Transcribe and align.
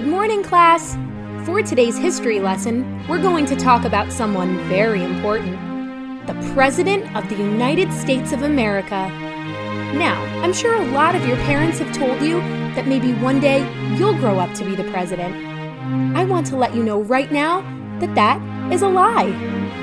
Good 0.00 0.08
morning, 0.08 0.42
class! 0.42 0.96
For 1.44 1.60
today's 1.60 1.98
history 1.98 2.40
lesson, 2.40 3.06
we're 3.06 3.20
going 3.20 3.44
to 3.44 3.54
talk 3.54 3.84
about 3.84 4.10
someone 4.10 4.56
very 4.66 5.04
important 5.04 5.58
the 6.26 6.32
President 6.54 7.14
of 7.14 7.28
the 7.28 7.36
United 7.36 7.92
States 7.92 8.32
of 8.32 8.40
America. 8.40 9.10
Now, 9.92 10.18
I'm 10.42 10.54
sure 10.54 10.74
a 10.74 10.86
lot 10.92 11.14
of 11.14 11.28
your 11.28 11.36
parents 11.44 11.80
have 11.80 11.94
told 11.94 12.22
you 12.22 12.40
that 12.74 12.86
maybe 12.86 13.12
one 13.12 13.40
day 13.40 13.60
you'll 13.98 14.14
grow 14.14 14.38
up 14.38 14.54
to 14.54 14.64
be 14.64 14.74
the 14.74 14.90
President. 14.90 15.36
I 16.16 16.24
want 16.24 16.46
to 16.46 16.56
let 16.56 16.74
you 16.74 16.82
know 16.82 17.02
right 17.02 17.30
now 17.30 17.60
that 18.00 18.14
that 18.14 18.72
is 18.72 18.80
a 18.80 18.88
lie. 18.88 19.28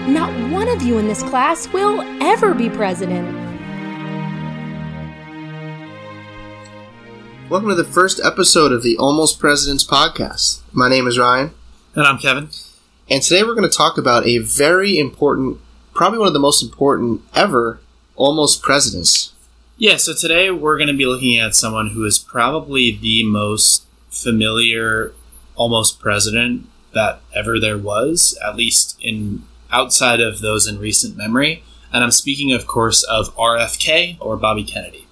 Not 0.07 0.31
one 0.51 0.67
of 0.67 0.81
you 0.81 0.97
in 0.97 1.07
this 1.07 1.21
class 1.21 1.71
will 1.71 2.01
ever 2.23 2.55
be 2.55 2.71
President. 2.71 3.46
Welcome 7.49 7.69
to 7.69 7.75
the 7.75 7.85
first 7.85 8.19
episode 8.25 8.73
of 8.73 8.83
the 8.83 8.97
Almost 8.97 9.39
Presidents 9.39 9.87
podcast. 9.87 10.59
My 10.73 10.89
name 10.89 11.07
is 11.07 11.17
Ryan. 11.17 11.51
And 11.95 12.05
I'm 12.05 12.17
Kevin. 12.17 12.49
And 13.09 13.23
today 13.23 13.41
we're 13.41 13.55
going 13.55 13.69
to 13.69 13.75
talk 13.75 13.97
about 13.97 14.27
a 14.27 14.39
very 14.39 14.99
important, 14.99 15.57
probably 15.93 16.19
one 16.19 16.27
of 16.27 16.33
the 16.33 16.41
most 16.41 16.61
important 16.61 17.21
ever 17.33 17.79
almost 18.17 18.61
presidents. 18.61 19.31
Yeah, 19.77 19.95
so 19.95 20.13
today 20.13 20.51
we're 20.51 20.77
going 20.77 20.89
to 20.89 20.93
be 20.93 21.05
looking 21.05 21.39
at 21.39 21.55
someone 21.55 21.91
who 21.91 22.03
is 22.03 22.19
probably 22.19 22.91
the 22.91 23.23
most 23.23 23.85
familiar 24.09 25.13
almost 25.55 26.01
president 26.01 26.67
that 26.93 27.21
ever 27.33 27.61
there 27.61 27.77
was, 27.77 28.37
at 28.45 28.57
least 28.57 28.97
in 28.99 29.43
outside 29.71 30.19
of 30.19 30.41
those 30.41 30.67
in 30.67 30.79
recent 30.79 31.15
memory. 31.15 31.63
And 31.93 32.03
I'm 32.03 32.11
speaking, 32.11 32.51
of 32.51 32.67
course, 32.67 33.03
of 33.03 33.33
RFK 33.37 34.17
or 34.19 34.35
Bobby 34.35 34.65
Kennedy. 34.65 35.06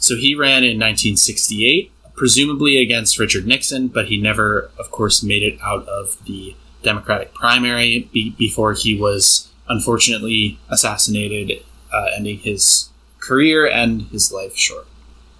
So 0.00 0.16
he 0.16 0.34
ran 0.34 0.64
in 0.64 0.78
1968, 0.78 1.92
presumably 2.16 2.78
against 2.78 3.18
Richard 3.18 3.46
Nixon, 3.46 3.88
but 3.88 4.06
he 4.06 4.20
never, 4.20 4.70
of 4.78 4.90
course, 4.90 5.22
made 5.22 5.42
it 5.42 5.58
out 5.62 5.86
of 5.86 6.16
the 6.24 6.56
Democratic 6.82 7.34
primary 7.34 8.08
be- 8.10 8.30
before 8.30 8.72
he 8.72 8.98
was 8.98 9.48
unfortunately 9.68 10.58
assassinated, 10.70 11.62
uh, 11.92 12.06
ending 12.16 12.38
his 12.38 12.88
career 13.18 13.66
and 13.66 14.02
his 14.04 14.32
life 14.32 14.56
short. 14.56 14.86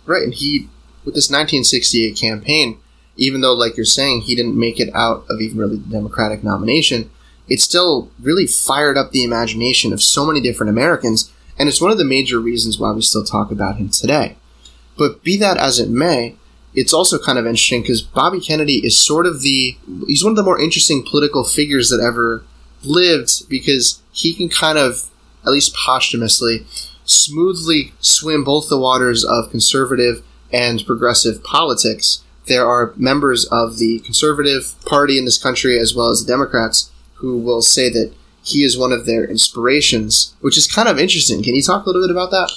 Right, 0.05 0.25
and 0.25 0.35
he, 0.35 0.69
with 1.07 1.15
this 1.15 1.31
1968 1.31 2.17
campaign, 2.17 2.79
even 3.17 3.41
though, 3.41 3.55
like 3.55 3.79
you're 3.79 3.87
saying, 3.87 4.23
he 4.23 4.35
didn't 4.35 4.59
make 4.59 4.79
it 4.79 4.95
out 4.95 5.25
of 5.31 5.41
even 5.41 5.59
really 5.59 5.79
the 5.79 5.91
Democratic 5.91 6.45
nomination, 6.45 7.11
it 7.49 7.61
still 7.61 8.11
really 8.21 8.47
fired 8.47 8.99
up 8.99 9.11
the 9.11 9.25
imagination 9.25 9.93
of 9.93 10.03
so 10.03 10.27
many 10.27 10.41
different 10.41 10.71
Americans, 10.71 11.33
and 11.59 11.67
it's 11.67 11.81
one 11.81 11.91
of 11.91 11.99
the 11.99 12.05
major 12.05 12.39
reasons 12.39 12.79
why 12.79 12.93
we 12.93 13.01
still 13.01 13.25
talk 13.25 13.51
about 13.51 13.77
him 13.77 13.89
today. 13.89 14.37
But 14.97 15.23
be 15.23 15.37
that 15.39 15.57
as 15.57 15.79
it 15.79 15.89
may, 15.89 16.37
it's 16.75 16.93
also 16.93 17.19
kind 17.19 17.39
of 17.39 17.47
interesting 17.47 17.83
because 17.83 18.03
Bobby 18.03 18.41
Kennedy 18.41 18.85
is 18.85 18.97
sort 18.97 19.27
of 19.27 19.43
the 19.43 19.77
he's 20.07 20.23
one 20.23 20.33
of 20.33 20.37
the 20.37 20.43
more 20.43 20.61
interesting 20.61 21.05
political 21.09 21.45
figures 21.45 21.89
that 21.91 22.01
ever 22.01 22.45
lived 22.83 23.49
because 23.49 24.03
he 24.13 24.35
can 24.35 24.49
kind 24.49 24.79
of 24.79 25.11
at 25.45 25.51
least 25.51 25.75
posthumously 25.75 26.67
smoothly 27.05 27.93
swim 28.01 28.45
both 28.45 28.69
the 28.69 28.79
waters 28.79 29.25
of 29.25 29.51
conservative 29.51 30.23
and 30.53 30.87
progressive 30.87 31.43
politics. 31.43 32.23
There 32.47 32.67
are 32.67 32.95
members 32.97 33.45
of 33.47 33.79
the 33.79 34.01
conservative 34.01 34.75
party 34.87 35.19
in 35.19 35.25
this 35.25 35.43
country 35.43 35.79
as 35.79 35.95
well 35.95 36.11
as 36.11 36.25
the 36.25 36.33
Democrats 36.33 36.91
who 37.15 37.39
will 37.39 37.63
say 37.63 37.91
that 37.91 38.13
he 38.43 38.65
is 38.65 38.79
one 38.79 38.93
of 38.93 39.07
their 39.07 39.25
inspirations, 39.25 40.35
which 40.41 40.57
is 40.57 40.67
kind 40.67 40.89
of 40.89 40.99
interesting. 40.99 41.43
Can 41.43 41.55
you 41.55 41.63
talk 41.63 41.85
a 41.85 41.89
little 41.89 42.03
bit 42.03 42.11
about 42.11 42.31
that? 42.31 42.51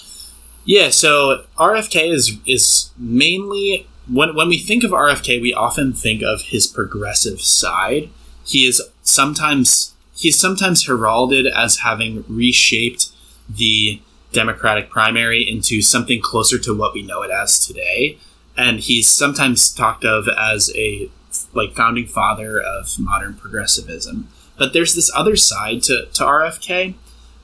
Yeah, 0.66 0.90
so 0.90 1.46
RFK 1.58 2.12
is 2.12 2.38
is 2.46 2.92
mainly 2.98 3.88
when 4.08 4.36
when 4.36 4.48
we 4.48 4.58
think 4.58 4.84
of 4.84 4.92
RFK, 4.92 5.42
we 5.42 5.54
often 5.54 5.94
think 5.94 6.22
of 6.24 6.42
his 6.44 6.68
progressive 6.68 7.42
side. 7.42 8.10
He 8.46 8.68
is 8.68 8.82
sometimes 9.02 9.94
he's 10.16 10.40
sometimes 10.40 10.86
heralded 10.86 11.48
as 11.48 11.80
having 11.80 12.24
reshaped 12.28 13.10
the 13.50 14.02
Democratic 14.32 14.90
primary 14.90 15.48
into 15.48 15.82
something 15.82 16.22
closer 16.22 16.58
to 16.60 16.76
what 16.76 16.94
we 16.94 17.02
know 17.02 17.22
it 17.22 17.32
as 17.32 17.66
today. 17.66 18.18
And 18.58 18.80
he's 18.80 19.08
sometimes 19.08 19.72
talked 19.72 20.06
of 20.06 20.28
as 20.28 20.72
a 20.76 21.10
like 21.54 21.76
founding 21.76 22.08
father 22.08 22.60
of 22.60 23.00
modern 23.00 23.36
progressivism. 23.36 24.28
But 24.58 24.74
there's 24.74 24.96
this 24.96 25.12
other 25.16 25.36
side 25.36 25.82
to, 25.84 26.06
to 26.06 26.24
RFK 26.24 26.94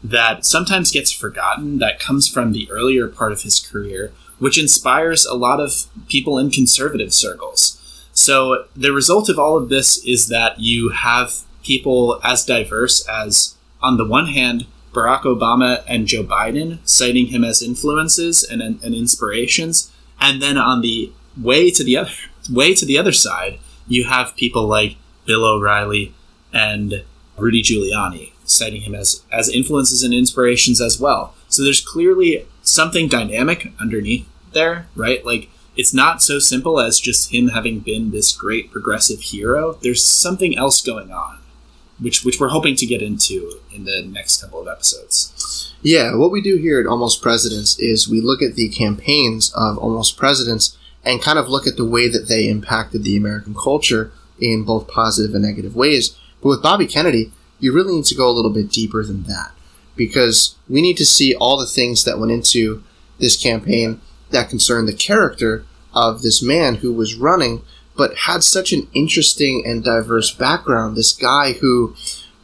that 0.03 0.45
sometimes 0.45 0.91
gets 0.91 1.11
forgotten 1.11 1.79
that 1.79 1.99
comes 1.99 2.27
from 2.27 2.51
the 2.51 2.69
earlier 2.71 3.07
part 3.07 3.31
of 3.31 3.41
his 3.41 3.59
career, 3.59 4.13
which 4.37 4.57
inspires 4.57 5.25
a 5.25 5.35
lot 5.35 5.59
of 5.59 5.85
people 6.07 6.37
in 6.37 6.49
conservative 6.49 7.13
circles. 7.13 7.75
So 8.13 8.65
the 8.75 8.91
result 8.91 9.29
of 9.29 9.39
all 9.39 9.57
of 9.57 9.69
this 9.69 10.03
is 10.05 10.27
that 10.27 10.59
you 10.59 10.89
have 10.89 11.41
people 11.63 12.19
as 12.23 12.45
diverse 12.45 13.07
as, 13.07 13.55
on 13.81 13.97
the 13.97 14.05
one 14.05 14.27
hand, 14.27 14.65
Barack 14.93 15.21
Obama 15.21 15.83
and 15.87 16.07
Joe 16.07 16.23
Biden, 16.23 16.79
citing 16.83 17.27
him 17.27 17.43
as 17.43 17.61
influences 17.61 18.43
and, 18.43 18.61
and 18.61 18.95
inspirations, 18.95 19.91
and 20.19 20.41
then 20.41 20.57
on 20.57 20.81
the 20.81 21.11
way 21.37 21.69
to 21.71 21.83
the 21.83 21.97
other 21.97 22.11
way 22.49 22.73
to 22.73 22.85
the 22.85 22.97
other 22.97 23.11
side, 23.11 23.59
you 23.87 24.05
have 24.05 24.35
people 24.35 24.65
like 24.65 24.95
Bill 25.25 25.45
O'Reilly 25.45 26.13
and 26.51 27.03
Rudy 27.41 27.61
Giuliani, 27.61 28.31
citing 28.45 28.81
him 28.81 28.95
as 28.95 29.23
as 29.31 29.49
influences 29.49 30.03
and 30.03 30.13
inspirations 30.13 30.81
as 30.81 30.99
well. 30.99 31.33
So 31.47 31.63
there's 31.63 31.81
clearly 31.81 32.45
something 32.61 33.07
dynamic 33.07 33.71
underneath 33.79 34.27
there, 34.53 34.87
right? 34.95 35.25
Like 35.25 35.49
it's 35.75 35.93
not 35.93 36.21
so 36.21 36.39
simple 36.39 36.79
as 36.79 36.99
just 36.99 37.33
him 37.33 37.49
having 37.49 37.79
been 37.79 38.11
this 38.11 38.31
great 38.31 38.71
progressive 38.71 39.21
hero. 39.21 39.77
There's 39.81 40.03
something 40.03 40.57
else 40.57 40.81
going 40.81 41.11
on, 41.11 41.39
which 41.99 42.23
which 42.23 42.39
we're 42.39 42.49
hoping 42.49 42.75
to 42.75 42.85
get 42.85 43.01
into 43.01 43.59
in 43.73 43.85
the 43.85 44.01
next 44.03 44.41
couple 44.41 44.59
of 44.59 44.67
episodes. 44.67 45.73
Yeah, 45.81 46.15
what 46.15 46.31
we 46.31 46.41
do 46.41 46.57
here 46.57 46.79
at 46.79 46.87
Almost 46.87 47.21
Presidents 47.21 47.79
is 47.79 48.09
we 48.09 48.19
look 48.19 48.41
at 48.41 48.55
the 48.55 48.69
campaigns 48.69 49.53
of 49.55 49.77
Almost 49.77 50.17
Presidents 50.17 50.77
and 51.05 51.21
kind 51.21 51.39
of 51.39 51.47
look 51.47 51.65
at 51.65 51.77
the 51.77 51.85
way 51.85 52.09
that 52.09 52.27
they 52.27 52.49
impacted 52.49 53.03
the 53.03 53.15
American 53.15 53.55
culture 53.55 54.11
in 54.41 54.63
both 54.63 54.87
positive 54.87 55.33
and 55.33 55.43
negative 55.43 55.75
ways. 55.75 56.17
But 56.41 56.49
with 56.49 56.63
Bobby 56.63 56.87
Kennedy, 56.87 57.31
you 57.59 57.73
really 57.73 57.95
need 57.95 58.05
to 58.05 58.15
go 58.15 58.29
a 58.29 58.33
little 58.33 58.51
bit 58.51 58.69
deeper 58.69 59.03
than 59.03 59.23
that 59.23 59.51
because 59.95 60.55
we 60.69 60.81
need 60.81 60.97
to 60.97 61.05
see 61.05 61.35
all 61.35 61.57
the 61.57 61.65
things 61.65 62.05
that 62.05 62.19
went 62.19 62.31
into 62.31 62.83
this 63.19 63.41
campaign 63.41 63.99
that 64.31 64.49
concern 64.49 64.85
the 64.85 64.93
character 64.93 65.65
of 65.93 66.21
this 66.21 66.41
man 66.41 66.75
who 66.75 66.93
was 66.93 67.15
running 67.15 67.61
but 67.97 68.15
had 68.19 68.41
such 68.43 68.71
an 68.71 68.87
interesting 68.93 69.61
and 69.65 69.83
diverse 69.83 70.31
background. 70.31 70.95
This 70.95 71.11
guy 71.11 71.53
who 71.53 71.95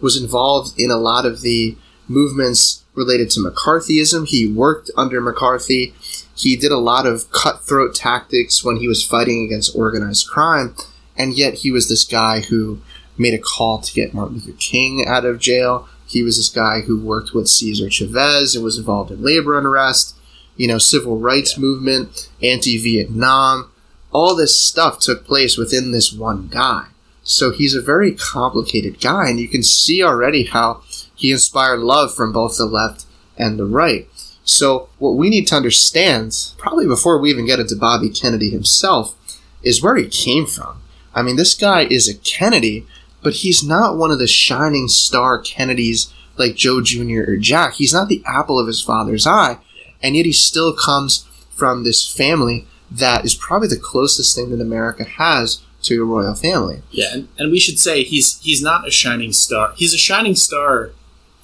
was 0.02 0.22
involved 0.22 0.78
in 0.78 0.92
a 0.92 0.98
lot 0.98 1.26
of 1.26 1.40
the 1.42 1.78
movements 2.10 2.84
related 2.94 3.30
to 3.32 3.40
McCarthyism. 3.40 4.28
He 4.28 4.52
worked 4.52 4.92
under 4.98 5.22
McCarthy. 5.22 5.94
He 6.36 6.58
did 6.58 6.74
a 6.74 6.78
lot 6.78 7.06
of 7.06 7.32
cutthroat 7.32 7.96
tactics 7.96 8.66
when 8.66 8.78
he 8.78 8.88
was 8.88 9.06
fighting 9.06 9.46
against 9.46 9.76
organized 9.76 10.28
crime. 10.28 10.76
And 11.18 11.38
yet 11.38 11.56
he 11.56 11.72
was 11.72 11.88
this 11.88 12.04
guy 12.04 12.42
who 12.42 12.82
made 13.18 13.34
a 13.34 13.40
call 13.40 13.80
to 13.80 13.94
get 13.94 14.14
Martin 14.14 14.36
Luther 14.36 14.58
King 14.60 15.06
out 15.08 15.26
of 15.26 15.40
jail. 15.40 15.88
He 16.08 16.24
was 16.24 16.38
this 16.38 16.50
guy 16.50 16.82
who 16.82 17.00
worked 17.00 17.34
with 17.34 17.50
Cesar 17.50 17.90
Chavez 17.90 18.56
and 18.56 18.64
was 18.64 18.78
involved 18.78 19.12
in 19.12 19.24
labor 19.24 19.58
unrest, 19.58 20.16
you 20.56 20.68
know, 20.68 20.78
civil 20.78 21.18
rights 21.18 21.58
yeah. 21.58 21.62
movement, 21.62 22.30
anti 22.42 22.78
Vietnam. 22.78 23.72
All 24.12 24.36
this 24.36 24.60
stuff 24.60 25.00
took 25.00 25.26
place 25.26 25.58
within 25.58 25.92
this 25.92 26.14
one 26.14 26.48
guy. 26.48 26.88
So 27.24 27.52
he's 27.52 27.74
a 27.74 27.82
very 27.82 28.14
complicated 28.14 29.02
guy, 29.02 29.30
and 29.30 29.40
you 29.40 29.48
can 29.48 29.64
see 29.64 30.04
already 30.04 30.44
how 30.44 30.84
he 31.16 31.32
inspired 31.32 31.80
love 31.80 32.14
from 32.14 32.32
both 32.32 32.58
the 32.58 32.66
left 32.66 33.06
and 33.38 33.58
the 33.58 33.66
right. 33.66 34.08
So, 34.44 34.90
what 35.00 35.16
we 35.16 35.32
need 35.32 35.48
to 35.48 35.56
understand, 35.56 36.54
probably 36.58 36.86
before 36.86 37.20
we 37.20 37.32
even 37.32 37.48
get 37.48 37.60
into 37.60 37.76
Bobby 37.76 38.10
Kennedy 38.10 38.52
himself, 38.52 39.16
is 39.64 39.82
where 39.82 39.96
he 39.96 40.08
came 40.08 40.46
from. 40.46 40.84
I 41.16 41.24
mean, 41.24 41.36
this 41.36 41.56
guy 41.56 41.88
is 41.90 42.08
a 42.08 42.14
Kennedy, 42.14 42.86
but 43.26 43.34
he's 43.34 43.64
not 43.64 43.98
one 43.98 44.12
of 44.12 44.20
the 44.20 44.28
shining 44.28 44.88
star 44.88 45.40
Kennedys 45.40 46.14
like 46.38 46.54
Joe 46.54 46.80
Jr. 46.80 47.24
or 47.28 47.38
Jack. 47.38 47.74
He's 47.74 47.92
not 47.92 48.08
the 48.08 48.22
apple 48.24 48.60
of 48.60 48.68
his 48.68 48.84
father's 48.84 49.26
eye, 49.26 49.58
and 50.04 50.16
yet 50.16 50.28
he 50.28 50.32
still 50.32 50.76
comes 50.76 51.28
from 51.50 51.84
this 51.84 52.08
family 52.08 52.68
that 52.92 53.26
is 53.26 53.34
probably 53.34 53.68
the 53.68 53.80
closest 53.80 54.36
thing 54.36 54.52
that 54.52 54.62
America 54.62 55.04
has 55.04 55.64
to 55.82 56.04
a 56.04 56.06
royal 56.06 56.36
family. 56.36 56.84
Yeah, 56.92 57.14
and, 57.14 57.28
and 57.40 57.52
we 57.52 57.58
should 57.60 57.80
say 57.80 58.04
he's 58.04 58.40
he's 58.42 58.62
not 58.62 58.88
a 58.88 58.92
shining 58.92 59.34
star. 59.34 59.74
He's 59.76 59.96
a 59.96 59.98
shining 59.98 60.36
star 60.36 60.92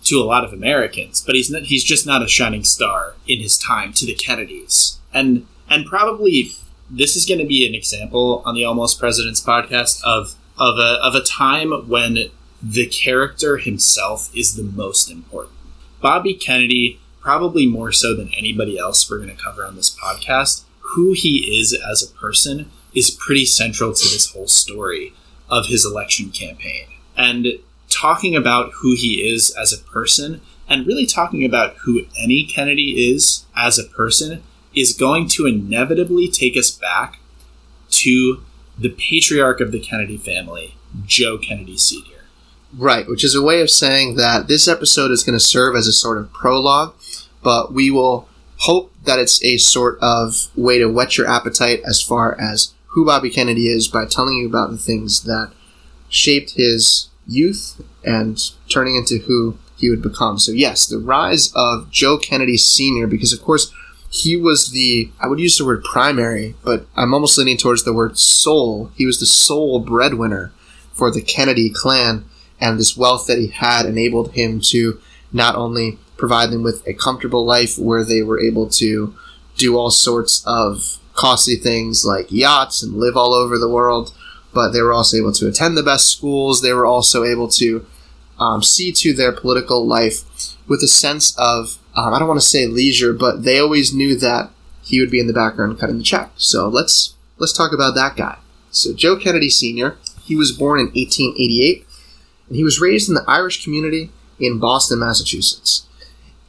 to 0.04 0.22
a 0.22 0.24
lot 0.24 0.44
of 0.44 0.54
Americans, 0.54 1.24
but 1.25 1.33
he's 1.33 1.50
not, 1.50 1.63
he's 1.63 1.83
just 1.83 2.06
not 2.06 2.22
a 2.22 2.28
shining 2.28 2.63
star 2.63 3.16
in 3.28 3.39
his 3.39 3.57
time 3.57 3.92
to 3.94 4.06
the 4.06 4.13
Kennedys. 4.13 5.00
And 5.12 5.48
and 5.68 5.88
probably 5.88 6.51
this 6.92 7.16
is 7.16 7.25
going 7.25 7.39
to 7.39 7.45
be 7.48 7.66
an 7.66 7.74
example 7.74 8.44
on 8.45 8.54
the 8.54 8.66
Almost 8.66 9.00
Presidents 9.00 9.44
podcast 9.44 10.00
of 10.04 10.36
of 10.62 10.78
a 10.78 11.00
of 11.04 11.16
a 11.16 11.24
time 11.24 11.72
when 11.90 12.30
the 12.62 12.86
character 12.86 13.58
himself 13.58 14.30
is 14.36 14.56
the 14.56 14.63
most 14.63 15.10
important. 15.10 15.58
Bobby 16.02 16.36
Kennedy, 16.36 17.00
probably 17.19 17.66
more 17.66 17.92
so 17.92 18.16
than 18.16 18.31
anybody 18.38 18.78
else 18.78 19.10
we're 19.10 19.18
going 19.18 19.36
to 19.36 19.44
cover 19.44 19.66
on 19.66 19.75
this 19.75 19.96
podcast, 19.96 20.63
who 20.80 21.13
he 21.13 21.60
is 21.60 21.74
as 21.74 22.04
a 22.04 22.13
person 22.16 22.69
is 22.94 23.10
pretty 23.10 23.46
central 23.46 23.94
to 23.94 24.08
this 24.10 24.31
whole 24.31 24.48
story 24.48 25.13
of 25.50 25.66
his 25.66 25.84
election 25.84 26.30
campaign. 26.30 26.86
And 27.18 27.48
talking 27.90 28.36
about 28.36 28.72
who 28.81 28.96
he 28.96 29.28
is 29.28 29.56
as 29.60 29.74
a 29.74 29.80
person 29.92 30.42
and 30.68 30.86
really 30.86 31.07
talking 31.07 31.44
about 31.44 31.75
who 31.78 32.06
any 32.18 32.46
Kennedy 32.46 33.12
is 33.12 33.46
as 33.56 33.80
a 33.80 33.84
person 33.84 34.44
is 34.75 34.94
going 34.94 35.28
to 35.28 35.48
inevitably 35.48 36.28
take 36.30 36.56
us 36.56 36.69
back 36.72 37.19
to 37.90 38.44
the 38.81 38.89
patriarch 38.89 39.62
of 39.62 39.72
the 39.72 39.80
Kennedy 39.80 40.18
family, 40.18 40.75
Joe 41.06 41.38
Kennedy 41.38 41.78
Sr. 41.78 42.25
Right, 42.74 43.07
which 43.07 43.24
is 43.24 43.36
a 43.36 43.42
way 43.42 43.62
of 43.62 43.69
saying 43.69 44.16
that 44.16 44.48
this 44.48 44.68
episode 44.68 45.12
is 45.12 45.24
going 45.24 45.38
to 45.38 45.44
serve 45.44 45.75
as 45.75 45.88
a 45.88 45.94
sort 45.94 46.18
of 46.18 46.33
prologue, 46.33 46.95
but 47.44 47.74
we 47.74 47.92
will 47.92 48.28
hope 48.57 48.94
that 49.04 49.19
it's 49.19 49.44
a 49.44 49.57
sort 49.57 50.00
of 50.01 50.50
way 50.56 50.80
to 50.80 50.88
whet 50.88 51.18
your 51.18 51.28
appetite 51.28 51.81
as 51.86 52.01
far 52.01 52.39
as 52.39 52.74
who 52.88 53.06
Bobby 53.06 53.30
Kennedy 53.30 53.68
is 53.68 53.88
by 53.88 54.06
telling 54.06 54.36
you 54.36 54.48
about 54.48 54.72
the 54.72 54.78
things 54.78 55.24
that 55.24 55.54
shaped 56.10 56.51
his 56.51 57.10
youth 57.28 57.81
and 58.04 58.39
turning 58.69 58.95
into 58.95 59.19
who 59.19 59.57
he 59.78 59.89
would 59.89 60.01
become. 60.01 60.39
So, 60.39 60.51
yes, 60.51 60.88
the 60.88 61.00
rise 61.00 61.51
of 61.56 61.89
Joe 61.92 62.18
Kennedy 62.18 62.57
Sr., 62.57 63.07
because 63.07 63.33
of 63.33 63.42
course, 63.42 63.72
he 64.12 64.36
was 64.36 64.72
the, 64.72 65.10
I 65.22 65.28
would 65.28 65.40
use 65.40 65.58
the 65.58 65.66
word 65.66 65.86
primary, 65.86 66.54
but 66.63 66.86
I'm 66.98 67.13
almost 67.13 67.38
leaning 67.38 67.58
towards 67.58 67.84
the 67.84 67.94
word 67.94 68.19
sole. 68.19 68.92
He 68.96 69.06
was 69.06 69.19
the 69.19 69.25
sole 69.25 69.80
breadwinner 69.80 70.52
for 70.92 71.10
the 71.10 71.22
Kennedy 71.22 71.72
clan, 71.74 72.25
and 72.60 72.78
this 72.78 72.98
wealth 72.98 73.25
that 73.28 73.40
he 73.40 73.48
had 73.48 73.86
enabled 73.86 74.34
him 74.34 74.60
to 74.66 75.00
not 75.31 75.56
only 75.56 75.98
provide 76.18 76.52
them 76.52 76.62
with 76.62 76.86
a 76.86 76.94
comfortable 76.94 77.46
life 77.46 77.80
where 77.80 78.04
they 78.04 78.22
were 78.22 78.40
able 78.40 78.68
to 78.68 79.16
do 79.58 79.78
all 79.78 79.90
sorts 79.90 80.44
of 80.46 81.00
costly 81.14 81.56
things 81.56 82.04
like 82.06 82.31
yachts 82.31 82.84
and 82.84 82.98
live 82.98 83.16
all 83.16 83.34
over 83.34 83.57
the 83.57 83.69
world, 83.69 84.14
but 84.54 84.72
they 84.72 84.81
were 84.81 84.94
also 84.94 85.16
able 85.16 85.31
to 85.31 85.48
attend 85.48 85.78
the 85.78 85.84
best 85.84 86.12
schools. 86.12 86.62
They 86.62 86.74
were 86.74 86.86
also 86.86 87.24
able 87.24 87.48
to 87.48 87.86
um, 88.40 88.62
see 88.62 88.92
to 88.92 89.14
their 89.14 89.31
political 89.31 89.88
life 89.88 90.24
with 90.68 90.84
a 90.84 90.88
sense 90.88 91.34
of, 91.38 91.78
um, 91.96 92.14
I 92.14 92.20
don't 92.20 92.28
want 92.28 92.40
to 92.40 92.46
say 92.46 92.68
leisure, 92.68 93.14
but 93.14 93.44
they 93.44 93.60
always 93.60 93.94
knew 93.94 94.16
that 94.18 94.52
he 94.84 95.00
would 95.00 95.12
be 95.12 95.20
in 95.20 95.28
the 95.28 95.34
background 95.34 95.80
cutting 95.80 95.98
the 95.98 96.04
check. 96.04 96.32
So 96.36 96.68
let's 96.68 97.16
let's 97.38 97.54
talk 97.54 97.74
about 97.74 97.96
that 97.96 98.16
guy. 98.16 98.38
So 98.72 98.94
Joe 98.94 99.18
Kennedy 99.18 99.50
Sr. 99.50 99.98
He 100.24 100.36
was 100.36 100.52
born 100.52 100.80
in 100.80 100.86
1888, 100.88 101.86
and 102.48 102.56
he 102.56 102.64
was 102.64 102.80
raised 102.80 103.10
in 103.10 103.16
the 103.16 103.26
Irish 103.28 103.64
community 103.64 104.12
in 104.40 104.60
Boston, 104.60 105.00
Massachusetts 105.00 105.86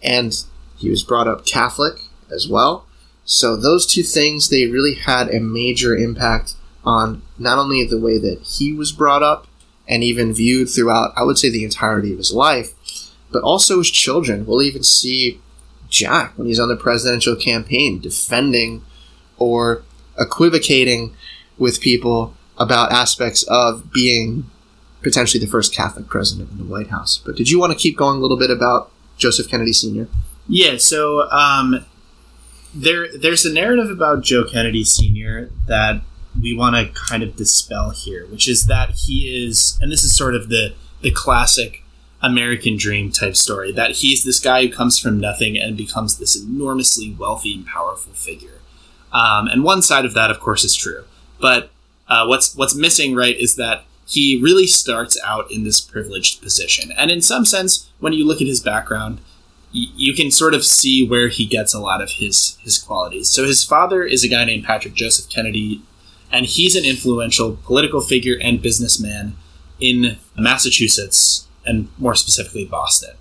and 0.02 0.44
he 0.76 0.90
was 0.90 1.02
brought 1.02 1.28
up 1.28 1.46
Catholic 1.46 2.00
as 2.30 2.48
well. 2.48 2.86
So 3.24 3.56
those 3.56 3.86
two 3.86 4.02
things 4.02 4.48
they 4.48 4.66
really 4.66 4.94
had 4.94 5.28
a 5.28 5.40
major 5.40 5.96
impact 5.96 6.54
on 6.84 7.22
not 7.38 7.58
only 7.58 7.84
the 7.84 8.00
way 8.00 8.18
that 8.18 8.40
he 8.42 8.72
was 8.72 8.90
brought 8.90 9.22
up 9.22 9.46
and 9.88 10.02
even 10.02 10.34
viewed 10.34 10.68
throughout 10.68 11.12
I 11.16 11.22
would 11.22 11.38
say 11.38 11.50
the 11.50 11.64
entirety 11.64 12.12
of 12.12 12.18
his 12.18 12.32
life, 12.32 12.74
but 13.32 13.42
also 13.42 13.78
his 13.78 13.90
children. 13.90 14.46
We'll 14.46 14.62
even 14.62 14.82
see 14.82 15.40
Jack 15.88 16.36
when 16.36 16.46
he's 16.46 16.60
on 16.60 16.68
the 16.68 16.76
presidential 16.76 17.36
campaign 17.36 18.00
defending 18.00 18.84
or 19.38 19.82
equivocating 20.18 21.14
with 21.58 21.80
people 21.80 22.34
about 22.58 22.92
aspects 22.92 23.42
of 23.44 23.92
being 23.92 24.50
potentially 25.02 25.44
the 25.44 25.50
first 25.50 25.74
Catholic 25.74 26.08
president 26.08 26.50
in 26.50 26.58
the 26.58 26.64
White 26.64 26.88
House. 26.88 27.20
But 27.24 27.36
did 27.36 27.50
you 27.50 27.58
want 27.58 27.72
to 27.72 27.78
keep 27.78 27.96
going 27.96 28.18
a 28.18 28.20
little 28.20 28.38
bit 28.38 28.50
about 28.50 28.90
Joseph 29.16 29.48
Kennedy 29.48 29.72
Sr.? 29.72 30.08
Yeah, 30.48 30.76
so 30.78 31.30
um, 31.30 31.84
there 32.74 33.06
there's 33.16 33.44
a 33.44 33.52
narrative 33.52 33.90
about 33.90 34.22
Joe 34.22 34.44
Kennedy 34.44 34.84
Sr. 34.84 35.50
that 35.66 36.02
we 36.40 36.56
want 36.56 36.76
to 36.76 36.92
kind 36.94 37.22
of 37.22 37.36
dispel 37.36 37.90
here, 37.90 38.26
which 38.26 38.48
is 38.48 38.66
that 38.66 38.90
he 39.06 39.44
is, 39.44 39.78
and 39.80 39.92
this 39.92 40.02
is 40.02 40.16
sort 40.16 40.34
of 40.34 40.48
the 40.48 40.74
the 41.00 41.10
classic 41.10 41.81
American 42.22 42.76
dream 42.76 43.10
type 43.10 43.36
story, 43.36 43.72
that 43.72 43.92
he's 43.92 44.24
this 44.24 44.38
guy 44.38 44.66
who 44.66 44.72
comes 44.72 44.98
from 44.98 45.18
nothing 45.18 45.58
and 45.58 45.76
becomes 45.76 46.18
this 46.18 46.40
enormously 46.40 47.14
wealthy 47.18 47.54
and 47.54 47.66
powerful 47.66 48.12
figure. 48.12 48.60
Um, 49.12 49.48
and 49.48 49.64
one 49.64 49.82
side 49.82 50.04
of 50.04 50.14
that, 50.14 50.30
of 50.30 50.40
course, 50.40 50.64
is 50.64 50.74
true, 50.74 51.04
but 51.40 51.70
uh, 52.08 52.26
what's 52.26 52.54
what's 52.54 52.74
missing, 52.74 53.14
right, 53.14 53.38
is 53.38 53.56
that 53.56 53.84
he 54.06 54.40
really 54.42 54.66
starts 54.66 55.18
out 55.24 55.50
in 55.50 55.64
this 55.64 55.80
privileged 55.80 56.42
position. 56.42 56.92
And 56.92 57.10
in 57.10 57.20
some 57.20 57.44
sense, 57.44 57.90
when 58.00 58.12
you 58.12 58.26
look 58.26 58.40
at 58.40 58.46
his 58.46 58.60
background, 58.60 59.18
y- 59.74 59.86
you 59.96 60.14
can 60.14 60.30
sort 60.30 60.54
of 60.54 60.64
see 60.64 61.06
where 61.06 61.28
he 61.28 61.46
gets 61.46 61.74
a 61.74 61.80
lot 61.80 62.02
of 62.02 62.10
his 62.10 62.56
his 62.62 62.78
qualities. 62.78 63.28
So 63.28 63.44
his 63.44 63.64
father 63.64 64.02
is 64.04 64.24
a 64.24 64.28
guy 64.28 64.44
named 64.44 64.64
Patrick 64.64 64.94
Joseph 64.94 65.28
Kennedy, 65.28 65.82
and 66.30 66.46
he's 66.46 66.76
an 66.76 66.84
influential 66.84 67.58
political 67.64 68.00
figure 68.00 68.38
and 68.40 68.62
businessman 68.62 69.36
in 69.80 70.16
Massachusetts 70.36 71.46
and 71.66 71.88
more 71.98 72.14
specifically 72.14 72.64
Boston. 72.64 73.16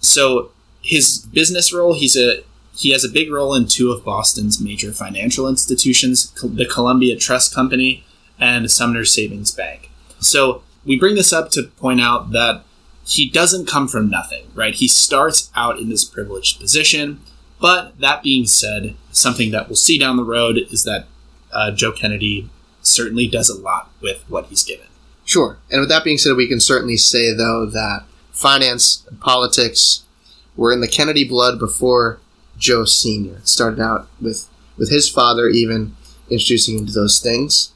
So 0.00 0.50
his 0.82 1.18
business 1.32 1.72
role, 1.72 1.94
he's 1.94 2.16
a 2.16 2.42
he 2.74 2.92
has 2.92 3.04
a 3.04 3.08
big 3.08 3.32
role 3.32 3.54
in 3.54 3.66
two 3.66 3.90
of 3.90 4.04
Boston's 4.04 4.60
major 4.60 4.92
financial 4.92 5.48
institutions, 5.48 6.30
the 6.42 6.66
Columbia 6.66 7.16
Trust 7.16 7.54
Company 7.54 8.04
and 8.38 8.70
Sumner 8.70 9.06
Savings 9.06 9.50
Bank. 9.50 9.90
So 10.18 10.62
we 10.84 10.98
bring 10.98 11.14
this 11.14 11.32
up 11.32 11.50
to 11.52 11.62
point 11.62 12.02
out 12.02 12.32
that 12.32 12.64
he 13.06 13.30
doesn't 13.30 13.66
come 13.66 13.88
from 13.88 14.10
nothing, 14.10 14.46
right? 14.54 14.74
He 14.74 14.88
starts 14.88 15.50
out 15.54 15.78
in 15.78 15.88
this 15.88 16.04
privileged 16.04 16.60
position. 16.60 17.20
But 17.58 17.98
that 18.00 18.22
being 18.22 18.46
said, 18.46 18.94
something 19.12 19.50
that 19.52 19.68
we'll 19.68 19.76
see 19.76 19.98
down 19.98 20.16
the 20.16 20.24
road 20.24 20.58
is 20.70 20.84
that 20.84 21.06
uh, 21.52 21.70
Joe 21.70 21.92
Kennedy 21.92 22.50
certainly 22.82 23.26
does 23.26 23.48
a 23.48 23.58
lot 23.58 23.90
with 24.02 24.22
what 24.28 24.46
he's 24.46 24.62
given. 24.62 24.86
Sure. 25.26 25.58
And 25.70 25.80
with 25.80 25.90
that 25.90 26.04
being 26.04 26.18
said, 26.18 26.36
we 26.36 26.48
can 26.48 26.60
certainly 26.60 26.96
say, 26.96 27.34
though, 27.34 27.66
that 27.66 28.04
finance 28.30 29.04
and 29.10 29.20
politics 29.20 30.04
were 30.56 30.72
in 30.72 30.80
the 30.80 30.88
Kennedy 30.88 31.28
blood 31.28 31.58
before 31.58 32.20
Joe 32.56 32.84
Sr. 32.84 33.36
It 33.38 33.48
started 33.48 33.80
out 33.80 34.08
with, 34.20 34.48
with 34.78 34.88
his 34.88 35.10
father 35.10 35.48
even 35.48 35.96
introducing 36.30 36.78
him 36.78 36.86
to 36.86 36.92
those 36.92 37.18
things. 37.18 37.72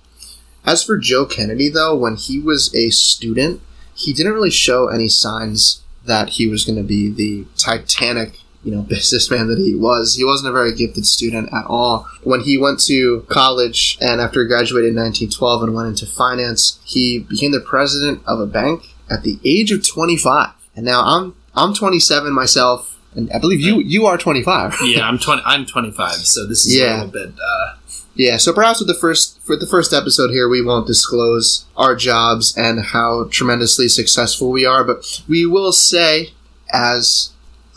As 0.65 0.85
for 0.85 0.97
Joe 0.97 1.27
Kennedy, 1.27 1.69
though, 1.69 1.97
when 1.97 2.15
he 2.17 2.39
was 2.39 2.75
a 2.75 2.91
student, 2.91 3.61
he 3.95 4.13
didn't 4.13 4.33
really 4.33 4.51
show 4.51 4.87
any 4.89 5.09
signs 5.09 5.83
that 6.05 6.31
he 6.31 6.47
was 6.47 6.65
going 6.65 6.77
to 6.77 6.85
be 6.85 7.11
the 7.11 7.47
titanic, 7.59 8.41
you 8.63 8.75
know, 8.75 8.83
businessman 8.89 9.49
that 9.49 9.59
he 9.59 9.75
was. 9.75 10.15
He 10.15 10.25
wasn't 10.25 10.51
a 10.51 10.53
very 10.53 10.75
gifted 10.75 11.07
student 11.07 11.53
at 11.53 11.65
all. 11.67 12.09
When 12.23 12.41
he 12.41 12.57
went 12.57 12.81
to 12.87 13.25
college 13.29 13.99
and 14.01 14.21
after 14.21 14.43
he 14.43 14.49
graduated 14.49 14.91
in 14.91 14.97
1912 14.97 15.63
and 15.63 15.75
went 15.75 15.89
into 15.89 16.07
finance, 16.07 16.81
he 16.85 17.21
became 17.21 17.53
the 17.53 17.61
president 17.61 18.23
of 18.27 18.41
a 18.41 18.47
bank 18.47 18.95
at 19.11 19.23
the 19.23 19.39
age 19.45 19.73
of 19.73 19.87
25. 19.87 20.51
And 20.77 20.85
now 20.85 21.03
I'm 21.05 21.35
I'm 21.55 21.75
27 21.75 22.33
myself, 22.33 22.97
and 23.15 23.31
I 23.33 23.39
believe 23.39 23.61
you 23.61 23.81
you 23.81 24.07
are 24.07 24.17
25. 24.17 24.77
yeah, 24.85 25.07
I'm 25.07 25.19
20. 25.19 25.43
I'm 25.45 25.67
25, 25.67 26.13
so 26.15 26.47
this 26.47 26.65
is 26.65 26.77
yeah. 26.77 26.85
a 26.85 27.05
little 27.05 27.11
bit. 27.11 27.35
Uh, 27.35 27.75
yeah, 28.15 28.37
so 28.37 28.53
perhaps 28.53 28.81
with 28.81 28.89
the 28.89 28.95
first 28.95 29.41
for 29.43 29.57
the 29.57 29.67
first 29.67 29.93
episode 29.93 30.31
here, 30.31 30.49
we 30.49 30.63
won't 30.63 30.87
disclose 30.87 31.67
our 31.77 31.97
jobs 31.97 32.57
and 32.57 32.81
how 32.81 33.29
tremendously 33.31 33.89
successful 33.89 34.51
we 34.51 34.65
are, 34.65 34.85
but 34.85 35.23
we 35.29 35.47
will 35.47 35.73
say, 35.73 36.33
as 36.73 37.31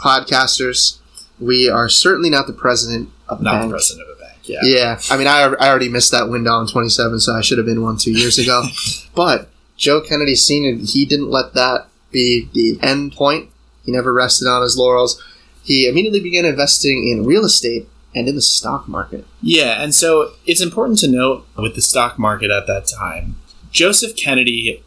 podcasters, 0.03 0.99
we 1.39 1.69
are 1.69 1.89
certainly 1.89 2.29
not 2.29 2.47
the 2.47 2.53
president 2.53 3.09
of 3.29 3.39
a 3.39 3.43
not 3.43 3.53
bank. 3.53 3.63
the 3.63 3.73
president 3.73 4.09
of 4.09 4.17
a 4.17 4.19
bank. 4.19 4.37
Yeah, 4.43 4.59
yeah. 4.63 4.99
I 5.09 5.17
mean, 5.17 5.27
I, 5.27 5.41
I 5.59 5.69
already 5.69 5.89
missed 5.89 6.11
that 6.11 6.29
window 6.29 6.59
in 6.59 6.67
27, 6.67 7.19
so 7.19 7.33
I 7.33 7.41
should 7.41 7.57
have 7.57 7.65
been 7.65 7.81
one 7.81 7.97
two 7.97 8.11
years 8.11 8.37
ago. 8.37 8.63
but 9.15 9.49
Joe 9.77 10.01
Kennedy 10.01 10.35
Sr. 10.35 10.75
he 10.75 11.05
didn't 11.05 11.29
let 11.29 11.53
that 11.53 11.87
be 12.11 12.49
the 12.53 12.77
end 12.85 13.13
point. 13.13 13.49
He 13.85 13.91
never 13.91 14.13
rested 14.13 14.47
on 14.47 14.61
his 14.61 14.77
laurels. 14.77 15.21
He 15.63 15.87
immediately 15.87 16.19
began 16.19 16.45
investing 16.45 17.07
in 17.07 17.25
real 17.25 17.45
estate 17.45 17.87
and 18.15 18.27
in 18.27 18.35
the 18.35 18.41
stock 18.41 18.87
market. 18.87 19.25
Yeah, 19.41 19.81
and 19.81 19.95
so 19.95 20.33
it's 20.45 20.61
important 20.61 20.99
to 20.99 21.07
note 21.07 21.47
with 21.57 21.75
the 21.75 21.81
stock 21.81 22.19
market 22.19 22.51
at 22.51 22.67
that 22.67 22.85
time, 22.85 23.37
Joseph 23.71 24.15
Kennedy 24.15 24.83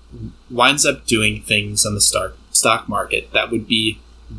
winds 0.51 0.87
up 0.87 1.07
doing 1.07 1.43
things 1.43 1.85
on 1.85 1.95
the 1.95 2.01
stock 2.01 2.37
stock 2.53 2.89
market 2.89 3.33
that 3.33 3.51
would 3.51 3.67
be 3.67 3.99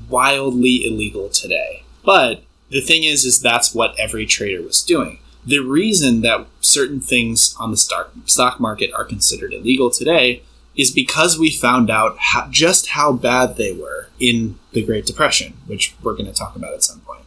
wildly 0.10 0.86
illegal 0.86 1.30
today. 1.30 1.84
But 2.04 2.44
the 2.70 2.82
thing 2.82 3.04
is 3.04 3.26
is 3.26 3.40
that's 3.40 3.74
what 3.74 3.98
every 4.00 4.26
trader 4.26 4.62
was 4.62 4.84
doing. 4.84 5.20
The 5.46 5.60
reason 5.60 6.22
that 6.22 6.48
certain 6.60 7.00
things 7.00 7.56
on 7.60 7.72
the 7.72 7.78
stock 7.78 8.12
stock 8.26 8.60
market 8.60 8.92
are 8.94 9.06
considered 9.06 9.54
illegal 9.54 9.90
today 9.90 10.44
is 10.76 10.92
because 10.92 11.40
we 11.40 11.50
found 11.50 11.90
out 11.90 12.16
how, 12.20 12.48
just 12.50 12.90
how 12.90 13.12
bad 13.12 13.58
they 13.58 13.72
were 13.72 14.10
in 14.20 14.60
the 14.74 14.84
Great 14.84 15.06
Depression, 15.06 15.54
which 15.66 15.96
we're 16.04 16.14
going 16.14 16.28
to 16.28 16.34
talk 16.34 16.56
about 16.56 16.74
at 16.74 16.84
some 16.84 17.00
point. 17.02 17.24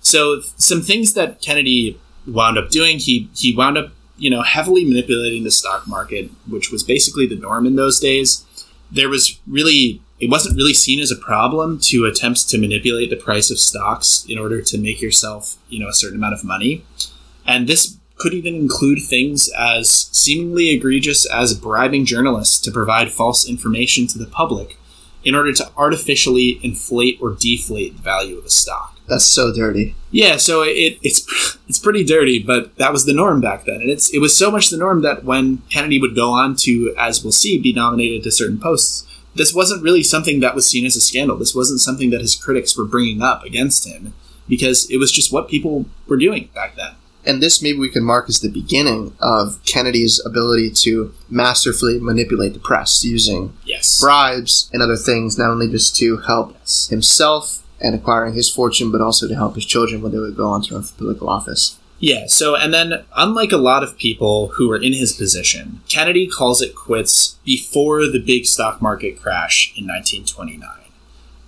So 0.00 0.40
some 0.56 0.80
things 0.80 1.12
that 1.14 1.42
Kennedy 1.42 2.00
wound 2.26 2.58
up 2.58 2.70
doing, 2.70 2.98
he 2.98 3.28
he 3.34 3.54
wound 3.54 3.78
up 3.78 3.92
you 4.16 4.30
know 4.30 4.42
heavily 4.42 4.84
manipulating 4.84 5.44
the 5.44 5.50
stock 5.50 5.86
market, 5.86 6.30
which 6.48 6.70
was 6.70 6.82
basically 6.82 7.26
the 7.26 7.36
norm 7.36 7.66
in 7.66 7.76
those 7.76 8.00
days. 8.00 8.44
There 8.90 9.08
was 9.08 9.40
really 9.46 10.02
it 10.22 10.30
wasn't 10.30 10.56
really 10.56 10.72
seen 10.72 11.00
as 11.00 11.10
a 11.10 11.16
problem 11.16 11.80
to 11.80 12.04
attempt 12.04 12.48
to 12.48 12.56
manipulate 12.56 13.10
the 13.10 13.16
price 13.16 13.50
of 13.50 13.58
stocks 13.58 14.24
in 14.28 14.38
order 14.38 14.62
to 14.62 14.78
make 14.78 15.02
yourself 15.02 15.56
you 15.68 15.80
know 15.80 15.88
a 15.88 15.92
certain 15.92 16.16
amount 16.16 16.34
of 16.34 16.44
money, 16.44 16.84
and 17.44 17.66
this 17.66 17.96
could 18.16 18.32
even 18.32 18.54
include 18.54 19.00
things 19.02 19.50
as 19.58 19.90
seemingly 20.12 20.70
egregious 20.70 21.28
as 21.28 21.54
bribing 21.54 22.04
journalists 22.04 22.60
to 22.60 22.70
provide 22.70 23.10
false 23.10 23.48
information 23.48 24.06
to 24.06 24.16
the 24.16 24.26
public 24.26 24.78
in 25.24 25.34
order 25.34 25.52
to 25.52 25.68
artificially 25.76 26.60
inflate 26.62 27.18
or 27.20 27.32
deflate 27.32 27.96
the 27.96 28.02
value 28.02 28.38
of 28.38 28.44
a 28.44 28.50
stock. 28.50 28.96
That's 29.08 29.24
so 29.24 29.52
dirty. 29.52 29.96
Yeah, 30.12 30.36
so 30.36 30.62
it, 30.62 30.98
it's 31.02 31.58
it's 31.68 31.80
pretty 31.80 32.04
dirty, 32.04 32.38
but 32.38 32.76
that 32.76 32.92
was 32.92 33.06
the 33.06 33.12
norm 33.12 33.40
back 33.40 33.64
then, 33.64 33.80
and 33.80 33.90
it's 33.90 34.14
it 34.14 34.20
was 34.20 34.36
so 34.36 34.52
much 34.52 34.70
the 34.70 34.76
norm 34.76 35.02
that 35.02 35.24
when 35.24 35.58
Kennedy 35.68 36.00
would 36.00 36.14
go 36.14 36.30
on 36.30 36.54
to, 36.60 36.94
as 36.96 37.24
we'll 37.24 37.32
see, 37.32 37.58
be 37.58 37.72
nominated 37.72 38.22
to 38.22 38.30
certain 38.30 38.60
posts, 38.60 39.04
this 39.34 39.54
wasn't 39.54 39.82
really 39.82 40.02
something 40.02 40.40
that 40.40 40.54
was 40.54 40.66
seen 40.66 40.84
as 40.86 40.96
a 40.96 41.00
scandal. 41.00 41.36
This 41.36 41.54
wasn't 41.54 41.80
something 41.80 42.10
that 42.10 42.20
his 42.20 42.36
critics 42.36 42.76
were 42.76 42.84
bringing 42.84 43.22
up 43.22 43.44
against 43.44 43.86
him 43.86 44.14
because 44.48 44.90
it 44.90 44.98
was 44.98 45.10
just 45.12 45.32
what 45.32 45.48
people 45.48 45.86
were 46.06 46.16
doing 46.16 46.48
back 46.54 46.76
then. 46.76 46.92
And 47.24 47.40
this 47.40 47.62
maybe 47.62 47.78
we 47.78 47.88
can 47.88 48.02
mark 48.02 48.28
as 48.28 48.40
the 48.40 48.48
beginning 48.50 49.14
of 49.20 49.60
Kennedy's 49.64 50.20
ability 50.26 50.70
to 50.82 51.14
masterfully 51.30 52.00
manipulate 52.00 52.52
the 52.52 52.58
press 52.58 53.04
using 53.04 53.52
Yes. 53.64 54.00
bribes 54.00 54.68
and 54.72 54.82
other 54.82 54.96
things, 54.96 55.38
not 55.38 55.50
only 55.50 55.68
just 55.68 55.94
to 55.96 56.16
help 56.18 56.56
Yes. 56.60 56.88
himself 56.88 57.62
and 57.80 57.94
acquiring 57.94 58.34
his 58.34 58.48
fortune, 58.50 58.90
but 58.90 59.00
also 59.00 59.28
to 59.28 59.34
help 59.36 59.54
his 59.54 59.64
children 59.64 60.02
when 60.02 60.10
they 60.12 60.18
would 60.18 60.36
go 60.36 60.48
on 60.48 60.62
to 60.62 60.74
run 60.74 60.82
for 60.82 60.94
political 60.94 61.28
office. 61.28 61.76
Yeah, 62.02 62.24
so 62.26 62.56
and 62.56 62.74
then 62.74 63.04
unlike 63.16 63.52
a 63.52 63.56
lot 63.56 63.84
of 63.84 63.96
people 63.96 64.48
who 64.56 64.68
were 64.68 64.76
in 64.76 64.92
his 64.92 65.12
position, 65.12 65.82
Kennedy 65.88 66.26
calls 66.26 66.60
it 66.60 66.74
quits 66.74 67.38
before 67.44 68.08
the 68.08 68.18
big 68.18 68.44
stock 68.44 68.82
market 68.82 69.22
crash 69.22 69.72
in 69.76 69.86
1929. 69.86 70.68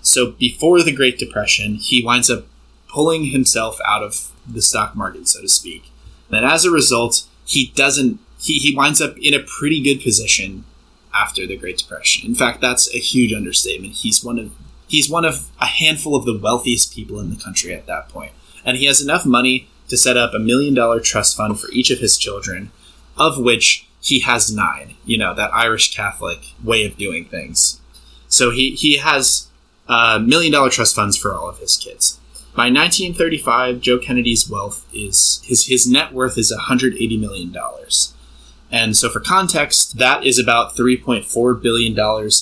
So 0.00 0.30
before 0.30 0.84
the 0.84 0.94
Great 0.94 1.18
Depression, 1.18 1.74
he 1.74 2.04
winds 2.04 2.30
up 2.30 2.46
pulling 2.88 3.26
himself 3.32 3.80
out 3.84 4.04
of 4.04 4.30
the 4.46 4.62
stock 4.62 4.94
market, 4.94 5.26
so 5.26 5.40
to 5.40 5.48
speak. 5.48 5.90
And 6.30 6.46
as 6.46 6.64
a 6.64 6.70
result, 6.70 7.26
he 7.44 7.72
doesn't 7.74 8.20
he, 8.40 8.58
he 8.58 8.76
winds 8.76 9.00
up 9.00 9.16
in 9.20 9.34
a 9.34 9.42
pretty 9.42 9.82
good 9.82 10.04
position 10.04 10.64
after 11.12 11.48
the 11.48 11.56
Great 11.56 11.78
Depression. 11.78 12.28
In 12.28 12.36
fact, 12.36 12.60
that's 12.60 12.94
a 12.94 12.98
huge 12.98 13.32
understatement. 13.32 13.94
He's 13.94 14.22
one 14.22 14.38
of 14.38 14.52
he's 14.86 15.10
one 15.10 15.24
of 15.24 15.50
a 15.60 15.66
handful 15.66 16.14
of 16.14 16.24
the 16.26 16.38
wealthiest 16.38 16.94
people 16.94 17.18
in 17.18 17.30
the 17.30 17.42
country 17.42 17.74
at 17.74 17.86
that 17.86 18.08
point. 18.08 18.30
And 18.64 18.76
he 18.76 18.86
has 18.86 19.02
enough 19.02 19.26
money 19.26 19.68
to 19.88 19.96
set 19.96 20.16
up 20.16 20.34
a 20.34 20.38
million 20.38 20.74
dollar 20.74 21.00
trust 21.00 21.36
fund 21.36 21.58
for 21.58 21.70
each 21.70 21.90
of 21.90 21.98
his 21.98 22.16
children, 22.16 22.70
of 23.16 23.38
which 23.38 23.88
he 24.00 24.20
has 24.20 24.54
nine. 24.54 24.94
You 25.04 25.18
know, 25.18 25.34
that 25.34 25.54
Irish 25.54 25.94
Catholic 25.94 26.54
way 26.62 26.84
of 26.84 26.96
doing 26.96 27.26
things. 27.26 27.80
So 28.28 28.50
he, 28.50 28.70
he 28.70 28.98
has 28.98 29.48
uh, 29.88 30.18
million 30.18 30.52
dollar 30.52 30.70
trust 30.70 30.96
funds 30.96 31.16
for 31.16 31.34
all 31.34 31.48
of 31.48 31.58
his 31.58 31.76
kids. 31.76 32.18
By 32.54 32.66
1935, 32.66 33.80
Joe 33.80 33.98
Kennedy's 33.98 34.48
wealth 34.48 34.86
is 34.92 35.42
his 35.44 35.66
his 35.66 35.88
net 35.88 36.12
worth 36.12 36.38
is 36.38 36.52
180 36.52 37.16
million 37.16 37.52
dollars. 37.52 38.14
And 38.70 38.96
so, 38.96 39.08
for 39.08 39.20
context, 39.20 39.98
that 39.98 40.24
is 40.24 40.36
about 40.38 40.74
$3.4 40.74 41.62
billion 41.62 41.96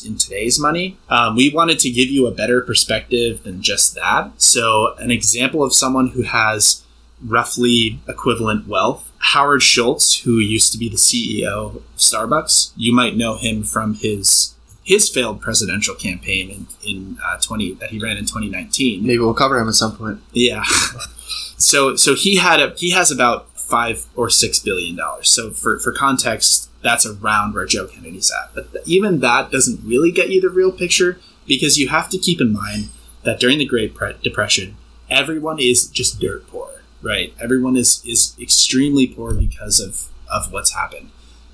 in 0.07 0.17
today's 0.17 0.59
money. 0.59 0.97
Um, 1.11 1.37
we 1.37 1.51
wanted 1.51 1.79
to 1.81 1.91
give 1.91 2.09
you 2.09 2.27
a 2.27 2.31
better 2.31 2.63
perspective 2.63 3.43
than 3.43 3.61
just 3.61 3.95
that. 3.97 4.31
So, 4.41 4.95
an 4.97 5.11
example 5.11 5.63
of 5.63 5.75
someone 5.75 6.09
who 6.09 6.23
has 6.23 6.82
roughly 7.25 8.01
equivalent 8.09 8.67
wealth 8.67 9.13
Howard 9.23 9.63
Schultz, 9.63 10.21
who 10.21 10.39
used 10.39 10.73
to 10.73 10.79
be 10.79 10.89
the 10.89 10.97
CEO 10.97 11.77
of 11.77 11.83
Starbucks, 11.97 12.73
you 12.77 12.93
might 12.93 13.17
know 13.17 13.37
him 13.37 13.63
from 13.63 13.95
his 13.95 14.55
his 14.85 15.09
failed 15.09 15.41
presidential 15.41 15.95
campaign 15.95 16.51
in, 16.51 16.67
in 16.83 17.19
uh, 17.25 17.39
20 17.39 17.75
that 17.75 17.91
he 17.91 18.01
ran 18.01 18.17
in 18.17 18.25
2019. 18.25 19.07
Maybe 19.07 19.19
we'll 19.19 19.33
cover 19.33 19.57
him 19.61 19.69
at 19.69 19.75
some 19.75 19.97
point. 19.97 20.21
Yeah. 20.33 20.65
so 21.57 21.95
so 21.95 22.17
he 22.17 22.37
had 22.37 22.61
a 22.61 22.75
he 22.77 22.91
has 22.91 23.13
about 23.13 23.49
five 23.57 24.07
or 24.17 24.29
six 24.29 24.59
billion 24.59 24.97
dollars. 24.97 25.31
So 25.31 25.53
for 25.53 25.79
for 25.79 25.93
context, 25.93 26.69
that's 26.83 27.07
around 27.07 27.55
where 27.55 27.65
Joe 27.65 27.87
Kennedy's 27.87 28.33
at. 28.33 28.53
But 28.55 28.73
th- 28.73 28.85
even 28.87 29.21
that 29.21 29.53
doesn't 29.53 29.87
really 29.87 30.11
get 30.11 30.31
you 30.31 30.41
the 30.41 30.51
real 30.51 30.73
picture 30.73 31.21
because 31.47 31.79
you 31.79 31.89
have 31.89 32.11
to 32.11 32.19
keep 32.19 32.41
in 32.41 32.53
mind 32.53 32.89
that 33.23 33.39
during 33.39 33.59
the 33.59 33.65
Great 33.65 33.95
Pre- 33.95 34.17
Depression, 34.21 34.77
everyone 35.09 35.61
is 35.61 35.87
just 35.87 36.19
dirt 36.19 36.47
poor, 36.49 36.69
right? 37.03 37.35
Everyone 37.41 37.77
is 37.77 38.03
is 38.07 38.35
extremely 38.41 39.07
poor 39.07 39.35
because 39.35 39.81
of 39.81 40.09
of 40.33 40.53
what's 40.53 40.73
happened, 40.73 41.11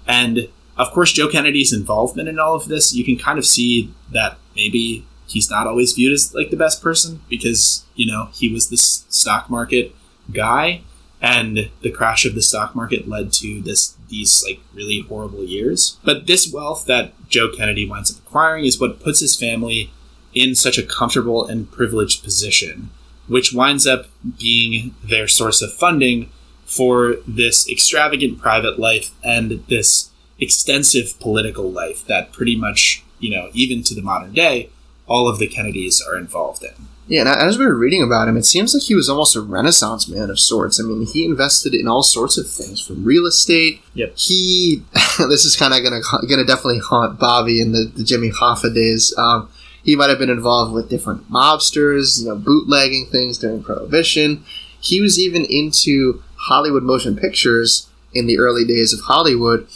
and 0.06 0.48
of 0.78 0.92
course, 0.92 1.12
Joe 1.12 1.28
Kennedy's 1.28 1.72
involvement 1.72 2.28
in 2.28 2.38
all 2.38 2.54
of 2.54 2.68
this, 2.68 2.94
you 2.94 3.04
can 3.04 3.18
kind 3.18 3.38
of 3.38 3.44
see 3.44 3.92
that 4.12 4.38
maybe 4.54 5.04
he's 5.26 5.50
not 5.50 5.66
always 5.66 5.92
viewed 5.92 6.12
as 6.12 6.32
like 6.34 6.50
the 6.50 6.56
best 6.56 6.80
person 6.80 7.20
because 7.28 7.84
you 7.96 8.10
know 8.10 8.28
he 8.32 8.50
was 8.50 8.70
this 8.70 9.04
stock 9.08 9.50
market 9.50 9.94
guy 10.32 10.82
and 11.20 11.68
the 11.82 11.90
crash 11.90 12.24
of 12.24 12.34
the 12.36 12.42
stock 12.42 12.76
market 12.76 13.08
led 13.08 13.32
to 13.32 13.60
this 13.62 13.96
these 14.08 14.42
like 14.46 14.60
really 14.72 15.04
horrible 15.08 15.44
years. 15.44 15.98
But 16.04 16.26
this 16.26 16.50
wealth 16.52 16.86
that 16.86 17.12
joe 17.28 17.50
kennedy 17.54 17.86
winds 17.86 18.10
up 18.10 18.24
acquiring 18.24 18.64
is 18.64 18.80
what 18.80 19.00
puts 19.00 19.20
his 19.20 19.36
family 19.36 19.90
in 20.32 20.54
such 20.54 20.78
a 20.78 20.82
comfortable 20.82 21.46
and 21.46 21.70
privileged 21.70 22.22
position 22.22 22.90
which 23.28 23.52
winds 23.52 23.86
up 23.86 24.06
being 24.38 24.94
their 25.02 25.28
source 25.28 25.62
of 25.62 25.72
funding 25.72 26.30
for 26.64 27.16
this 27.26 27.68
extravagant 27.68 28.38
private 28.38 28.78
life 28.78 29.10
and 29.24 29.64
this 29.68 30.10
extensive 30.38 31.18
political 31.18 31.70
life 31.70 32.06
that 32.06 32.32
pretty 32.32 32.56
much 32.56 33.02
you 33.18 33.30
know 33.30 33.48
even 33.52 33.82
to 33.82 33.94
the 33.94 34.02
modern 34.02 34.32
day 34.32 34.68
all 35.06 35.28
of 35.28 35.38
the 35.38 35.46
kennedys 35.46 36.02
are 36.06 36.16
involved 36.16 36.62
in 36.62 36.86
Yeah, 37.08 37.22
and 37.22 37.28
as 37.28 37.56
we 37.56 37.64
were 37.64 37.74
reading 37.74 38.02
about 38.02 38.28
him, 38.28 38.36
it 38.36 38.44
seems 38.44 38.74
like 38.74 38.82
he 38.82 38.94
was 38.94 39.08
almost 39.08 39.34
a 39.34 39.40
renaissance 39.40 40.06
man 40.08 40.28
of 40.28 40.38
sorts. 40.38 40.78
I 40.78 40.82
mean, 40.84 41.06
he 41.06 41.24
invested 41.24 41.74
in 41.74 41.88
all 41.88 42.02
sorts 42.02 42.36
of 42.36 42.48
things, 42.48 42.86
from 42.86 43.02
real 43.02 43.24
estate. 43.24 43.80
Yep. 43.94 44.12
He, 44.14 44.82
this 45.18 45.46
is 45.46 45.56
kind 45.56 45.72
of 45.72 45.82
gonna 45.82 46.02
gonna 46.28 46.44
definitely 46.44 46.80
haunt 46.80 47.18
Bobby 47.18 47.62
in 47.62 47.72
the, 47.72 47.90
the 47.96 48.04
Jimmy 48.04 48.30
Hoffa 48.30 48.74
days. 48.74 49.14
Um, 49.16 49.48
he 49.88 49.96
might 49.96 50.10
have 50.10 50.18
been 50.18 50.28
involved 50.28 50.70
with 50.74 50.90
different 50.90 51.30
mobsters, 51.30 52.20
you 52.20 52.28
know, 52.28 52.36
bootlegging 52.36 53.06
things 53.06 53.38
during 53.38 53.62
Prohibition. 53.62 54.44
He 54.82 55.00
was 55.00 55.18
even 55.18 55.46
into 55.46 56.22
Hollywood 56.36 56.82
motion 56.82 57.16
pictures 57.16 57.88
in 58.12 58.26
the 58.26 58.38
early 58.38 58.66
days 58.66 58.92
of 58.92 59.00
Hollywood, 59.00 59.66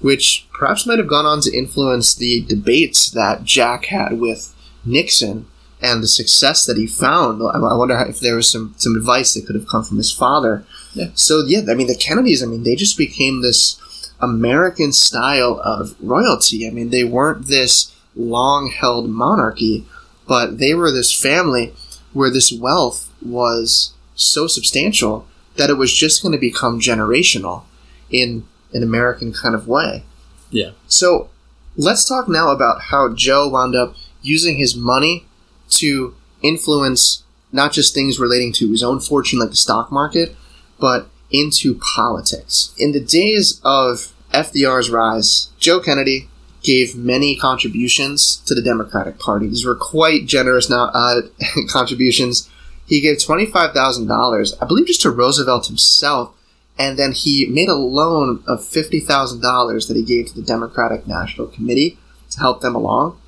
which 0.00 0.46
perhaps 0.52 0.86
might 0.86 0.98
have 0.98 1.08
gone 1.08 1.24
on 1.24 1.40
to 1.40 1.56
influence 1.56 2.14
the 2.14 2.42
debates 2.42 3.10
that 3.12 3.44
Jack 3.44 3.86
had 3.86 4.20
with 4.20 4.54
Nixon 4.84 5.46
and 5.80 6.02
the 6.02 6.08
success 6.08 6.66
that 6.66 6.76
he 6.76 6.86
found. 6.86 7.40
I 7.40 7.74
wonder 7.74 7.98
if 8.06 8.20
there 8.20 8.36
was 8.36 8.50
some, 8.50 8.74
some 8.76 8.94
advice 8.94 9.32
that 9.32 9.46
could 9.46 9.56
have 9.56 9.66
come 9.66 9.82
from 9.82 9.96
his 9.96 10.12
father. 10.12 10.66
Yeah. 10.92 11.08
So, 11.14 11.42
yeah, 11.46 11.62
I 11.70 11.74
mean, 11.74 11.86
the 11.86 11.96
Kennedys, 11.96 12.42
I 12.42 12.46
mean, 12.46 12.64
they 12.64 12.76
just 12.76 12.98
became 12.98 13.40
this 13.40 13.80
American 14.20 14.92
style 14.92 15.58
of 15.64 15.94
royalty. 16.02 16.68
I 16.68 16.70
mean, 16.70 16.90
they 16.90 17.04
weren't 17.04 17.46
this 17.46 17.93
long 18.16 18.70
held 18.70 19.08
monarchy, 19.08 19.86
but 20.26 20.58
they 20.58 20.74
were 20.74 20.90
this 20.90 21.12
family 21.12 21.74
where 22.12 22.30
this 22.30 22.52
wealth 22.52 23.12
was 23.20 23.92
so 24.14 24.46
substantial 24.46 25.26
that 25.56 25.70
it 25.70 25.74
was 25.74 25.92
just 25.92 26.22
going 26.22 26.32
to 26.32 26.38
become 26.38 26.80
generational 26.80 27.64
in 28.10 28.46
an 28.72 28.82
American 28.82 29.32
kind 29.32 29.54
of 29.54 29.68
way. 29.68 30.04
Yeah. 30.50 30.70
So 30.86 31.30
let's 31.76 32.08
talk 32.08 32.28
now 32.28 32.50
about 32.50 32.82
how 32.82 33.12
Joe 33.14 33.48
wound 33.48 33.74
up 33.74 33.94
using 34.22 34.56
his 34.56 34.76
money 34.76 35.26
to 35.70 36.14
influence 36.42 37.24
not 37.52 37.72
just 37.72 37.94
things 37.94 38.18
relating 38.18 38.52
to 38.54 38.70
his 38.70 38.82
own 38.82 39.00
fortune, 39.00 39.38
like 39.38 39.50
the 39.50 39.56
stock 39.56 39.92
market, 39.92 40.34
but 40.80 41.08
into 41.30 41.74
politics. 41.96 42.74
In 42.78 42.92
the 42.92 43.00
days 43.00 43.60
of 43.64 44.12
FDR's 44.32 44.90
rise, 44.90 45.48
Joe 45.58 45.80
Kennedy 45.80 46.28
gave 46.64 46.96
many 46.96 47.36
contributions 47.36 48.36
to 48.46 48.54
the 48.54 48.62
Democratic 48.62 49.18
Party. 49.18 49.46
These 49.46 49.64
were 49.64 49.76
quite 49.76 50.26
generous 50.26 50.68
now 50.68 50.90
uh, 50.94 51.22
contributions. 51.68 52.50
He 52.86 53.00
gave 53.00 53.22
twenty-five 53.22 53.72
thousand 53.72 54.08
dollars, 54.08 54.54
I 54.60 54.66
believe, 54.66 54.86
just 54.86 55.02
to 55.02 55.10
Roosevelt 55.10 55.66
himself, 55.66 56.34
and 56.78 56.98
then 56.98 57.12
he 57.12 57.46
made 57.46 57.68
a 57.68 57.74
loan 57.74 58.42
of 58.48 58.64
fifty 58.64 59.00
thousand 59.00 59.40
dollars 59.40 59.86
that 59.86 59.96
he 59.96 60.02
gave 60.02 60.26
to 60.28 60.34
the 60.34 60.42
Democratic 60.42 61.06
National 61.06 61.46
Committee 61.46 61.98
to 62.30 62.40
help 62.40 62.60
them 62.60 62.74
along. 62.74 63.18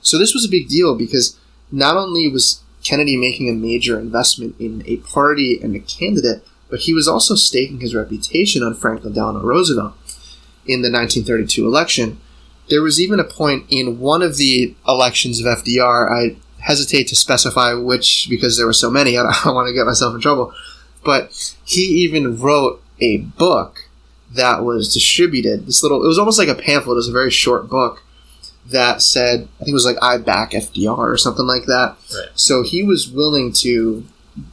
So 0.00 0.18
this 0.18 0.34
was 0.34 0.44
a 0.44 0.50
big 0.50 0.68
deal 0.68 0.96
because 0.96 1.38
not 1.70 1.96
only 1.96 2.28
was 2.28 2.62
Kennedy 2.82 3.16
making 3.16 3.48
a 3.48 3.54
major 3.54 3.98
investment 3.98 4.56
in 4.58 4.82
a 4.86 4.96
party 4.96 5.60
and 5.62 5.76
a 5.76 5.80
candidate, 5.80 6.44
but 6.68 6.80
he 6.80 6.94
was 6.94 7.06
also 7.06 7.34
staking 7.34 7.80
his 7.80 7.94
reputation 7.94 8.62
on 8.62 8.74
Franklin 8.74 9.12
Delano 9.12 9.40
Roosevelt 9.40 9.94
in 10.66 10.82
the 10.82 10.90
1932 10.90 11.66
election. 11.66 12.20
There 12.70 12.82
was 12.82 13.00
even 13.00 13.20
a 13.20 13.24
point 13.24 13.66
in 13.68 14.00
one 14.00 14.22
of 14.22 14.36
the 14.36 14.74
elections 14.86 15.40
of 15.40 15.46
FDR, 15.46 16.10
I 16.10 16.36
hesitate 16.60 17.08
to 17.08 17.16
specify 17.16 17.74
which 17.74 18.28
because 18.30 18.56
there 18.56 18.66
were 18.66 18.72
so 18.72 18.90
many, 18.90 19.18
I 19.18 19.40
don't 19.44 19.54
want 19.54 19.68
to 19.68 19.74
get 19.74 19.86
myself 19.86 20.14
in 20.14 20.20
trouble, 20.20 20.54
but 21.04 21.54
he 21.64 21.82
even 21.82 22.38
wrote 22.38 22.82
a 23.00 23.18
book 23.18 23.88
that 24.32 24.64
was 24.64 24.92
distributed. 24.92 25.66
This 25.66 25.82
little, 25.82 26.04
it 26.04 26.08
was 26.08 26.18
almost 26.18 26.38
like 26.38 26.48
a 26.48 26.54
pamphlet, 26.54 26.94
it 26.94 26.96
was 26.96 27.08
a 27.08 27.12
very 27.12 27.30
short 27.30 27.68
book 27.68 28.02
that 28.66 29.02
said, 29.02 29.48
I 29.56 29.64
think 29.64 29.70
it 29.70 29.74
was 29.74 29.84
like, 29.84 29.96
I 30.00 30.18
back 30.18 30.52
FDR 30.52 30.98
or 30.98 31.16
something 31.16 31.46
like 31.46 31.66
that. 31.66 31.96
Right. 32.14 32.28
So 32.34 32.62
he 32.62 32.82
was 32.82 33.10
willing 33.10 33.52
to, 33.54 34.04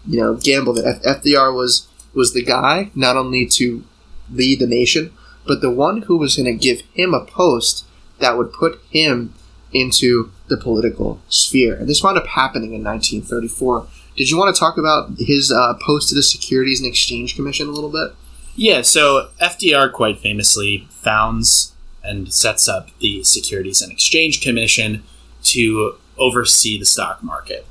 you 0.07 0.19
know, 0.19 0.35
gamble 0.35 0.73
that 0.73 1.01
F- 1.05 1.21
FDR 1.21 1.53
was 1.53 1.87
was 2.13 2.33
the 2.33 2.43
guy, 2.43 2.89
not 2.95 3.15
only 3.15 3.45
to 3.45 3.83
lead 4.31 4.59
the 4.59 4.65
nation, 4.65 5.13
but 5.45 5.61
the 5.61 5.69
one 5.69 6.03
who 6.03 6.17
was 6.17 6.35
going 6.35 6.45
to 6.45 6.53
give 6.53 6.81
him 6.93 7.13
a 7.13 7.23
post 7.23 7.85
that 8.19 8.37
would 8.37 8.53
put 8.53 8.81
him 8.89 9.33
into 9.73 10.31
the 10.47 10.57
political 10.57 11.19
sphere. 11.29 11.75
And 11.75 11.87
this 11.87 12.01
wound 12.01 12.17
up 12.17 12.27
happening 12.27 12.73
in 12.73 12.83
1934. 12.83 13.87
Did 14.15 14.29
you 14.29 14.37
want 14.37 14.53
to 14.55 14.59
talk 14.59 14.77
about 14.77 15.11
his 15.19 15.51
uh, 15.51 15.75
post 15.85 16.09
to 16.09 16.15
the 16.15 16.23
Securities 16.23 16.79
and 16.79 16.87
Exchange 16.89 17.35
Commission 17.35 17.67
a 17.67 17.71
little 17.71 17.91
bit? 17.91 18.15
Yeah, 18.55 18.81
so 18.81 19.29
FDR 19.39 19.91
quite 19.91 20.17
famously 20.17 20.87
founds 20.89 21.73
and 22.03 22.33
sets 22.33 22.67
up 22.67 22.89
the 22.99 23.23
Securities 23.23 23.81
and 23.81 23.91
Exchange 23.91 24.41
Commission 24.41 25.03
to 25.43 25.97
oversee 26.17 26.79
the 26.79 26.85
stock 26.85 27.21
market. 27.21 27.67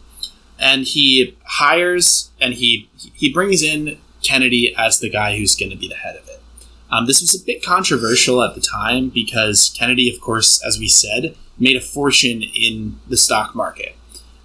And 0.59 0.85
he 0.85 1.37
hires 1.45 2.31
and 2.41 2.55
he 2.55 2.88
he 3.15 3.33
brings 3.33 3.62
in 3.62 3.99
Kennedy 4.23 4.75
as 4.76 5.00
the 5.00 5.11
guy 5.11 5.37
who's 5.37 5.55
going 5.55 5.71
to 5.71 5.76
be 5.76 5.88
the 5.88 5.97
head 5.97 6.17
of 6.17 6.29
it. 6.29 6.41
Um, 6.90 7.07
this 7.07 7.21
was 7.21 7.35
a 7.35 7.45
bit 7.45 7.64
controversial 7.64 8.43
at 8.43 8.55
the 8.55 8.61
time 8.61 9.09
because 9.09 9.75
Kennedy, 9.76 10.12
of 10.12 10.21
course, 10.21 10.62
as 10.64 10.78
we 10.78 10.88
said, 10.88 11.37
made 11.59 11.76
a 11.76 11.81
fortune 11.81 12.43
in 12.43 13.00
the 13.09 13.16
stock 13.16 13.55
market. 13.55 13.97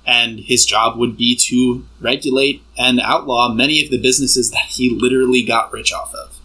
And 0.06 0.40
his 0.40 0.66
job 0.66 0.98
would 0.98 1.16
be 1.16 1.36
to 1.36 1.86
regulate 2.00 2.64
and 2.78 3.00
outlaw 3.00 3.54
many 3.54 3.84
of 3.84 3.92
the 3.92 4.02
businesses 4.02 4.50
that 4.52 4.66
he 4.70 4.90
literally 4.90 5.44
got 5.44 5.72
rich 5.72 5.94
off 5.94 6.14
of. 6.16 6.40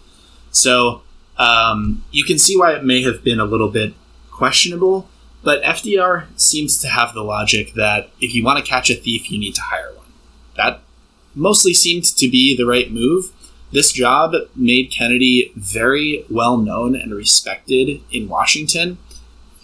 So 0.51 1.03
um, 1.39 2.05
you 2.11 2.25
can 2.25 2.39
see 2.39 2.59
why 2.59 2.75
it 2.75 2.85
may 2.85 3.03
have 3.03 3.25
been 3.25 3.41
a 3.41 3.45
little 3.45 3.71
bit 3.71 3.95
questionable, 4.31 5.09
but 5.43 5.63
FDR 5.63 6.27
seems 6.37 6.79
to 6.79 6.89
have 6.89 7.15
the 7.15 7.23
logic 7.23 7.75
that 7.75 8.11
if 8.21 8.35
you 8.35 8.45
want 8.45 8.63
to 8.63 8.69
catch 8.69 8.91
a 8.91 8.95
thief, 8.95 9.31
you 9.31 9.39
need 9.39 9.55
to 9.55 9.63
hire 9.63 9.95
one. 9.95 10.07
That 10.57 10.83
mostly 11.35 11.73
seemed 11.73 12.05
to 12.05 12.29
be 12.29 12.57
the 12.57 12.67
right 12.67 12.91
move. 12.91 13.33
This 13.77 13.93
job 13.93 14.33
made 14.55 14.91
Kennedy 14.91 15.53
very 15.55 16.25
well 16.31 16.57
known 16.57 16.97
and 16.97 17.15
respected 17.15 18.01
in 18.11 18.27
Washington, 18.27 18.97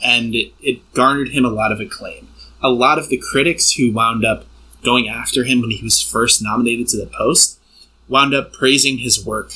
and 0.05 0.35
it 0.35 0.93
garnered 0.93 1.31
him 1.31 1.47
a 1.47 1.49
lot 1.49 1.73
of 1.73 1.81
acclaim. 1.81 2.29
A 2.63 2.69
lot 2.69 2.99
of 2.99 3.09
the 3.09 3.17
critics 3.17 3.73
who 3.73 3.91
wound 3.91 4.23
up 4.23 4.45
going 4.85 5.09
after 5.09 5.45
him 5.45 5.63
when 5.63 5.71
he 5.71 5.83
was 5.83 6.03
first 6.03 6.43
nominated 6.43 6.89
to 6.89 6.99
the 6.99 7.07
post 7.07 7.59
wound 8.07 8.35
up 8.35 8.53
praising 8.53 8.99
his 8.99 9.25
work 9.25 9.55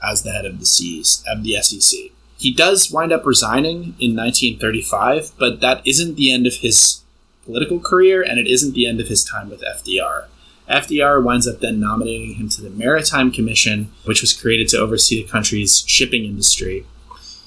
as 0.00 0.22
the 0.22 0.30
head 0.30 0.44
of 0.44 0.60
the 0.60 0.66
C's 0.66 1.24
of 1.26 1.42
the 1.42 1.60
SEC. 1.60 1.98
He 2.38 2.54
does 2.54 2.92
wind 2.92 3.10
up 3.10 3.26
resigning 3.26 3.96
in 3.98 4.14
1935, 4.14 5.32
but 5.36 5.60
that 5.62 5.84
isn't 5.84 6.14
the 6.14 6.32
end 6.32 6.46
of 6.46 6.54
his 6.54 7.00
political 7.44 7.80
career, 7.80 8.22
and 8.22 8.38
it 8.38 8.46
isn't 8.46 8.72
the 8.72 8.86
end 8.86 9.00
of 9.00 9.08
his 9.08 9.24
time 9.24 9.50
with 9.50 9.64
FDR. 9.64 10.26
FDR 10.68 11.22
winds 11.22 11.46
up 11.46 11.60
then 11.60 11.78
nominating 11.78 12.34
him 12.34 12.48
to 12.50 12.62
the 12.62 12.70
Maritime 12.70 13.30
Commission, 13.30 13.92
which 14.04 14.20
was 14.20 14.32
created 14.32 14.68
to 14.68 14.78
oversee 14.78 15.22
the 15.22 15.28
country's 15.28 15.84
shipping 15.86 16.24
industry. 16.24 16.84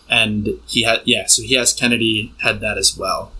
And 0.09 0.59
he 0.65 0.83
had, 0.83 1.01
yeah, 1.05 1.27
so 1.27 1.43
he 1.43 1.55
has 1.55 1.73
Kennedy 1.73 2.33
head 2.39 2.61
that 2.61 2.77
as 2.77 2.97
well 2.97 3.31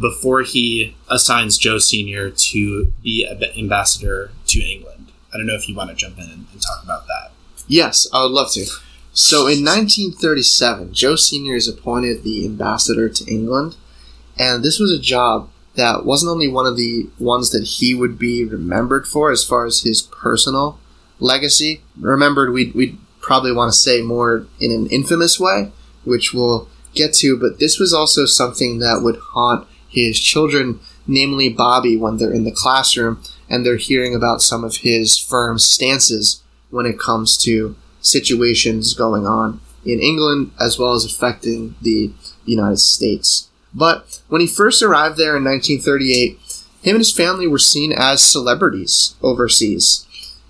before 0.00 0.42
he 0.42 0.96
assigns 1.08 1.58
Joe 1.58 1.78
Sr. 1.78 2.30
to 2.30 2.92
be 3.02 3.28
ambassador 3.56 4.30
to 4.46 4.60
England. 4.60 5.12
I 5.32 5.36
don't 5.36 5.46
know 5.46 5.54
if 5.54 5.68
you 5.68 5.74
want 5.74 5.90
to 5.90 5.96
jump 5.96 6.18
in 6.18 6.24
and, 6.24 6.46
and 6.52 6.62
talk 6.62 6.82
about 6.82 7.06
that. 7.06 7.32
Yes, 7.66 8.06
I 8.12 8.22
would 8.22 8.32
love 8.32 8.52
to. 8.52 8.64
So 9.12 9.40
in 9.40 9.64
1937, 9.64 10.92
Joe 10.92 11.16
Sr. 11.16 11.54
is 11.54 11.68
appointed 11.68 12.22
the 12.22 12.44
ambassador 12.44 13.08
to 13.08 13.24
England, 13.26 13.76
and 14.38 14.62
this 14.62 14.78
was 14.78 14.92
a 14.92 14.98
job 14.98 15.50
that 15.78 16.04
wasn't 16.04 16.30
only 16.30 16.48
one 16.48 16.66
of 16.66 16.76
the 16.76 17.08
ones 17.18 17.50
that 17.50 17.64
he 17.64 17.94
would 17.94 18.18
be 18.18 18.44
remembered 18.44 19.06
for 19.06 19.30
as 19.30 19.44
far 19.44 19.64
as 19.64 19.82
his 19.82 20.02
personal 20.02 20.78
legacy. 21.20 21.80
Remembered, 21.98 22.52
we'd, 22.52 22.74
we'd 22.74 22.98
probably 23.20 23.52
want 23.52 23.72
to 23.72 23.78
say 23.78 24.02
more 24.02 24.46
in 24.60 24.72
an 24.72 24.88
infamous 24.88 25.38
way, 25.38 25.70
which 26.04 26.34
we'll 26.34 26.68
get 26.94 27.14
to, 27.14 27.38
but 27.38 27.58
this 27.58 27.78
was 27.78 27.94
also 27.94 28.26
something 28.26 28.80
that 28.80 29.00
would 29.02 29.16
haunt 29.16 29.66
his 29.88 30.18
children, 30.18 30.80
namely 31.06 31.48
Bobby, 31.48 31.96
when 31.96 32.16
they're 32.16 32.32
in 32.32 32.44
the 32.44 32.52
classroom 32.52 33.22
and 33.48 33.64
they're 33.64 33.76
hearing 33.76 34.14
about 34.14 34.42
some 34.42 34.64
of 34.64 34.76
his 34.76 35.16
firm's 35.16 35.64
stances 35.64 36.42
when 36.70 36.86
it 36.86 36.98
comes 36.98 37.38
to 37.38 37.76
situations 38.00 38.94
going 38.94 39.26
on 39.26 39.60
in 39.84 40.00
England 40.00 40.50
as 40.60 40.78
well 40.78 40.92
as 40.92 41.04
affecting 41.04 41.74
the 41.82 42.10
United 42.44 42.78
States. 42.78 43.48
But 43.74 44.20
when 44.28 44.40
he 44.40 44.46
first 44.46 44.82
arrived 44.82 45.16
there 45.16 45.36
in 45.36 45.44
1938, 45.44 46.38
him 46.82 46.96
and 46.96 46.98
his 46.98 47.12
family 47.12 47.46
were 47.46 47.58
seen 47.58 47.92
as 47.92 48.22
celebrities 48.22 49.14
overseas. 49.22 50.06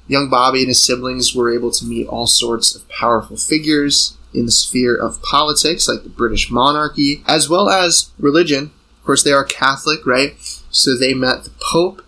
Young 0.07 0.31
Bobby 0.31 0.61
and 0.61 0.69
his 0.69 0.83
siblings 0.83 1.35
were 1.35 1.53
able 1.53 1.71
to 1.73 1.85
meet 1.85 2.07
all 2.07 2.27
sorts 2.27 2.75
of 2.75 2.89
powerful 2.89 3.37
figures 3.37 4.17
in 4.33 4.47
the 4.47 4.53
sphere 4.53 4.97
of 4.97 5.23
politics, 5.23 5.89
like 5.89 6.03
the 6.03 6.09
British 6.09 6.51
monarchy, 6.51 7.23
as 7.27 7.49
well 7.49 7.69
as 7.69 8.11
religion. 8.19 8.71
Of 8.99 9.05
course, 9.05 9.23
they 9.23 9.33
are 9.33 9.45
Catholic, 9.45 10.07
right? 10.07 10.35
So 10.71 10.97
they 10.97 11.15
met 11.15 11.45
the 11.45 11.51
Pope. 11.73 12.03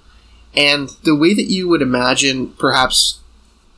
And 0.55 0.90
the 1.05 1.14
way 1.14 1.35
that 1.35 1.51
you 1.51 1.68
would 1.68 1.83
imagine 1.83 2.53
perhaps 2.53 3.20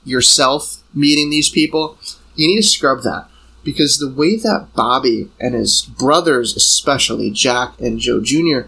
yourself 0.05 0.83
meeting 0.95 1.31
these 1.31 1.49
people, 1.49 1.99
you 2.35 2.49
need 2.49 2.63
to 2.63 2.67
scrub 2.67 3.03
that 3.03 3.29
because 3.65 3.99
the 3.99 4.13
way 4.13 4.37
that 4.37 4.69
Bobby 4.75 5.31
and 5.41 5.55
his 5.55 5.83
brothers, 5.83 6.57
especially 6.57 7.31
Jack 7.31 7.81
and 7.81 7.99
Joe 7.99 8.21
Jr., 8.21 8.63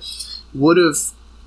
would 0.55 0.77
have 0.77 0.97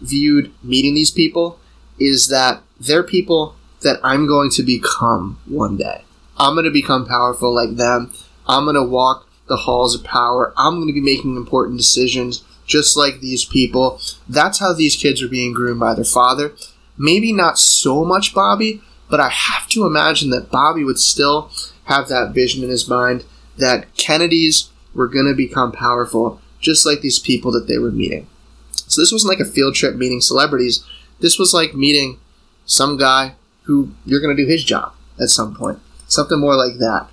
viewed 0.01 0.53
meeting 0.63 0.93
these 0.93 1.11
people 1.11 1.59
is 1.99 2.27
that 2.27 2.61
they're 2.79 3.03
people 3.03 3.55
that 3.81 3.99
I'm 4.03 4.27
going 4.27 4.49
to 4.51 4.63
become 4.63 5.39
one 5.45 5.77
day. 5.77 6.03
I'm 6.37 6.55
going 6.55 6.65
to 6.65 6.71
become 6.71 7.07
powerful 7.07 7.53
like 7.53 7.77
them. 7.77 8.11
I'm 8.47 8.65
going 8.65 8.75
to 8.75 8.83
walk 8.83 9.27
the 9.47 9.57
halls 9.57 9.95
of 9.95 10.03
power. 10.03 10.53
I'm 10.57 10.75
going 10.75 10.87
to 10.87 10.93
be 10.93 11.01
making 11.01 11.35
important 11.35 11.77
decisions 11.77 12.43
just 12.65 12.97
like 12.97 13.19
these 13.19 13.45
people. 13.45 13.99
That's 14.27 14.59
how 14.59 14.73
these 14.73 14.95
kids 14.95 15.23
are 15.23 15.29
being 15.29 15.53
groomed 15.53 15.79
by 15.79 15.95
their 15.95 16.03
father. 16.03 16.53
Maybe 16.97 17.31
not 17.31 17.57
so 17.57 18.03
much 18.03 18.33
Bobby, 18.33 18.81
but 19.09 19.19
I 19.19 19.29
have 19.29 19.67
to 19.69 19.85
imagine 19.85 20.29
that 20.31 20.51
Bobby 20.51 20.83
would 20.83 20.99
still 20.99 21.49
have 21.85 22.09
that 22.09 22.33
vision 22.33 22.63
in 22.63 22.69
his 22.69 22.87
mind 22.87 23.23
that 23.57 23.93
Kennedys 23.95 24.69
were 24.93 25.07
going 25.07 25.25
to 25.25 25.35
become 25.35 25.71
powerful 25.71 26.41
just 26.59 26.85
like 26.85 27.01
these 27.01 27.19
people 27.19 27.51
that 27.51 27.67
they 27.67 27.77
were 27.77 27.91
meeting. 27.91 28.27
So 28.71 29.01
this 29.01 29.11
wasn't 29.11 29.29
like 29.29 29.45
a 29.45 29.49
field 29.49 29.75
trip 29.75 29.95
meeting 29.95 30.21
celebrities. 30.21 30.83
This 31.19 31.37
was 31.37 31.53
like 31.53 31.73
meeting 31.75 32.19
some 32.65 32.97
guy 32.97 33.35
who 33.63 33.91
you're 34.05 34.21
going 34.21 34.35
to 34.35 34.43
do 34.43 34.49
his 34.49 34.63
job 34.63 34.93
at 35.19 35.29
some 35.29 35.55
point. 35.55 35.79
Something 36.07 36.39
more 36.39 36.55
like 36.55 36.79
that. 36.79 37.07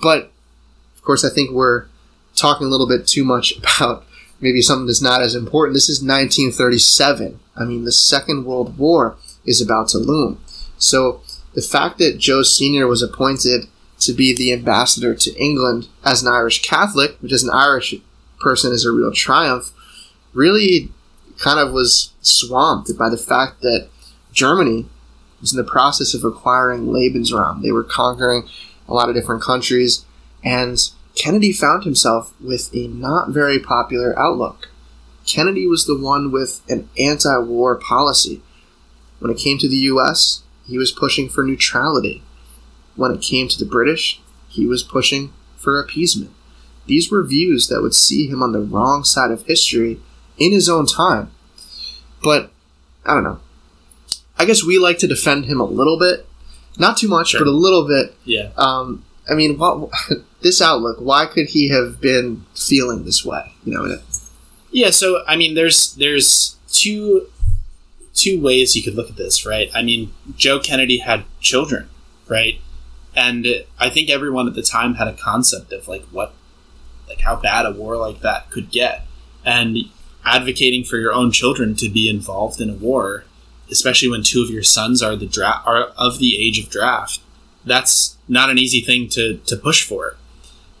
But 0.00 0.30
of 0.96 1.02
course, 1.02 1.24
I 1.24 1.30
think 1.30 1.50
we're 1.50 1.86
talking 2.34 2.66
a 2.66 2.70
little 2.70 2.88
bit 2.88 3.06
too 3.06 3.24
much 3.24 3.54
about 3.76 4.04
maybe 4.40 4.62
something 4.62 4.86
that's 4.86 5.02
not 5.02 5.22
as 5.22 5.34
important. 5.34 5.74
This 5.74 5.88
is 5.88 5.98
1937. 5.98 7.40
I 7.56 7.64
mean, 7.64 7.84
the 7.84 7.92
Second 7.92 8.44
World 8.44 8.78
War 8.78 9.16
is 9.44 9.60
about 9.60 9.88
to 9.88 9.98
loom. 9.98 10.40
So 10.78 11.22
the 11.54 11.62
fact 11.62 11.98
that 11.98 12.18
Joe 12.18 12.42
Sr. 12.42 12.86
was 12.86 13.02
appointed 13.02 13.66
to 14.00 14.12
be 14.12 14.34
the 14.34 14.52
ambassador 14.52 15.14
to 15.14 15.36
England 15.36 15.88
as 16.04 16.22
an 16.22 16.32
Irish 16.32 16.62
Catholic, 16.62 17.16
which 17.20 17.32
as 17.32 17.42
an 17.42 17.50
Irish 17.50 17.94
person 18.40 18.72
is 18.72 18.84
a 18.84 18.92
real 18.92 19.12
triumph, 19.12 19.72
really 20.32 20.90
kind 21.38 21.58
of 21.58 21.72
was 21.72 22.12
swamped 22.20 22.96
by 22.98 23.08
the 23.08 23.16
fact 23.16 23.60
that 23.62 23.88
Germany 24.32 24.86
was 25.40 25.52
in 25.52 25.56
the 25.56 25.70
process 25.70 26.14
of 26.14 26.24
acquiring 26.24 26.86
Lebensraum. 26.86 27.62
They 27.62 27.72
were 27.72 27.84
conquering 27.84 28.48
a 28.88 28.94
lot 28.94 29.08
of 29.08 29.14
different 29.14 29.42
countries, 29.42 30.04
and 30.44 30.78
Kennedy 31.14 31.52
found 31.52 31.84
himself 31.84 32.32
with 32.40 32.74
a 32.74 32.88
not 32.88 33.30
very 33.30 33.58
popular 33.58 34.18
outlook. 34.18 34.68
Kennedy 35.26 35.66
was 35.66 35.86
the 35.86 35.98
one 35.98 36.30
with 36.30 36.62
an 36.68 36.88
anti 36.98 37.38
war 37.38 37.76
policy. 37.76 38.40
When 39.18 39.30
it 39.30 39.38
came 39.38 39.58
to 39.58 39.68
the 39.68 39.76
US, 39.76 40.42
he 40.66 40.78
was 40.78 40.92
pushing 40.92 41.28
for 41.28 41.44
neutrality. 41.44 42.22
When 42.98 43.12
it 43.12 43.22
came 43.22 43.46
to 43.46 43.58
the 43.58 43.64
British, 43.64 44.20
he 44.48 44.66
was 44.66 44.82
pushing 44.82 45.32
for 45.56 45.78
appeasement. 45.78 46.32
These 46.86 47.10
were 47.10 47.22
views 47.22 47.68
that 47.68 47.80
would 47.80 47.94
see 47.94 48.26
him 48.26 48.42
on 48.42 48.52
the 48.52 48.60
wrong 48.60 49.04
side 49.04 49.30
of 49.30 49.46
history 49.46 50.00
in 50.36 50.52
his 50.52 50.68
own 50.68 50.84
time. 50.84 51.30
But, 52.22 52.50
I 53.06 53.14
don't 53.14 53.22
know. 53.22 53.40
I 54.36 54.44
guess 54.44 54.64
we 54.64 54.78
like 54.78 54.98
to 54.98 55.06
defend 55.06 55.44
him 55.44 55.60
a 55.60 55.64
little 55.64 55.98
bit. 55.98 56.26
Not 56.76 56.96
too 56.96 57.08
much, 57.08 57.28
sure. 57.28 57.40
but 57.40 57.46
a 57.46 57.52
little 57.52 57.86
bit. 57.86 58.16
Yeah. 58.24 58.50
Um, 58.56 59.04
I 59.30 59.34
mean, 59.34 59.58
what, 59.58 59.90
this 60.40 60.60
outlook, 60.60 60.98
why 60.98 61.26
could 61.26 61.48
he 61.48 61.68
have 61.68 62.00
been 62.00 62.44
feeling 62.54 63.04
this 63.04 63.24
way? 63.24 63.52
You 63.64 63.74
know? 63.74 63.98
Yeah, 64.72 64.90
so, 64.90 65.22
I 65.26 65.36
mean, 65.36 65.54
there's 65.54 65.94
there's 65.94 66.56
two 66.68 67.28
two 68.18 68.40
ways 68.40 68.74
you 68.74 68.82
could 68.82 68.94
look 68.94 69.08
at 69.08 69.16
this, 69.16 69.46
right? 69.46 69.70
I 69.74 69.82
mean, 69.82 70.12
Joe 70.36 70.58
Kennedy 70.58 70.98
had 70.98 71.24
children, 71.40 71.88
right? 72.26 72.60
And 73.18 73.64
I 73.80 73.90
think 73.90 74.10
everyone 74.10 74.46
at 74.46 74.54
the 74.54 74.62
time 74.62 74.94
had 74.94 75.08
a 75.08 75.12
concept 75.12 75.72
of 75.72 75.88
like 75.88 76.04
what, 76.12 76.34
like 77.08 77.20
how 77.22 77.34
bad 77.34 77.66
a 77.66 77.72
war 77.72 77.96
like 77.96 78.20
that 78.20 78.48
could 78.52 78.70
get, 78.70 79.06
and 79.44 79.76
advocating 80.24 80.84
for 80.84 80.98
your 80.98 81.12
own 81.12 81.32
children 81.32 81.74
to 81.76 81.88
be 81.88 82.08
involved 82.08 82.60
in 82.60 82.70
a 82.70 82.74
war, 82.74 83.24
especially 83.72 84.08
when 84.08 84.22
two 84.22 84.42
of 84.44 84.50
your 84.50 84.62
sons 84.62 85.02
are 85.02 85.16
the 85.16 85.26
draft 85.26 85.66
are 85.66 85.86
of 85.96 86.20
the 86.20 86.36
age 86.38 86.60
of 86.60 86.70
draft, 86.70 87.18
that's 87.64 88.16
not 88.28 88.50
an 88.50 88.58
easy 88.58 88.80
thing 88.80 89.08
to 89.08 89.38
to 89.46 89.56
push 89.56 89.84
for. 89.84 90.16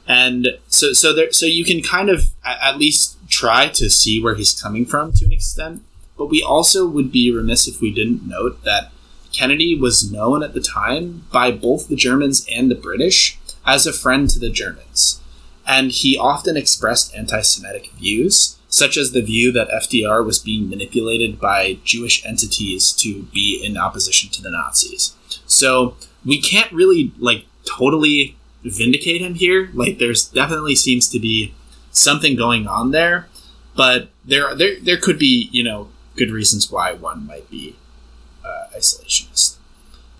and 0.06 0.48
so 0.68 0.92
so 0.92 1.12
there 1.12 1.32
so 1.32 1.44
you 1.44 1.64
can 1.64 1.82
kind 1.82 2.08
of 2.08 2.30
at 2.44 2.78
least 2.78 3.16
try 3.28 3.68
to 3.68 3.90
see 3.90 4.22
where 4.22 4.36
he's 4.36 4.60
coming 4.62 4.86
from 4.86 5.12
to 5.12 5.24
an 5.24 5.32
extent. 5.32 5.82
But 6.16 6.30
we 6.30 6.42
also 6.42 6.86
would 6.86 7.10
be 7.12 7.32
remiss 7.32 7.68
if 7.68 7.80
we 7.80 7.92
didn't 7.92 8.26
note 8.26 8.64
that 8.64 8.90
Kennedy 9.38 9.78
was 9.78 10.10
known 10.10 10.42
at 10.42 10.52
the 10.52 10.60
time 10.60 11.24
by 11.30 11.52
both 11.52 11.86
the 11.86 11.94
Germans 11.94 12.44
and 12.50 12.68
the 12.68 12.74
British 12.74 13.38
as 13.64 13.86
a 13.86 13.92
friend 13.92 14.28
to 14.30 14.38
the 14.38 14.50
Germans. 14.50 15.20
And 15.64 15.92
he 15.92 16.18
often 16.18 16.56
expressed 16.56 17.14
anti 17.14 17.42
Semitic 17.42 17.92
views, 17.92 18.58
such 18.68 18.96
as 18.96 19.12
the 19.12 19.22
view 19.22 19.52
that 19.52 19.68
FDR 19.68 20.26
was 20.26 20.40
being 20.40 20.68
manipulated 20.68 21.38
by 21.38 21.78
Jewish 21.84 22.24
entities 22.26 22.90
to 22.94 23.24
be 23.34 23.62
in 23.64 23.76
opposition 23.76 24.28
to 24.30 24.42
the 24.42 24.50
Nazis. 24.50 25.14
So 25.46 25.96
we 26.24 26.40
can't 26.40 26.72
really, 26.72 27.12
like, 27.18 27.44
totally 27.64 28.36
vindicate 28.64 29.20
him 29.20 29.34
here. 29.34 29.70
Like, 29.72 29.98
there's 29.98 30.26
definitely 30.26 30.74
seems 30.74 31.08
to 31.10 31.20
be 31.20 31.54
something 31.92 32.34
going 32.34 32.66
on 32.66 32.90
there, 32.90 33.28
but 33.76 34.08
there, 34.24 34.52
there, 34.56 34.80
there 34.80 34.96
could 34.96 35.18
be, 35.18 35.48
you 35.52 35.62
know, 35.62 35.90
good 36.16 36.32
reasons 36.32 36.72
why 36.72 36.92
one 36.92 37.24
might 37.24 37.48
be 37.48 37.76
uh, 38.48 38.76
isolationist. 38.76 39.56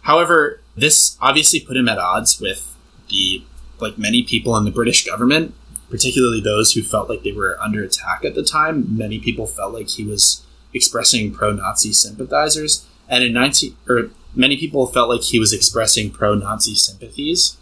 However, 0.02 0.60
this 0.76 1.16
obviously 1.20 1.60
put 1.60 1.76
him 1.76 1.88
at 1.88 1.98
odds 1.98 2.40
with 2.40 2.74
the 3.08 3.42
like 3.80 3.98
many 3.98 4.22
people 4.22 4.56
in 4.56 4.64
the 4.64 4.70
British 4.70 5.06
government, 5.06 5.54
particularly 5.90 6.40
those 6.40 6.72
who 6.72 6.82
felt 6.82 7.08
like 7.08 7.22
they 7.22 7.32
were 7.32 7.58
under 7.60 7.82
attack 7.82 8.24
at 8.24 8.34
the 8.34 8.42
time. 8.42 8.96
Many 8.96 9.18
people 9.18 9.46
felt 9.46 9.72
like 9.72 9.88
he 9.88 10.04
was 10.04 10.42
expressing 10.74 11.32
pro-Nazi 11.32 11.92
sympathizers, 11.92 12.86
and 13.08 13.24
in 13.24 13.32
19 13.32 13.76
or 13.88 14.10
many 14.34 14.56
people 14.56 14.86
felt 14.86 15.08
like 15.08 15.22
he 15.22 15.38
was 15.38 15.52
expressing 15.52 16.10
pro-Nazi 16.10 16.74
sympathies. 16.74 17.56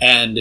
And 0.00 0.38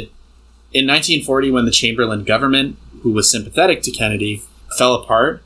in 0.73 0.87
1940, 0.87 1.51
when 1.51 1.65
the 1.65 1.71
Chamberlain 1.71 2.23
government, 2.23 2.77
who 3.01 3.11
was 3.11 3.29
sympathetic 3.29 3.81
to 3.83 3.91
Kennedy, 3.91 4.41
fell 4.77 4.95
apart, 4.95 5.43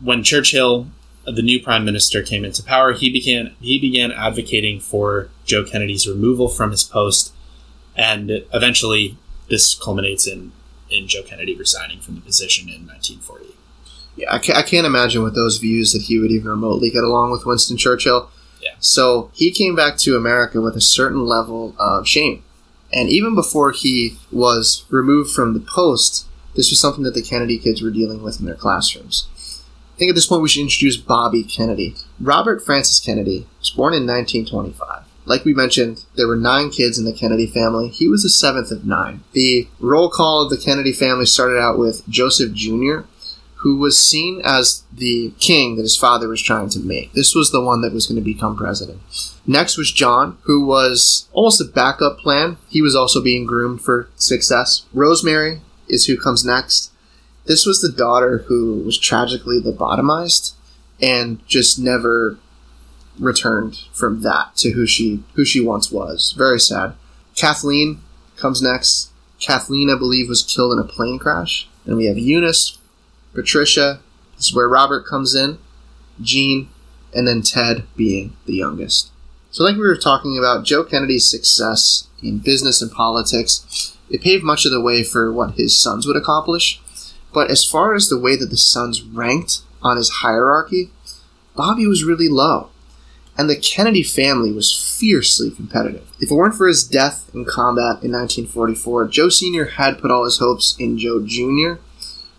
when 0.00 0.22
Churchill 0.22 0.86
the 1.34 1.42
new 1.42 1.62
prime 1.62 1.84
minister 1.84 2.22
came 2.22 2.44
into 2.44 2.62
power, 2.62 2.92
he 2.92 3.10
began 3.10 3.54
he 3.60 3.78
began 3.78 4.12
advocating 4.12 4.80
for 4.80 5.30
Joe 5.44 5.64
Kennedy's 5.64 6.06
removal 6.08 6.48
from 6.48 6.70
his 6.70 6.84
post, 6.84 7.32
and 7.96 8.44
eventually 8.52 9.16
this 9.48 9.74
culminates 9.74 10.26
in 10.26 10.52
in 10.90 11.06
Joe 11.06 11.22
Kennedy 11.22 11.54
resigning 11.54 12.00
from 12.00 12.14
the 12.14 12.20
position 12.20 12.68
in 12.68 12.86
1940. 12.86 13.54
Yeah, 14.16 14.34
I 14.34 14.38
can't, 14.38 14.58
I 14.58 14.62
can't 14.62 14.86
imagine 14.86 15.22
with 15.22 15.34
those 15.34 15.58
views 15.58 15.92
that 15.92 16.02
he 16.02 16.18
would 16.18 16.30
even 16.30 16.48
remotely 16.48 16.90
get 16.90 17.04
along 17.04 17.30
with 17.30 17.46
Winston 17.46 17.76
Churchill. 17.76 18.30
Yeah. 18.60 18.74
So 18.80 19.30
he 19.32 19.50
came 19.50 19.76
back 19.76 19.96
to 19.98 20.16
America 20.16 20.60
with 20.60 20.76
a 20.76 20.80
certain 20.80 21.24
level 21.24 21.74
of 21.78 22.08
shame. 22.08 22.42
And 22.92 23.08
even 23.08 23.34
before 23.34 23.72
he 23.72 24.16
was 24.32 24.84
removed 24.88 25.30
from 25.30 25.54
the 25.54 25.60
post, 25.60 26.26
this 26.56 26.70
was 26.70 26.80
something 26.80 27.04
that 27.04 27.14
the 27.14 27.22
Kennedy 27.22 27.58
kids 27.58 27.82
were 27.82 27.90
dealing 27.90 28.22
with 28.22 28.40
in 28.40 28.46
their 28.46 28.54
classrooms. 28.54 29.28
I 29.98 30.02
think 30.06 30.10
at 30.10 30.14
this 30.14 30.28
point 30.28 30.42
we 30.42 30.48
should 30.48 30.62
introduce 30.62 30.96
Bobby 30.96 31.42
Kennedy. 31.42 31.96
Robert 32.20 32.64
Francis 32.64 33.00
Kennedy 33.00 33.48
was 33.58 33.70
born 33.70 33.94
in 33.94 34.06
1925. 34.06 35.02
Like 35.24 35.44
we 35.44 35.52
mentioned, 35.52 36.04
there 36.14 36.28
were 36.28 36.36
nine 36.36 36.70
kids 36.70 37.00
in 37.00 37.04
the 37.04 37.12
Kennedy 37.12 37.48
family. 37.48 37.88
He 37.88 38.06
was 38.06 38.22
the 38.22 38.28
seventh 38.28 38.70
of 38.70 38.86
nine. 38.86 39.24
The 39.32 39.66
roll 39.80 40.08
call 40.08 40.44
of 40.44 40.50
the 40.50 40.56
Kennedy 40.56 40.92
family 40.92 41.26
started 41.26 41.58
out 41.58 41.80
with 41.80 42.08
Joseph 42.08 42.52
Jr., 42.52 43.00
who 43.56 43.76
was 43.76 43.98
seen 43.98 44.40
as 44.44 44.84
the 44.92 45.32
king 45.40 45.74
that 45.74 45.82
his 45.82 45.96
father 45.96 46.28
was 46.28 46.40
trying 46.40 46.68
to 46.68 46.78
make. 46.78 47.12
This 47.14 47.34
was 47.34 47.50
the 47.50 47.60
one 47.60 47.80
that 47.80 47.92
was 47.92 48.06
going 48.06 48.22
to 48.22 48.24
become 48.24 48.56
president. 48.56 49.00
Next 49.48 49.76
was 49.76 49.90
John, 49.90 50.38
who 50.42 50.64
was 50.64 51.28
almost 51.32 51.60
a 51.60 51.64
backup 51.64 52.18
plan. 52.18 52.56
He 52.68 52.80
was 52.80 52.94
also 52.94 53.20
being 53.20 53.46
groomed 53.46 53.82
for 53.82 54.08
success. 54.14 54.84
Rosemary 54.94 55.60
is 55.88 56.06
who 56.06 56.16
comes 56.16 56.44
next. 56.44 56.92
This 57.48 57.64
was 57.64 57.80
the 57.80 57.90
daughter 57.90 58.44
who 58.46 58.82
was 58.84 58.98
tragically 58.98 59.58
lobotomized 59.58 60.52
and 61.00 61.44
just 61.48 61.78
never 61.78 62.38
returned 63.18 63.78
from 63.92 64.20
that 64.20 64.54
to 64.56 64.72
who 64.72 64.86
she 64.86 65.24
who 65.34 65.44
she 65.44 65.60
once 65.60 65.90
was. 65.90 66.32
Very 66.36 66.60
sad. 66.60 66.94
Kathleen 67.34 68.02
comes 68.36 68.60
next. 68.60 69.10
Kathleen, 69.40 69.88
I 69.88 69.96
believe, 69.96 70.28
was 70.28 70.42
killed 70.42 70.72
in 70.72 70.78
a 70.78 70.84
plane 70.84 71.18
crash. 71.18 71.66
And 71.86 71.96
we 71.96 72.04
have 72.04 72.18
Eunice, 72.18 72.76
Patricia. 73.32 74.00
This 74.36 74.48
is 74.48 74.54
where 74.54 74.68
Robert 74.68 75.06
comes 75.06 75.34
in. 75.34 75.58
Jean, 76.20 76.68
and 77.14 77.26
then 77.26 77.42
Ted 77.42 77.84
being 77.96 78.36
the 78.44 78.54
youngest. 78.54 79.10
So, 79.50 79.64
like 79.64 79.76
we 79.76 79.82
were 79.82 79.96
talking 79.96 80.36
about, 80.36 80.64
Joe 80.64 80.84
Kennedy's 80.84 81.28
success 81.28 82.08
in 82.22 82.38
business 82.38 82.82
and 82.82 82.90
politics, 82.90 83.96
it 84.10 84.20
paved 84.20 84.44
much 84.44 84.66
of 84.66 84.72
the 84.72 84.80
way 84.80 85.02
for 85.02 85.32
what 85.32 85.54
his 85.54 85.80
sons 85.80 86.06
would 86.06 86.16
accomplish. 86.16 86.82
But 87.38 87.52
as 87.52 87.64
far 87.64 87.94
as 87.94 88.08
the 88.08 88.18
way 88.18 88.34
that 88.34 88.50
the 88.50 88.56
sons 88.56 89.00
ranked 89.00 89.60
on 89.80 89.96
his 89.96 90.10
hierarchy, 90.10 90.90
Bobby 91.54 91.86
was 91.86 92.02
really 92.02 92.28
low. 92.28 92.70
And 93.36 93.48
the 93.48 93.54
Kennedy 93.54 94.02
family 94.02 94.50
was 94.50 94.74
fiercely 94.74 95.48
competitive. 95.52 96.10
If 96.18 96.32
it 96.32 96.34
weren't 96.34 96.56
for 96.56 96.66
his 96.66 96.82
death 96.82 97.30
in 97.32 97.44
combat 97.44 98.02
in 98.02 98.10
1944, 98.10 99.06
Joe 99.06 99.28
Sr. 99.28 99.66
had 99.66 100.00
put 100.00 100.10
all 100.10 100.24
his 100.24 100.38
hopes 100.38 100.74
in 100.80 100.98
Joe 100.98 101.24
Jr., 101.24 101.80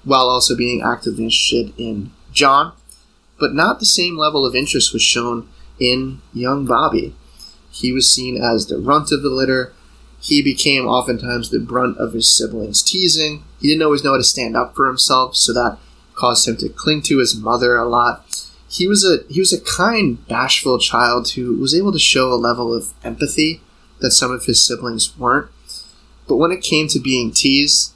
while 0.03 0.27
also 0.27 0.53
being 0.53 0.81
actively 0.81 1.23
interested 1.23 1.71
in 1.77 2.11
John. 2.33 2.73
But 3.39 3.53
not 3.53 3.79
the 3.79 3.85
same 3.85 4.17
level 4.17 4.45
of 4.45 4.53
interest 4.53 4.91
was 4.91 5.01
shown 5.01 5.47
in 5.79 6.19
young 6.33 6.65
Bobby. 6.65 7.15
He 7.71 7.93
was 7.93 8.13
seen 8.13 8.35
as 8.35 8.67
the 8.67 8.77
runt 8.77 9.13
of 9.13 9.21
the 9.21 9.29
litter. 9.29 9.71
He 10.21 10.41
became 10.41 10.85
oftentimes 10.85 11.49
the 11.49 11.59
brunt 11.59 11.97
of 11.97 12.13
his 12.13 12.33
siblings' 12.33 12.83
teasing. 12.83 13.43
He 13.61 13.67
didn't 13.67 13.83
always 13.83 14.03
know 14.03 14.11
how 14.11 14.17
to 14.17 14.23
stand 14.23 14.55
up 14.55 14.75
for 14.75 14.87
himself, 14.87 15.35
so 15.35 15.53
that 15.53 15.77
caused 16.13 16.47
him 16.47 16.57
to 16.57 16.69
cling 16.69 17.01
to 17.03 17.19
his 17.19 17.35
mother 17.35 17.77
a 17.77 17.87
lot. 17.87 18.25
He 18.69 18.87
was 18.87 19.03
a 19.03 19.23
he 19.31 19.39
was 19.39 19.53
a 19.53 19.61
kind, 19.61 20.25
bashful 20.27 20.77
child 20.77 21.29
who 21.31 21.55
was 21.57 21.73
able 21.73 21.91
to 21.91 21.99
show 21.99 22.31
a 22.31 22.35
level 22.35 22.73
of 22.73 22.93
empathy 23.03 23.61
that 23.99 24.11
some 24.11 24.31
of 24.31 24.45
his 24.45 24.65
siblings 24.65 25.17
weren't. 25.17 25.49
But 26.27 26.35
when 26.35 26.51
it 26.51 26.61
came 26.61 26.87
to 26.89 26.99
being 26.99 27.31
teased, 27.31 27.93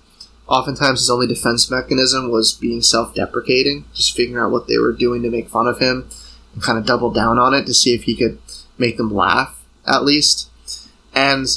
oftentimes 0.47 1.01
his 1.01 1.09
only 1.09 1.27
defense 1.27 1.69
mechanism 1.69 2.31
was 2.31 2.53
being 2.53 2.81
self-deprecating, 2.81 3.85
just 3.93 4.15
figuring 4.15 4.43
out 4.43 4.51
what 4.51 4.67
they 4.67 4.77
were 4.77 4.91
doing 4.91 5.21
to 5.21 5.29
make 5.29 5.49
fun 5.49 5.67
of 5.67 5.79
him, 5.79 6.09
and 6.53 6.63
kind 6.63 6.77
of 6.77 6.85
double 6.85 7.11
down 7.11 7.37
on 7.37 7.53
it 7.53 7.65
to 7.65 7.73
see 7.73 7.93
if 7.93 8.03
he 8.03 8.15
could 8.15 8.39
make 8.77 8.97
them 8.97 9.13
laugh 9.13 9.63
at 9.85 10.03
least. 10.03 10.49
And 11.13 11.47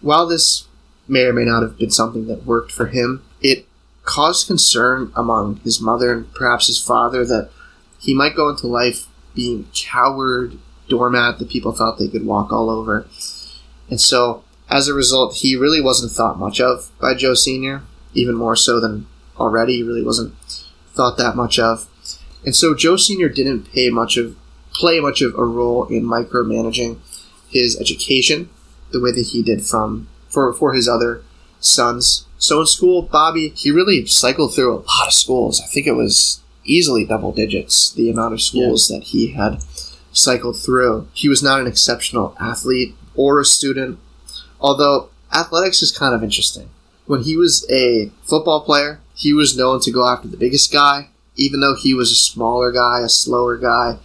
while 0.00 0.26
this 0.26 0.66
may 1.06 1.24
or 1.24 1.32
may 1.32 1.44
not 1.44 1.62
have 1.62 1.78
been 1.78 1.90
something 1.90 2.26
that 2.26 2.44
worked 2.44 2.72
for 2.72 2.86
him, 2.86 3.24
it 3.40 3.66
caused 4.04 4.46
concern 4.46 5.12
among 5.14 5.56
his 5.64 5.80
mother 5.80 6.12
and 6.12 6.32
perhaps 6.34 6.66
his 6.66 6.82
father 6.82 7.24
that 7.24 7.50
he 8.00 8.14
might 8.14 8.36
go 8.36 8.48
into 8.48 8.66
life 8.66 9.06
being 9.34 9.60
a 9.60 9.76
coward 9.76 10.58
doormat 10.88 11.38
that 11.38 11.50
people 11.50 11.72
thought 11.72 11.98
they 11.98 12.08
could 12.08 12.24
walk 12.24 12.52
all 12.52 12.70
over. 12.70 13.06
And 13.90 14.00
so, 14.00 14.44
as 14.70 14.88
a 14.88 14.94
result, 14.94 15.36
he 15.36 15.56
really 15.56 15.80
wasn't 15.80 16.12
thought 16.12 16.38
much 16.38 16.60
of 16.60 16.90
by 17.00 17.14
Joe 17.14 17.34
Sr., 17.34 17.82
even 18.14 18.34
more 18.34 18.56
so 18.56 18.80
than 18.80 19.06
already. 19.38 19.76
He 19.76 19.82
really 19.82 20.02
wasn't 20.02 20.34
thought 20.94 21.16
that 21.18 21.36
much 21.36 21.58
of. 21.58 21.86
And 22.44 22.54
so 22.54 22.74
Joe 22.74 22.96
Sr. 22.96 23.28
didn't 23.28 23.72
pay 23.72 23.90
much 23.90 24.16
of 24.16 24.36
play 24.72 25.00
much 25.00 25.22
of 25.22 25.34
a 25.34 25.44
role 25.44 25.86
in 25.86 26.04
micromanaging 26.04 26.98
his 27.48 27.80
education 27.80 28.48
the 28.90 29.00
way 29.00 29.12
that 29.12 29.28
he 29.28 29.42
did 29.42 29.64
from 29.64 30.08
for, 30.28 30.52
for 30.52 30.74
his 30.74 30.88
other 30.88 31.22
sons. 31.60 32.26
So 32.38 32.60
in 32.60 32.66
school, 32.66 33.02
Bobby, 33.02 33.50
he 33.50 33.70
really 33.70 34.06
cycled 34.06 34.54
through 34.54 34.74
a 34.74 34.76
lot 34.76 35.06
of 35.08 35.12
schools. 35.12 35.60
I 35.60 35.66
think 35.66 35.86
it 35.86 35.92
was 35.92 36.40
easily 36.64 37.04
double 37.04 37.32
digits 37.32 37.92
the 37.92 38.10
amount 38.10 38.34
of 38.34 38.42
schools 38.42 38.88
that 38.88 39.04
he 39.04 39.32
had 39.32 39.62
cycled 40.12 40.60
through. 40.60 41.08
He 41.12 41.28
was 41.28 41.42
not 41.42 41.60
an 41.60 41.66
exceptional 41.66 42.36
athlete 42.38 42.94
or 43.14 43.40
a 43.40 43.44
student, 43.44 43.98
although 44.60 45.10
athletics 45.32 45.82
is 45.82 45.96
kind 45.96 46.14
of 46.14 46.22
interesting. 46.22 46.70
When 47.06 47.22
he 47.22 47.36
was 47.36 47.66
a 47.70 48.10
football 48.22 48.60
player, 48.60 49.00
he 49.14 49.32
was 49.32 49.56
known 49.56 49.80
to 49.80 49.90
go 49.90 50.06
after 50.06 50.28
the 50.28 50.36
biggest 50.36 50.72
guy, 50.72 51.08
even 51.36 51.60
though 51.60 51.74
he 51.74 51.94
was 51.94 52.12
a 52.12 52.16
smaller 52.16 52.70
guy, 52.70 53.00
a 53.00 53.08
slower 53.08 53.56
guy. 53.56 53.98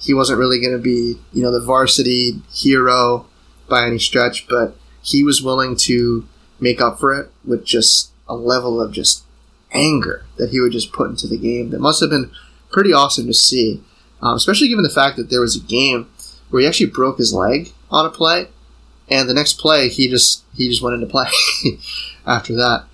He 0.00 0.14
wasn't 0.14 0.38
really 0.38 0.60
going 0.60 0.72
to 0.72 0.82
be, 0.82 1.18
you 1.32 1.42
know, 1.42 1.52
the 1.52 1.64
varsity 1.64 2.42
hero 2.52 3.26
by 3.68 3.86
any 3.86 3.98
stretch, 3.98 4.46
but 4.48 4.76
he 5.02 5.22
was 5.22 5.42
willing 5.42 5.76
to 5.76 6.26
make 6.60 6.80
up 6.80 6.98
for 6.98 7.14
it 7.14 7.30
with 7.44 7.64
just 7.64 8.10
a 8.28 8.34
level 8.34 8.80
of 8.80 8.92
just 8.92 9.24
anger 9.72 10.24
that 10.36 10.50
he 10.50 10.60
would 10.60 10.72
just 10.72 10.92
put 10.92 11.10
into 11.10 11.26
the 11.26 11.36
game 11.36 11.70
that 11.70 11.80
must 11.80 12.00
have 12.00 12.10
been 12.10 12.30
pretty 12.70 12.92
awesome 12.92 13.26
to 13.26 13.34
see, 13.34 13.82
um, 14.20 14.34
especially 14.34 14.68
given 14.68 14.82
the 14.82 14.90
fact 14.90 15.16
that 15.16 15.30
there 15.30 15.40
was 15.40 15.56
a 15.56 15.60
game 15.60 16.08
where 16.50 16.62
he 16.62 16.68
actually 16.68 16.86
broke 16.86 17.18
his 17.18 17.32
leg 17.32 17.72
on 17.90 18.06
a 18.06 18.10
play, 18.10 18.48
and 19.08 19.28
the 19.28 19.34
next 19.34 19.54
play 19.54 19.88
he 19.88 20.08
just 20.08 20.44
he 20.54 20.68
just 20.68 20.82
went 20.82 20.94
into 20.94 21.06
play 21.06 21.28
after 22.26 22.54
that. 22.54 22.84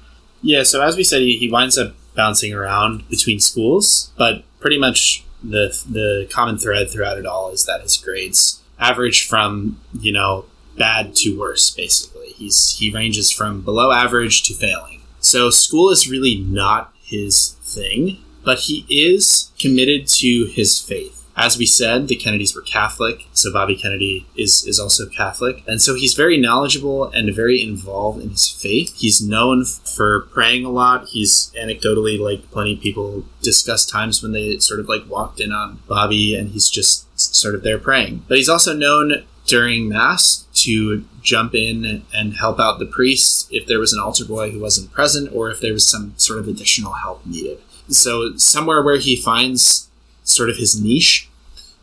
Yeah, 0.42 0.62
so 0.62 0.82
as 0.82 0.96
we 0.96 1.04
said, 1.04 1.22
he, 1.22 1.38
he 1.38 1.50
winds 1.50 1.78
up 1.78 1.94
bouncing 2.14 2.52
around 2.52 3.08
between 3.08 3.40
schools, 3.40 4.12
but 4.16 4.44
pretty 4.60 4.78
much 4.78 5.24
the 5.42 5.76
the 5.88 6.28
common 6.30 6.58
thread 6.58 6.90
throughout 6.90 7.18
it 7.18 7.26
all 7.26 7.50
is 7.50 7.66
that 7.66 7.82
his 7.82 7.96
grades 7.96 8.60
average 8.78 9.26
from 9.26 9.80
you 10.00 10.12
know 10.12 10.44
bad 10.76 11.14
to 11.16 11.38
worse. 11.38 11.70
Basically, 11.70 12.28
he's 12.28 12.76
he 12.78 12.90
ranges 12.90 13.30
from 13.30 13.62
below 13.62 13.92
average 13.92 14.42
to 14.44 14.54
failing 14.54 15.02
So 15.20 15.50
school 15.50 15.90
is 15.90 16.10
really 16.10 16.36
not 16.36 16.92
his 17.02 17.50
thing, 17.62 18.18
but 18.44 18.60
he 18.60 18.86
is 18.88 19.50
committed 19.58 20.06
to 20.08 20.46
his 20.46 20.80
faith. 20.80 21.14
As 21.36 21.58
we 21.58 21.66
said, 21.66 22.06
the 22.06 22.14
Kennedys 22.14 22.54
were 22.54 22.62
Catholic, 22.62 23.26
so 23.32 23.52
Bobby 23.52 23.74
Kennedy 23.74 24.24
is, 24.36 24.64
is 24.64 24.78
also 24.78 25.08
Catholic. 25.08 25.64
And 25.66 25.82
so 25.82 25.94
he's 25.94 26.14
very 26.14 26.38
knowledgeable 26.38 27.10
and 27.10 27.34
very 27.34 27.60
involved 27.60 28.22
in 28.22 28.30
his 28.30 28.48
faith. 28.48 28.94
He's 28.96 29.20
known 29.20 29.64
for 29.64 30.28
praying 30.32 30.64
a 30.64 30.70
lot. 30.70 31.08
He's 31.08 31.52
anecdotally, 31.60 32.20
like 32.20 32.48
plenty 32.52 32.74
of 32.74 32.80
people, 32.80 33.24
discuss 33.42 33.84
times 33.84 34.22
when 34.22 34.30
they 34.30 34.58
sort 34.58 34.78
of 34.78 34.88
like 34.88 35.08
walked 35.08 35.40
in 35.40 35.50
on 35.50 35.80
Bobby 35.88 36.36
and 36.36 36.50
he's 36.50 36.68
just 36.68 37.06
sort 37.18 37.56
of 37.56 37.64
there 37.64 37.78
praying. 37.78 38.24
But 38.28 38.38
he's 38.38 38.48
also 38.48 38.72
known 38.72 39.24
during 39.44 39.88
Mass 39.88 40.46
to 40.64 41.04
jump 41.22 41.54
in 41.54 42.04
and 42.14 42.34
help 42.34 42.60
out 42.60 42.78
the 42.78 42.86
priest 42.86 43.48
if 43.50 43.66
there 43.66 43.78
was 43.78 43.92
an 43.92 44.00
altar 44.00 44.24
boy 44.24 44.50
who 44.50 44.60
wasn't 44.60 44.92
present 44.92 45.30
or 45.34 45.50
if 45.50 45.60
there 45.60 45.72
was 45.72 45.88
some 45.88 46.14
sort 46.16 46.38
of 46.38 46.48
additional 46.48 46.92
help 46.92 47.24
needed. 47.26 47.58
So, 47.88 48.36
somewhere 48.36 48.82
where 48.82 48.98
he 48.98 49.14
finds 49.14 49.88
sort 50.22 50.50
of 50.50 50.56
his 50.56 50.80
niche 50.80 51.28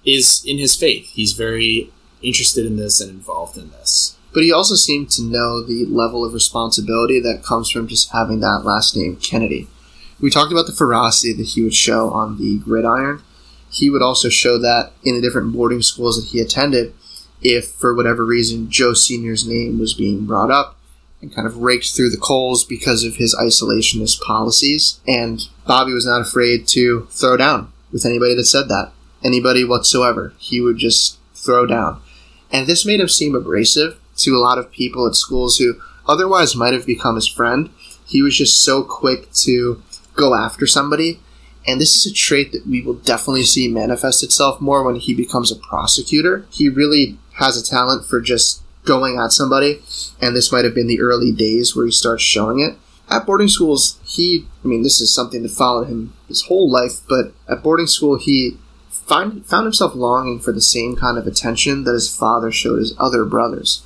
is 0.06 0.44
in 0.46 0.58
his 0.58 0.76
faith. 0.76 1.10
He's 1.14 1.34
very 1.34 1.92
interested 2.22 2.66
in 2.66 2.78
this 2.78 3.00
and 3.02 3.10
involved 3.10 3.58
in 3.58 3.72
this. 3.72 4.18
But 4.34 4.44
he 4.44 4.52
also 4.52 4.76
seemed 4.76 5.10
to 5.12 5.24
know 5.24 5.62
the 5.62 5.86
level 5.86 6.24
of 6.24 6.34
responsibility 6.34 7.20
that 7.20 7.44
comes 7.44 7.70
from 7.70 7.88
just 7.88 8.12
having 8.12 8.40
that 8.40 8.64
last 8.64 8.96
name, 8.96 9.18
Kennedy. 9.18 9.68
We 10.22 10.30
talked 10.30 10.52
about 10.52 10.68
the 10.68 10.74
ferocity 10.74 11.34
that 11.34 11.48
he 11.48 11.64
would 11.64 11.74
show 11.74 12.10
on 12.12 12.38
the 12.38 12.60
gridiron. 12.60 13.24
He 13.70 13.90
would 13.90 14.02
also 14.02 14.30
show 14.30 14.58
that 14.60 14.92
in 15.04 15.16
the 15.16 15.22
different 15.22 15.54
boarding 15.54 15.82
schools 15.82 16.18
that 16.18 16.30
he 16.30 16.40
attended, 16.40 16.94
if 17.42 17.72
for 17.72 17.96
whatever 17.96 18.26
reason 18.26 18.70
Joe 18.70 18.94
Sr.'s 18.94 19.48
name 19.48 19.80
was 19.80 19.94
being 19.94 20.26
brought 20.26 20.52
up 20.52 20.78
and 21.22 21.34
kind 21.34 21.48
of 21.48 21.58
raked 21.58 21.96
through 21.96 22.10
the 22.10 22.18
coals 22.18 22.64
because 22.64 23.04
of 23.04 23.18
his 23.18 23.36
isolationist 23.36 24.22
policies. 24.22 25.00
And 25.08 25.42
Bobby 25.68 25.94
was 25.94 26.06
not 26.06 26.22
afraid 26.22 26.68
to 26.70 27.08
throw 27.12 27.38
down 27.38 27.72
with 27.92 28.06
anybody 28.06 28.36
that 28.36 28.46
said 28.46 28.70
that 28.70 28.92
anybody 29.24 29.64
whatsoever. 29.64 30.34
He 30.40 30.62
would 30.62 30.78
just 30.78 31.20
throw 31.36 31.66
down. 31.66 32.02
And 32.52 32.68
this 32.68 32.86
made 32.86 33.00
him 33.00 33.08
seem 33.08 33.36
abrasive 33.36 34.00
to 34.18 34.36
a 34.36 34.40
lot 34.40 34.58
of 34.58 34.72
people 34.72 35.08
at 35.08 35.16
schools 35.16 35.58
who 35.58 35.80
otherwise 36.08 36.56
might 36.56 36.74
have 36.74 36.86
become 36.86 37.16
his 37.16 37.28
friend. 37.28 37.70
He 38.06 38.22
was 38.22 38.38
just 38.38 38.62
so 38.62 38.84
quick 38.84 39.32
to 39.34 39.82
go 40.16 40.34
after 40.34 40.68
somebody. 40.68 41.20
And 41.68 41.80
this 41.80 41.96
is 41.96 42.12
a 42.12 42.16
trait 42.16 42.52
that 42.52 42.68
we 42.68 42.82
will 42.82 42.96
definitely 42.96 43.44
see 43.44 43.68
manifest 43.68 44.24
itself 44.24 44.60
more 44.60 44.84
when 44.84 44.96
he 44.96 45.14
becomes 45.14 45.52
a 45.52 45.56
prosecutor. 45.56 46.46
He 46.50 46.68
really 46.68 47.18
has 47.42 47.58
a 47.58 47.68
talent 47.68 48.06
for 48.06 48.22
just 48.22 48.62
going 48.86 49.20
at 49.20 49.32
somebody. 49.32 49.82
And 50.22 50.36
this 50.36 50.52
might 50.52 50.64
have 50.64 50.76
been 50.76 50.88
the 50.88 51.02
early 51.02 51.32
days 51.32 51.76
where 51.76 51.86
he 51.86 51.92
starts 51.92 52.24
showing 52.24 52.60
it. 52.60 52.78
At 53.10 53.26
boarding 53.26 53.48
schools, 53.48 54.00
he, 54.06 54.46
I 54.64 54.68
mean, 54.68 54.84
this 54.84 55.02
is 55.02 55.14
something 55.14 55.42
that 55.44 55.52
followed 55.52 55.88
him 55.88 56.14
his 56.28 56.44
whole 56.44 56.72
life, 56.72 57.02
but 57.10 57.34
at 57.50 57.64
boarding 57.64 57.88
school, 57.88 58.18
he 58.18 58.58
find, 58.90 59.46
found 59.46 59.66
himself 59.66 59.96
longing 59.96 60.40
for 60.40 60.54
the 60.54 60.62
same 60.62 60.96
kind 60.96 61.18
of 61.18 61.28
attention 61.28 61.84
that 61.84 61.94
his 61.94 62.16
father 62.16 62.52
showed 62.52 62.80
his 62.80 62.96
other 62.98 63.26
brothers. 63.26 63.84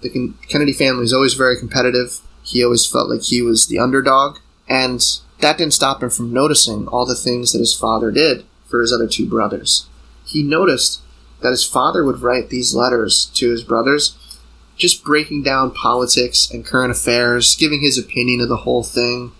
The 0.00 0.32
Kennedy 0.48 0.72
family 0.72 1.02
was 1.02 1.12
always 1.12 1.34
very 1.34 1.56
competitive. 1.58 2.20
He 2.42 2.64
always 2.64 2.86
felt 2.86 3.08
like 3.08 3.22
he 3.22 3.42
was 3.42 3.66
the 3.66 3.78
underdog, 3.78 4.38
and 4.68 5.00
that 5.40 5.58
didn't 5.58 5.74
stop 5.74 6.02
him 6.02 6.10
from 6.10 6.32
noticing 6.32 6.88
all 6.88 7.06
the 7.06 7.14
things 7.14 7.52
that 7.52 7.58
his 7.58 7.74
father 7.74 8.10
did 8.10 8.44
for 8.66 8.80
his 8.80 8.92
other 8.92 9.06
two 9.06 9.28
brothers. 9.28 9.86
He 10.24 10.42
noticed 10.42 11.02
that 11.40 11.50
his 11.50 11.64
father 11.64 12.04
would 12.04 12.22
write 12.22 12.48
these 12.48 12.74
letters 12.74 13.30
to 13.34 13.50
his 13.50 13.62
brothers, 13.62 14.16
just 14.76 15.04
breaking 15.04 15.42
down 15.42 15.70
politics 15.70 16.50
and 16.50 16.64
current 16.64 16.90
affairs, 16.90 17.56
giving 17.56 17.80
his 17.80 17.98
opinion 17.98 18.40
of 18.40 18.48
the 18.48 18.58
whole 18.58 18.82
thing, 18.82 19.32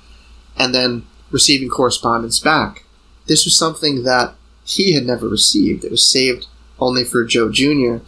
and 0.57 0.75
then 0.75 1.05
receiving 1.31 1.69
correspondence 1.69 2.39
back. 2.41 2.85
This 3.27 3.45
was 3.45 3.57
something 3.57 4.05
that 4.05 4.35
he 4.65 4.95
had 4.95 5.05
never 5.05 5.29
received. 5.29 5.85
It 5.85 5.91
was 5.91 6.05
saved 6.05 6.47
only 6.79 7.05
for 7.05 7.25
Joe 7.25 7.51
Jr. 7.51 7.99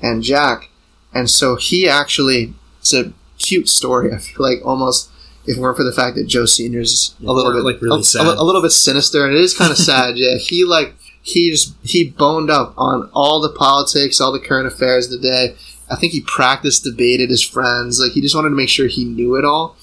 and 0.00 0.22
Jack. 0.22 0.70
And 1.12 1.30
so 1.30 1.56
he 1.56 1.88
actually, 1.88 2.54
it's 2.80 2.92
a 2.92 3.12
cute 3.38 3.68
story. 3.68 4.12
I 4.12 4.18
feel 4.18 4.44
like 4.44 4.64
almost, 4.64 5.10
if 5.46 5.56
it 5.56 5.60
weren't 5.60 5.76
for 5.76 5.84
the 5.84 5.92
fact 5.92 6.16
that 6.16 6.26
Joe 6.26 6.44
Sr. 6.44 6.80
is 6.80 7.14
a 7.20 7.32
little 7.32 7.52
bit, 7.52 7.62
like 7.62 7.80
really 7.80 8.00
a, 8.00 8.04
sad. 8.04 8.26
a, 8.26 8.40
a 8.40 8.42
little 8.42 8.62
bit 8.62 8.72
sinister, 8.72 9.24
and 9.24 9.34
it 9.34 9.40
is 9.40 9.56
kind 9.56 9.70
of 9.70 9.78
sad. 9.90 10.16
Yeah, 10.16 10.36
he 10.36 10.64
like, 10.64 10.94
he 11.28 11.50
just, 11.50 11.74
he 11.82 12.08
boned 12.08 12.50
up 12.50 12.74
on 12.76 13.10
all 13.12 13.40
the 13.40 13.52
politics, 13.52 14.20
all 14.20 14.32
the 14.32 14.40
current 14.40 14.66
affairs 14.66 15.06
of 15.06 15.20
the 15.20 15.28
day. 15.28 15.56
I 15.90 15.96
think 15.96 16.12
he 16.12 16.20
practiced 16.22 16.84
debated 16.84 17.30
his 17.30 17.42
friends. 17.42 18.00
Like, 18.00 18.12
he 18.12 18.20
just 18.20 18.34
wanted 18.34 18.50
to 18.50 18.56
make 18.56 18.68
sure 18.68 18.86
he 18.86 19.04
knew 19.04 19.36
it 19.36 19.44
all 19.44 19.76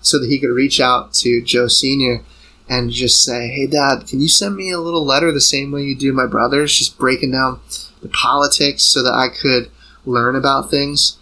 so 0.00 0.18
that 0.18 0.28
he 0.28 0.38
could 0.38 0.50
reach 0.50 0.80
out 0.80 1.12
to 1.14 1.42
Joe 1.42 1.68
Sr 1.68 2.22
and 2.68 2.90
just 2.90 3.22
say, 3.22 3.48
"Hey, 3.48 3.66
Dad, 3.66 4.06
can 4.06 4.20
you 4.20 4.28
send 4.28 4.56
me 4.56 4.70
a 4.70 4.80
little 4.80 5.04
letter 5.04 5.32
the 5.32 5.40
same 5.40 5.72
way 5.72 5.82
you 5.82 5.96
do 5.96 6.12
my 6.12 6.26
brothers, 6.26 6.76
just 6.76 6.98
breaking 6.98 7.32
down 7.32 7.60
the 8.00 8.08
politics 8.08 8.82
so 8.82 9.02
that 9.02 9.12
I 9.12 9.28
could 9.28 9.70
learn 10.04 10.36
about 10.36 10.70
things?" 10.70 11.16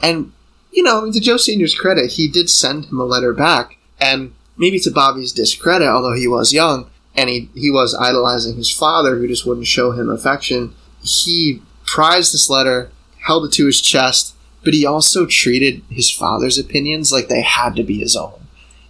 And 0.00 0.32
you 0.72 0.82
know, 0.82 1.10
to 1.10 1.20
Joe 1.20 1.36
Senior's 1.36 1.74
credit, 1.74 2.12
he 2.12 2.26
did 2.26 2.50
send 2.50 2.86
him 2.86 2.98
a 2.98 3.04
letter 3.04 3.32
back, 3.32 3.76
and 4.00 4.32
maybe 4.56 4.80
to 4.80 4.90
Bobby's 4.90 5.32
discredit, 5.32 5.88
although 5.88 6.14
he 6.14 6.26
was 6.26 6.52
young 6.52 6.86
and 7.14 7.28
he 7.28 7.48
he 7.54 7.70
was 7.70 7.94
idolizing 7.94 8.56
his 8.56 8.70
father, 8.70 9.16
who 9.16 9.28
just 9.28 9.46
wouldn't 9.46 9.66
show 9.66 9.92
him 9.92 10.08
affection. 10.10 10.74
He 11.02 11.62
prized 11.84 12.32
this 12.32 12.48
letter, 12.50 12.90
held 13.26 13.44
it 13.46 13.52
to 13.52 13.66
his 13.66 13.80
chest, 13.80 14.34
but 14.62 14.74
he 14.74 14.86
also 14.86 15.26
treated 15.26 15.82
his 15.90 16.10
father's 16.10 16.58
opinions 16.58 17.12
like 17.12 17.28
they 17.28 17.42
had 17.42 17.76
to 17.76 17.82
be 17.82 17.98
his 17.98 18.16
own. 18.16 18.46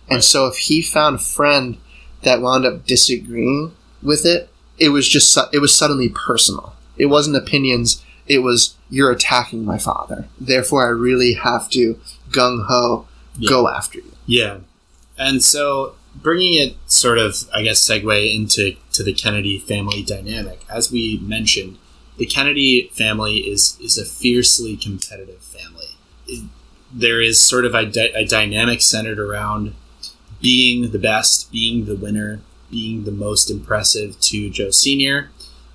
And 0.09 0.23
so, 0.23 0.47
if 0.47 0.57
he 0.57 0.83
found 0.83 1.17
a 1.17 1.19
friend 1.19 1.79
that 2.23 2.41
wound 2.41 2.65
up 2.67 2.87
disagreeing 2.87 3.73
with 4.03 4.25
it, 4.25 4.49
it 4.79 4.91
was 4.91 5.09
just 5.09 5.33
su- 5.33 5.49
it 5.53 5.59
was 5.59 5.75
suddenly 5.75 6.09
personal. 6.09 6.75
It 6.97 7.07
wasn't 7.07 7.37
opinions. 7.37 8.03
It 8.27 8.39
was 8.39 8.75
you're 8.91 9.11
attacking 9.11 9.65
my 9.65 9.79
father. 9.79 10.29
Therefore, 10.41 10.87
I 10.87 10.91
really 10.91 11.35
have 11.35 11.69
to 11.71 11.99
gung 12.31 12.67
ho 12.69 13.07
Yeah. 13.39 13.49
go 13.51 13.69
after 13.69 13.99
you. 13.99 14.13
Yeah, 14.27 14.59
and 15.19 15.43
so 15.43 15.95
bringing 16.25 16.55
it 16.55 16.75
sort 16.87 17.19
of, 17.19 17.37
I 17.55 17.63
guess, 17.63 17.89
segue 17.89 18.35
into 18.35 18.75
to 18.95 19.05
the 19.05 19.15
Kennedy 19.15 19.59
family 19.59 20.03
dynamic. 20.03 20.65
As 20.69 20.91
we 20.91 21.19
mentioned, 21.23 21.79
the 22.17 22.27
Kennedy 22.27 22.91
family 22.93 23.37
is 23.39 23.79
is 23.81 23.97
a 23.99 24.05
fiercely 24.05 24.77
competitive 24.77 25.43
family. 25.45 25.91
It- 26.27 26.49
there 26.97 27.21
is 27.21 27.41
sort 27.41 27.65
of 27.65 27.75
a, 27.75 27.91
a 28.17 28.25
dynamic 28.25 28.81
centered 28.81 29.19
around 29.19 29.75
being 30.41 30.93
the 30.93 30.99
best, 30.99 31.51
being 31.51 31.87
the 31.87 31.97
winner, 31.97 32.41
being 32.71 33.05
the 33.05 33.11
most 33.11 33.51
impressive 33.51 34.21
to 34.21 34.49
Joe 34.51 34.71
Senior, 34.71 35.31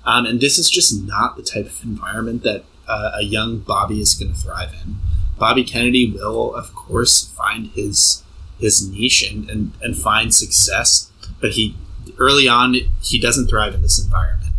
um, 0.06 0.24
and 0.26 0.40
this 0.40 0.58
is 0.58 0.70
just 0.70 1.02
not 1.04 1.36
the 1.36 1.42
type 1.42 1.66
of 1.66 1.82
environment 1.84 2.42
that 2.44 2.64
uh, 2.88 3.12
a 3.20 3.22
young 3.22 3.58
Bobby 3.58 4.00
is 4.00 4.14
going 4.14 4.32
to 4.32 4.38
thrive 4.40 4.72
in. 4.82 4.96
Bobby 5.38 5.64
Kennedy 5.64 6.10
will, 6.10 6.54
of 6.54 6.74
course, 6.74 7.28
find 7.36 7.66
his 7.68 8.22
his 8.60 8.88
niche 8.88 9.30
and, 9.30 9.50
and, 9.50 9.72
and 9.82 9.96
find 9.96 10.34
success, 10.34 11.10
but 11.40 11.52
he 11.52 11.76
early 12.18 12.46
on 12.48 12.74
he 13.02 13.18
doesn't 13.18 13.48
thrive 13.48 13.74
in 13.74 13.82
this 13.82 14.02
environment, 14.02 14.52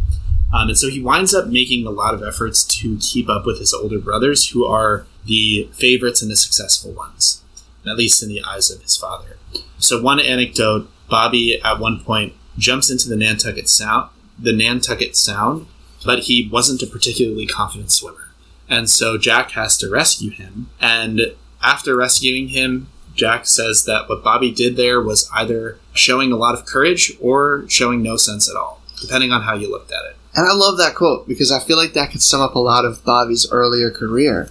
um, 0.54 0.70
and 0.70 0.78
so 0.78 0.90
he 0.90 1.02
winds 1.02 1.34
up 1.34 1.48
making 1.48 1.86
a 1.86 1.92
lot 1.92 2.14
of 2.14 2.24
efforts 2.24 2.64
to 2.64 2.98
keep 2.98 3.30
up 3.30 3.46
with 3.46 3.60
his 3.60 3.74
older 3.74 4.00
brothers, 4.00 4.50
who 4.50 4.66
are 4.66 5.06
the 5.26 5.70
favorites 5.74 6.22
and 6.22 6.32
the 6.32 6.36
successful 6.36 6.92
ones, 6.92 7.44
at 7.86 7.98
least 7.98 8.24
in 8.24 8.30
the 8.30 8.44
eyes 8.44 8.72
of 8.72 8.82
his 8.82 8.98
father. 8.98 9.38
So 9.78 10.02
one 10.02 10.20
anecdote: 10.20 10.90
Bobby 11.10 11.62
at 11.62 11.80
one 11.80 12.04
point 12.04 12.34
jumps 12.58 12.90
into 12.90 13.08
the 13.08 13.16
Nantucket 13.16 13.70
Sound, 13.70 14.10
the 14.38 14.54
Nantucket 14.54 15.16
Sound, 15.16 15.68
but 16.06 16.20
he 16.24 16.50
wasn't 16.52 16.82
a 16.82 16.88
particularly 16.88 17.46
confident 17.46 17.92
swimmer. 17.92 18.32
And 18.68 18.90
so 18.90 19.18
Jack 19.18 19.52
has 19.52 19.78
to 19.78 19.90
rescue 19.90 20.32
him. 20.32 20.70
And 20.80 21.34
after 21.62 21.96
rescuing 21.96 22.50
him, 22.50 22.88
Jack 23.16 23.46
says 23.46 23.86
that 23.86 24.08
what 24.10 24.24
Bobby 24.24 24.52
did 24.52 24.76
there 24.78 25.02
was 25.02 25.30
either 25.34 25.78
showing 25.94 26.32
a 26.32 26.38
lot 26.38 26.54
of 26.56 26.66
courage 26.66 27.14
or 27.20 27.66
showing 27.68 28.02
no 28.02 28.16
sense 28.18 28.50
at 28.50 28.56
all, 28.56 28.82
depending 29.02 29.32
on 29.32 29.42
how 29.44 29.54
you 29.56 29.70
looked 29.70 29.92
at 29.92 30.06
it. 30.10 30.16
And 30.36 30.48
I 30.48 30.54
love 30.54 30.78
that 30.78 30.96
quote 30.96 31.28
because 31.28 31.52
I 31.52 31.60
feel 31.60 31.76
like 31.78 31.94
that 31.94 32.12
could 32.12 32.22
sum 32.22 32.40
up 32.42 32.56
a 32.56 32.60
lot 32.60 32.86
of 32.86 33.04
Bobby's 33.04 33.52
earlier 33.52 33.92
career. 33.92 34.50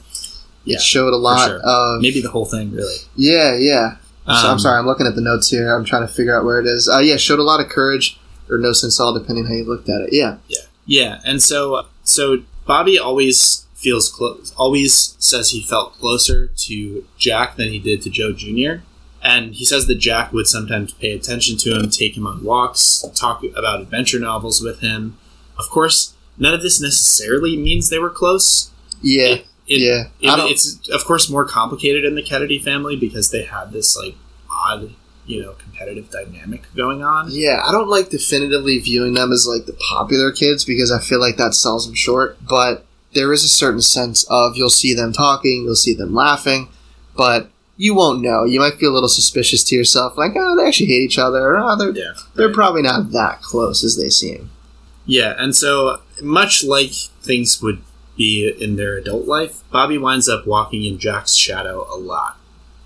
Yeah, 0.65 0.77
it 0.77 0.83
showed 0.83 1.13
a 1.15 1.17
lot 1.17 1.47
sure. 1.49 1.61
of 1.65 2.03
Maybe 2.03 2.21
the 2.21 2.29
whole 2.31 2.45
thing, 2.45 2.73
really. 2.73 2.97
yeah, 3.17 3.57
yeah. 3.57 3.97
I'm, 4.27 4.37
so- 4.43 4.47
I'm 4.49 4.53
Um, 4.53 4.59
sorry, 4.59 4.79
I'm 4.79 4.87
looking 4.87 5.07
at 5.07 5.15
the 5.15 5.23
notes 5.23 5.49
here. 5.49 5.75
I'm 5.75 5.85
trying 5.87 6.07
to 6.07 6.13
figure 6.13 6.37
out 6.39 6.45
where 6.45 6.61
it 6.61 6.67
is. 6.67 6.87
Uh, 6.87 6.99
yeah, 6.99 7.17
showed 7.17 7.39
a 7.39 7.43
lot 7.43 7.61
of 7.61 7.71
courage 7.71 8.21
or 8.51 8.59
no 8.59 8.73
sense 8.73 9.01
at 9.01 9.05
all, 9.05 9.15
depending 9.15 9.47
how 9.47 9.55
you 9.55 9.65
looked 9.65 9.89
at 9.89 10.03
it. 10.03 10.11
Yeah, 10.13 10.37
Yeah, 10.49 10.59
Yeah, 10.85 11.21
and 11.25 11.43
so 11.43 11.87
so 12.05 12.43
Bobby 12.67 12.99
always 12.99 13.65
feels 13.81 14.11
close. 14.11 14.53
Always 14.57 15.17
says 15.19 15.51
he 15.51 15.63
felt 15.63 15.95
closer 15.95 16.49
to 16.49 17.05
Jack 17.19 17.57
than 17.57 17.69
he 17.71 17.79
did 17.79 18.03
to 18.03 18.11
Joe 18.11 18.33
Jr. 18.33 18.83
And 19.23 19.55
he 19.55 19.65
says 19.65 19.87
that 19.87 19.97
Jack 19.97 20.33
would 20.33 20.47
sometimes 20.47 20.93
pay 20.95 21.13
attention 21.13 21.57
to 21.59 21.75
him, 21.79 21.91
take 21.91 22.17
him 22.17 22.27
on 22.27 22.43
walks, 22.45 23.05
talk 23.15 23.43
about 23.45 23.81
adventure 23.83 24.19
novels 24.21 24.63
with 24.63 24.81
him. 24.81 25.19
Of 25.59 25.69
course, 25.69 26.15
none 26.39 26.55
of 26.55 26.63
this 26.63 26.81
necessarily 26.81 27.57
means 27.57 27.89
they 27.91 27.99
were 27.99 28.11
close. 28.11 28.71
yeah, 29.03 29.37
It, 29.67 29.81
yeah. 29.81 30.05
it- 30.21 30.51
it's 30.51 30.89
of 30.91 31.05
course 31.05 31.29
more 31.31 31.45
complicated 31.45 32.05
in 32.05 32.15
the 32.15 32.23
Kennedy 32.23 32.59
family 32.59 32.97
because 32.97 33.31
they 33.31 33.43
had 33.45 33.73
this 33.73 33.97
like 33.97 34.15
odd, 34.51 34.95
you 35.27 35.43
know 35.43 35.53
competitive 35.53 36.11
dynamic 36.11 36.63
going 36.75 37.03
on. 37.05 37.29
Yeah, 37.31 37.63
I 37.65 37.71
don't 37.73 37.89
like 37.89 38.09
definitively 38.09 38.79
viewing 38.79 39.15
them 39.15 39.31
as 39.33 39.47
like 39.47 39.67
the 39.67 39.75
popular 39.75 40.33
kids 40.33 40.65
because 40.65 40.91
I 40.91 40.99
feel 40.99 41.21
like 41.21 41.37
that 41.37 41.55
sells 41.55 41.87
them 41.87 41.95
short. 41.95 42.39
But 42.49 42.85
there 43.15 43.33
is 43.33 43.45
a 43.45 43.49
certain 43.49 43.81
sense 43.81 44.25
of 44.31 44.57
you'll 44.57 44.71
see 44.71 44.95
them 44.95 45.13
talking, 45.13 45.65
you'll 45.65 45.75
see 45.75 45.95
them 45.95 46.15
laughing, 46.15 46.69
but 47.17 47.51
you 47.77 47.95
won't 47.95 48.23
know. 48.23 48.45
You 48.45 48.61
might 48.61 48.75
feel 48.75 48.91
a 48.91 48.95
little 48.95 49.09
suspicious 49.09 49.65
to 49.65 49.77
yourself, 49.77 50.17
like, 50.17 50.33
oh, 50.37 50.57
they 50.57 50.67
actually 50.67 50.87
hate 50.87 51.03
each 51.03 51.19
other, 51.19 51.39
or 51.39 51.59
oh, 51.59 51.77
they're, 51.77 51.97
Yeah, 51.97 52.13
they're 52.35 52.53
probably 52.53 52.83
not 52.83 53.11
that 53.13 53.43
close 53.43 53.83
as 53.83 53.97
they 53.97 54.09
seem. 54.11 54.51
Yeah, 55.07 55.35
and 55.39 55.57
so 55.57 56.01
much 56.23 56.63
like 56.63 56.93
things 57.23 57.63
would 57.63 57.83
be 58.17 58.53
in 58.61 58.77
their 58.77 58.99
adult 58.99 59.27
life, 59.27 59.63
Bobby 59.71 59.97
winds 59.97 60.29
up 60.29 60.47
walking 60.47 60.85
in 60.85 60.99
Jack's 60.99 61.35
shadow 61.35 61.87
a 61.91 61.97
lot, 61.97 62.39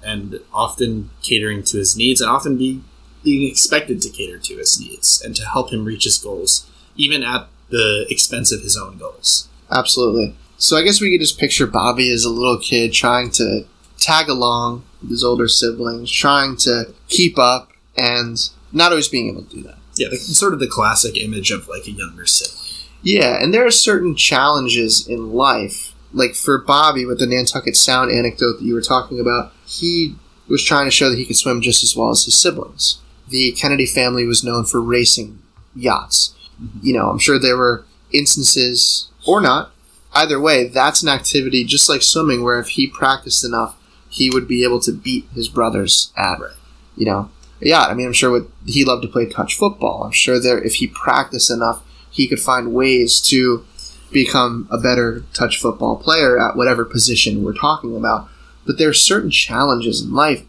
and 0.02 0.38
often 0.52 1.10
catering 1.22 1.64
to 1.64 1.78
his 1.78 1.96
needs, 1.96 2.20
and 2.20 2.30
often 2.30 2.56
be 2.56 2.82
being 3.24 3.48
expected 3.50 4.00
to 4.02 4.10
cater 4.10 4.38
to 4.38 4.56
his 4.56 4.78
needs 4.78 5.20
and 5.20 5.34
to 5.34 5.44
help 5.44 5.72
him 5.72 5.84
reach 5.84 6.04
his 6.04 6.18
goals, 6.18 6.70
even 6.94 7.24
at 7.24 7.48
the 7.70 8.06
expense 8.08 8.52
of 8.52 8.62
his 8.62 8.76
own 8.76 8.96
goals. 8.96 9.48
Absolutely. 9.70 10.35
So 10.57 10.77
I 10.77 10.83
guess 10.83 11.00
we 11.00 11.11
could 11.11 11.20
just 11.20 11.38
picture 11.38 11.66
Bobby 11.66 12.11
as 12.12 12.24
a 12.24 12.31
little 12.31 12.59
kid 12.59 12.92
trying 12.92 13.31
to 13.33 13.64
tag 13.98 14.29
along 14.29 14.85
with 15.00 15.11
his 15.11 15.24
older 15.24 15.48
siblings, 15.48 16.11
trying 16.11 16.57
to 16.59 16.94
keep 17.09 17.38
up, 17.38 17.70
and 17.96 18.38
not 18.72 18.92
always 18.92 19.09
being 19.09 19.29
able 19.29 19.42
to 19.44 19.57
do 19.57 19.62
that. 19.62 19.77
Yeah, 19.96 20.09
the, 20.11 20.16
sort 20.16 20.53
of 20.53 20.61
the 20.61 20.66
classic 20.66 21.16
image 21.16 21.50
of 21.50 21.68
like 21.68 21.87
a 21.87 21.92
younger 21.92 22.27
sibling. 22.27 22.61
Yeah, 23.03 23.42
and 23.42 23.53
there 23.53 23.66
are 23.66 23.70
certain 23.70 24.16
challenges 24.16 25.07
in 25.07 25.33
life. 25.33 25.92
Like 26.12 26.35
for 26.35 26.59
Bobby 26.59 27.05
with 27.05 27.18
the 27.18 27.27
Nantucket 27.27 27.77
Sound 27.77 28.11
anecdote 28.11 28.59
that 28.59 28.64
you 28.64 28.74
were 28.74 28.81
talking 28.81 29.18
about, 29.20 29.53
he 29.66 30.14
was 30.48 30.64
trying 30.64 30.87
to 30.87 30.90
show 30.90 31.11
that 31.11 31.18
he 31.18 31.27
could 31.27 31.37
swim 31.37 31.61
just 31.61 31.83
as 31.83 31.96
well 31.96 32.11
as 32.11 32.24
his 32.24 32.40
siblings. 32.40 33.00
The 33.29 33.53
Kennedy 33.53 33.87
family 33.87 34.24
was 34.24 34.44
known 34.44 34.64
for 34.64 34.81
racing 34.81 35.40
yachts. 35.74 36.35
Mm-hmm. 36.62 36.87
You 36.87 36.94
know, 36.94 37.11
I'm 37.11 37.18
sure 37.18 37.38
there 37.38 37.57
were 37.57 37.85
instances, 38.12 39.09
or 39.26 39.40
not, 39.40 39.72
either 40.12 40.40
way, 40.40 40.68
that's 40.68 41.02
an 41.02 41.08
activity 41.08 41.64
just 41.64 41.88
like 41.88 42.02
swimming 42.02 42.42
where 42.42 42.58
if 42.58 42.68
he 42.68 42.87
practiced 42.87 43.44
enough, 43.44 43.76
he 44.08 44.30
would 44.30 44.46
be 44.46 44.62
able 44.64 44.80
to 44.80 44.92
beat 44.92 45.26
his 45.34 45.48
brothers 45.48 46.12
at, 46.16 46.40
Right. 46.40 46.52
you 46.96 47.04
know, 47.06 47.30
yeah, 47.60 47.82
I 47.82 47.94
mean, 47.94 48.06
I'm 48.06 48.12
sure 48.12 48.46
he 48.66 48.84
loved 48.84 49.02
to 49.02 49.08
play 49.08 49.26
touch 49.26 49.56
football. 49.56 50.04
I'm 50.04 50.12
sure 50.12 50.38
there, 50.38 50.62
if 50.62 50.76
he 50.76 50.87
practiced 50.87 51.50
enough, 51.50 51.82
he 52.10 52.28
could 52.28 52.40
find 52.40 52.72
ways 52.74 53.20
to 53.22 53.64
become 54.12 54.68
a 54.70 54.78
better 54.78 55.24
touch 55.32 55.58
football 55.58 55.96
player 55.96 56.38
at 56.38 56.56
whatever 56.56 56.84
position 56.84 57.42
we're 57.42 57.54
talking 57.54 57.96
about. 57.96 58.28
But 58.66 58.78
there 58.78 58.88
are 58.90 58.94
certain 58.94 59.30
challenges 59.30 60.00
in 60.00 60.12
life 60.12 60.44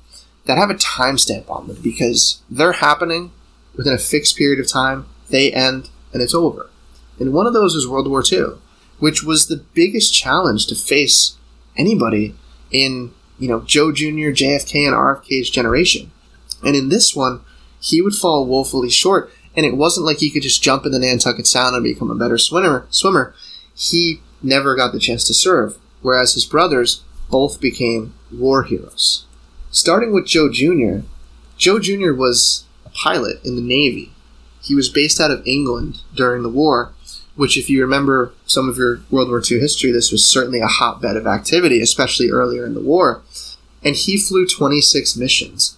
that 0.46 0.58
have 0.58 0.70
a 0.70 0.76
timestamp 0.76 1.50
on 1.50 1.68
them 1.68 1.78
because 1.82 2.42
they're 2.50 2.74
happening 2.74 3.32
within 3.76 3.94
a 3.94 3.98
fixed 3.98 4.38
period 4.38 4.60
of 4.60 4.72
time, 4.72 5.08
they 5.30 5.52
end, 5.52 5.90
and 6.14 6.22
it's 6.22 6.36
over. 6.36 6.70
And 7.20 7.34
one 7.34 7.48
of 7.48 7.54
those 7.54 7.74
was 7.76 7.88
World 7.88 8.08
War 8.08 8.24
II, 8.30 8.58
which 9.00 9.24
was 9.24 9.48
the 9.48 9.64
biggest 9.74 10.14
challenge 10.14 10.68
to 10.68 10.76
face 10.76 11.38
anybody 11.78 12.36
in, 12.72 13.12
you 13.38 13.48
know, 13.48 13.62
Joe 13.62 13.92
Jr., 13.92 14.32
JFK, 14.32 14.88
and 14.88 14.96
RFK's 14.96 15.50
generation. 15.50 16.12
And 16.64 16.76
in 16.76 16.90
this 16.90 17.16
one, 17.16 17.42
he 17.80 18.02
would 18.02 18.16
fall 18.16 18.46
woefully 18.46 18.90
short. 18.90 19.32
And 19.56 19.66
it 19.66 19.78
wasn't 19.78 20.06
like 20.06 20.18
he 20.18 20.32
could 20.32 20.44
just 20.44 20.64
jump 20.64 20.86
in 20.86 20.92
the 20.92 21.00
Nantucket 21.00 21.48
Sound 21.48 21.76
and 21.76 21.84
become 21.84 22.12
a 22.12 22.16
better 22.16 22.38
swimmer. 22.38 22.88
Swimmer, 22.90 23.34
he 23.74 24.22
never 24.42 24.76
got 24.76 24.92
the 24.92 25.00
chance 25.00 25.26
to 25.28 25.34
serve, 25.34 25.78
whereas 26.02 26.34
his 26.34 26.46
brothers 26.46 27.04
both 27.30 27.62
became 27.62 28.14
war 28.32 28.64
heroes. 28.64 29.26
Starting 29.72 30.14
with 30.14 30.26
Joe 30.26 30.50
Jr., 30.52 31.06
Joe 31.58 31.80
Jr. 31.80 32.14
was 32.14 32.66
a 32.86 32.90
pilot 32.90 33.44
in 33.46 33.56
the 33.56 33.62
Navy. 33.62 34.12
He 34.62 34.76
was 34.76 34.90
based 34.90 35.22
out 35.22 35.32
of 35.32 35.46
England 35.46 36.02
during 36.14 36.44
the 36.44 36.50
war, 36.50 36.92
which, 37.36 37.58
if 37.58 37.70
you 37.70 37.82
remember 37.82 38.34
some 38.46 38.70
of 38.70 38.78
your 38.78 39.02
World 39.12 39.30
War 39.30 39.42
II 39.50 39.60
history, 39.60 39.92
this 39.92 40.12
was 40.12 40.24
certainly 40.24 40.62
a 40.62 40.68
hotbed 40.68 41.18
of 41.18 41.28
activity, 41.28 41.82
especially 41.82 42.30
earlier 42.30 42.66
in 42.66 42.74
the 42.74 42.82
war. 42.82 43.22
And 43.84 43.96
he 43.96 44.18
flew 44.18 44.48
26 44.48 45.16
missions. 45.16 45.78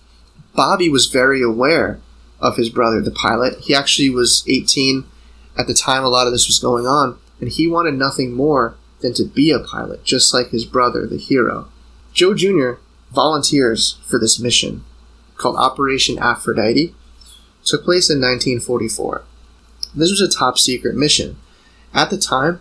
Bobby 0.55 0.89
was 0.89 1.07
very 1.07 1.41
aware 1.41 1.99
of 2.39 2.57
his 2.57 2.69
brother, 2.69 3.01
the 3.01 3.11
pilot. 3.11 3.59
He 3.59 3.75
actually 3.75 4.09
was 4.09 4.43
18 4.47 5.05
at 5.57 5.67
the 5.67 5.73
time 5.73 6.03
a 6.03 6.09
lot 6.09 6.27
of 6.27 6.33
this 6.33 6.47
was 6.47 6.59
going 6.59 6.85
on, 6.85 7.17
and 7.39 7.49
he 7.49 7.67
wanted 7.67 7.95
nothing 7.95 8.33
more 8.33 8.75
than 9.01 9.13
to 9.13 9.25
be 9.25 9.51
a 9.51 9.59
pilot, 9.59 10.03
just 10.03 10.33
like 10.33 10.49
his 10.49 10.65
brother, 10.65 11.05
the 11.05 11.17
hero. 11.17 11.67
Joe 12.13 12.33
Jr. 12.33 12.73
volunteers 13.11 13.99
for 14.05 14.19
this 14.19 14.39
mission 14.39 14.83
called 15.37 15.55
Operation 15.57 16.17
Aphrodite. 16.19 16.93
Took 17.63 17.83
place 17.83 18.09
in 18.09 18.19
1944. 18.19 19.23
This 19.93 20.09
was 20.11 20.21
a 20.21 20.29
top 20.29 20.57
secret 20.57 20.95
mission. 20.95 21.37
At 21.93 22.10
the 22.10 22.17
time, 22.17 22.60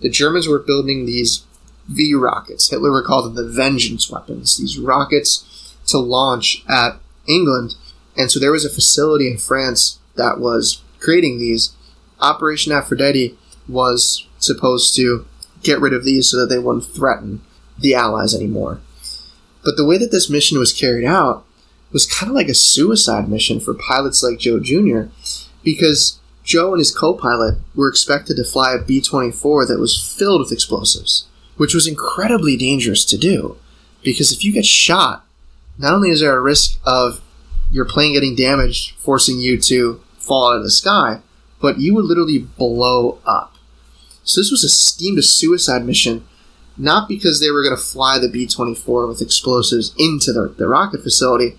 the 0.00 0.08
Germans 0.08 0.48
were 0.48 0.58
building 0.58 1.04
these 1.04 1.44
V 1.88 2.14
rockets. 2.14 2.70
Hitler 2.70 3.02
call 3.02 3.22
them 3.22 3.34
the 3.34 3.48
vengeance 3.48 4.10
weapons. 4.10 4.56
These 4.56 4.78
rockets 4.78 5.74
to 5.86 5.98
launch 5.98 6.64
at 6.68 7.00
England. 7.26 7.74
And 8.16 8.30
so 8.30 8.38
there 8.38 8.52
was 8.52 8.64
a 8.64 8.70
facility 8.70 9.30
in 9.30 9.38
France 9.38 9.98
that 10.16 10.38
was 10.38 10.82
creating 11.00 11.38
these. 11.38 11.74
Operation 12.20 12.72
Aphrodite 12.72 13.36
was 13.68 14.26
supposed 14.38 14.94
to 14.96 15.26
get 15.62 15.80
rid 15.80 15.92
of 15.92 16.04
these 16.04 16.28
so 16.28 16.38
that 16.38 16.46
they 16.46 16.58
wouldn't 16.58 16.84
threaten 16.84 17.42
the 17.78 17.94
Allies 17.94 18.34
anymore. 18.34 18.80
But 19.64 19.76
the 19.76 19.84
way 19.84 19.98
that 19.98 20.10
this 20.10 20.30
mission 20.30 20.58
was 20.58 20.72
carried 20.72 21.04
out 21.04 21.44
was 21.92 22.06
kind 22.06 22.30
of 22.30 22.36
like 22.36 22.48
a 22.48 22.54
suicide 22.54 23.28
mission 23.28 23.60
for 23.60 23.74
pilots 23.74 24.22
like 24.22 24.38
Joe 24.38 24.60
Jr. 24.60 25.02
because 25.62 26.18
Joe 26.48 26.72
and 26.72 26.78
his 26.78 26.96
co 26.96 27.12
pilot 27.12 27.58
were 27.74 27.90
expected 27.90 28.36
to 28.36 28.44
fly 28.44 28.72
a 28.72 28.82
B 28.82 29.02
24 29.02 29.66
that 29.66 29.78
was 29.78 30.00
filled 30.00 30.40
with 30.40 30.50
explosives, 30.50 31.26
which 31.58 31.74
was 31.74 31.86
incredibly 31.86 32.56
dangerous 32.56 33.04
to 33.04 33.18
do 33.18 33.58
because 34.02 34.32
if 34.32 34.42
you 34.42 34.50
get 34.50 34.64
shot, 34.64 35.26
not 35.76 35.92
only 35.92 36.08
is 36.08 36.20
there 36.20 36.34
a 36.34 36.40
risk 36.40 36.78
of 36.86 37.20
your 37.70 37.84
plane 37.84 38.14
getting 38.14 38.34
damaged, 38.34 38.94
forcing 38.96 39.38
you 39.38 39.60
to 39.60 40.00
fall 40.18 40.50
out 40.50 40.56
of 40.56 40.62
the 40.62 40.70
sky, 40.70 41.20
but 41.60 41.78
you 41.80 41.94
would 41.94 42.06
literally 42.06 42.38
blow 42.38 43.18
up. 43.26 43.54
So 44.24 44.40
this 44.40 44.50
was 44.50 44.64
a 44.64 45.18
a 45.18 45.22
suicide 45.22 45.84
mission, 45.84 46.26
not 46.78 47.10
because 47.10 47.40
they 47.40 47.50
were 47.50 47.62
going 47.62 47.76
to 47.76 47.82
fly 47.82 48.18
the 48.18 48.28
B 48.28 48.46
24 48.46 49.06
with 49.06 49.20
explosives 49.20 49.94
into 49.98 50.32
the, 50.32 50.54
the 50.56 50.66
rocket 50.66 51.02
facility, 51.02 51.58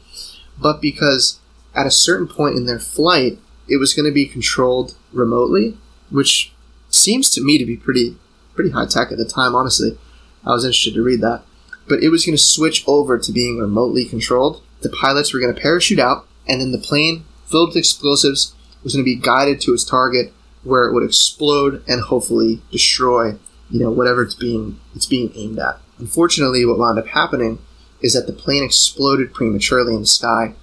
but 0.60 0.82
because 0.82 1.40
at 1.76 1.86
a 1.86 1.92
certain 1.92 2.28
point 2.28 2.56
in 2.56 2.66
their 2.66 2.80
flight, 2.80 3.38
it 3.70 3.78
was 3.78 3.94
going 3.94 4.06
to 4.06 4.14
be 4.14 4.26
controlled 4.26 4.96
remotely, 5.14 5.78
which 6.10 6.52
seems 6.90 7.30
to 7.32 7.44
me 7.44 7.58
to 7.58 7.66
be 7.66 7.78
pretty 7.78 8.18
pretty 8.56 8.72
high 8.72 8.86
tech 8.86 9.12
at 9.12 9.18
the 9.18 9.26
time. 9.26 9.56
Honestly, 9.56 9.98
I 10.46 10.50
was 10.50 10.66
interested 10.66 10.96
to 10.96 11.04
read 11.04 11.22
that, 11.22 11.44
but 11.88 12.04
it 12.04 12.10
was 12.10 12.26
going 12.26 12.38
to 12.38 12.44
switch 12.44 12.84
over 12.88 13.18
to 13.18 13.32
being 13.32 13.58
remotely 13.58 14.06
controlled. 14.06 14.62
The 14.82 14.90
pilots 14.90 15.34
were 15.34 15.40
going 15.40 15.54
to 15.54 15.62
parachute 15.62 16.00
out, 16.00 16.28
and 16.48 16.60
then 16.60 16.72
the 16.72 16.78
plane 16.78 17.26
filled 17.46 17.70
with 17.70 17.78
explosives 17.78 18.54
was 18.84 18.94
going 18.94 19.04
to 19.04 19.16
be 19.16 19.16
guided 19.16 19.62
to 19.62 19.74
its 19.74 19.84
target, 19.84 20.34
where 20.64 20.88
it 20.88 20.94
would 20.94 21.04
explode 21.04 21.84
and 21.88 22.02
hopefully 22.02 22.62
destroy, 22.72 23.36
you 23.70 23.80
know, 23.80 23.92
whatever 23.92 24.24
it's 24.24 24.36
being 24.36 24.80
it's 24.96 25.06
being 25.06 25.32
aimed 25.36 25.60
at. 25.60 25.80
Unfortunately, 26.00 26.66
what 26.66 26.80
wound 26.80 26.98
up 26.98 27.08
happening 27.08 27.60
is 28.02 28.14
that 28.14 28.28
the 28.28 28.34
plane 28.34 28.64
exploded 28.64 29.34
prematurely 29.34 29.94
in 29.94 30.02
the 30.02 30.08
sky 30.08 30.54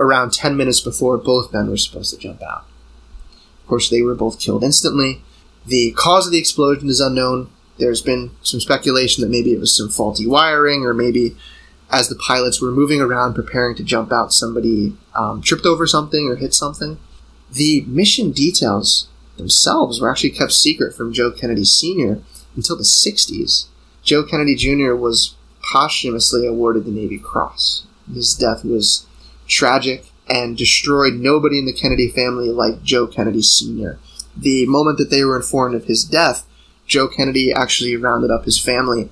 around 0.00 0.32
10 0.32 0.56
minutes 0.56 0.80
before 0.80 1.18
both 1.18 1.52
men 1.52 1.70
were 1.70 1.76
supposed 1.76 2.12
to 2.12 2.18
jump 2.18 2.42
out. 2.42 2.64
Of 3.62 3.68
course, 3.68 3.88
they 3.88 4.02
were 4.02 4.14
both 4.16 4.40
killed 4.40 4.64
instantly. 4.64 5.22
The 5.66 5.92
cause 5.92 6.26
of 6.26 6.32
the 6.32 6.38
explosion 6.38 6.88
is 6.88 7.00
unknown. 7.00 7.50
There's 7.78 8.02
been 8.02 8.30
some 8.42 8.60
speculation 8.60 9.22
that 9.22 9.30
maybe 9.30 9.52
it 9.52 9.60
was 9.60 9.76
some 9.76 9.90
faulty 9.90 10.26
wiring, 10.26 10.84
or 10.84 10.94
maybe 10.94 11.36
as 11.90 12.08
the 12.08 12.16
pilots 12.16 12.60
were 12.60 12.70
moving 12.70 13.00
around 13.00 13.34
preparing 13.34 13.76
to 13.76 13.84
jump 13.84 14.12
out, 14.12 14.32
somebody 14.32 14.96
um, 15.14 15.42
tripped 15.42 15.66
over 15.66 15.86
something 15.86 16.28
or 16.28 16.36
hit 16.36 16.54
something. 16.54 16.98
The 17.52 17.82
mission 17.82 18.30
details 18.30 19.08
themselves 19.36 20.00
were 20.00 20.10
actually 20.10 20.30
kept 20.30 20.52
secret 20.52 20.94
from 20.94 21.12
Joe 21.12 21.30
Kennedy 21.30 21.64
Sr. 21.64 22.22
until 22.56 22.76
the 22.76 22.84
60s. 22.84 23.66
Joe 24.02 24.24
Kennedy 24.24 24.54
Jr. 24.54 24.94
was 24.94 25.34
posthumously 25.72 26.46
awarded 26.46 26.84
the 26.84 26.90
Navy 26.90 27.18
Cross. 27.18 27.86
His 28.12 28.34
death 28.34 28.64
was 28.64 29.06
tragic 29.50 30.06
and 30.28 30.56
destroyed 30.56 31.14
nobody 31.14 31.58
in 31.58 31.66
the 31.66 31.72
Kennedy 31.72 32.08
family 32.08 32.48
like 32.50 32.82
Joe 32.82 33.06
Kennedy 33.06 33.42
Sr. 33.42 33.98
The 34.36 34.64
moment 34.66 34.96
that 34.98 35.10
they 35.10 35.24
were 35.24 35.36
informed 35.36 35.74
of 35.74 35.84
his 35.84 36.04
death, 36.04 36.46
Joe 36.86 37.08
Kennedy 37.08 37.52
actually 37.52 37.96
rounded 37.96 38.30
up 38.30 38.44
his 38.44 38.58
family 38.58 39.10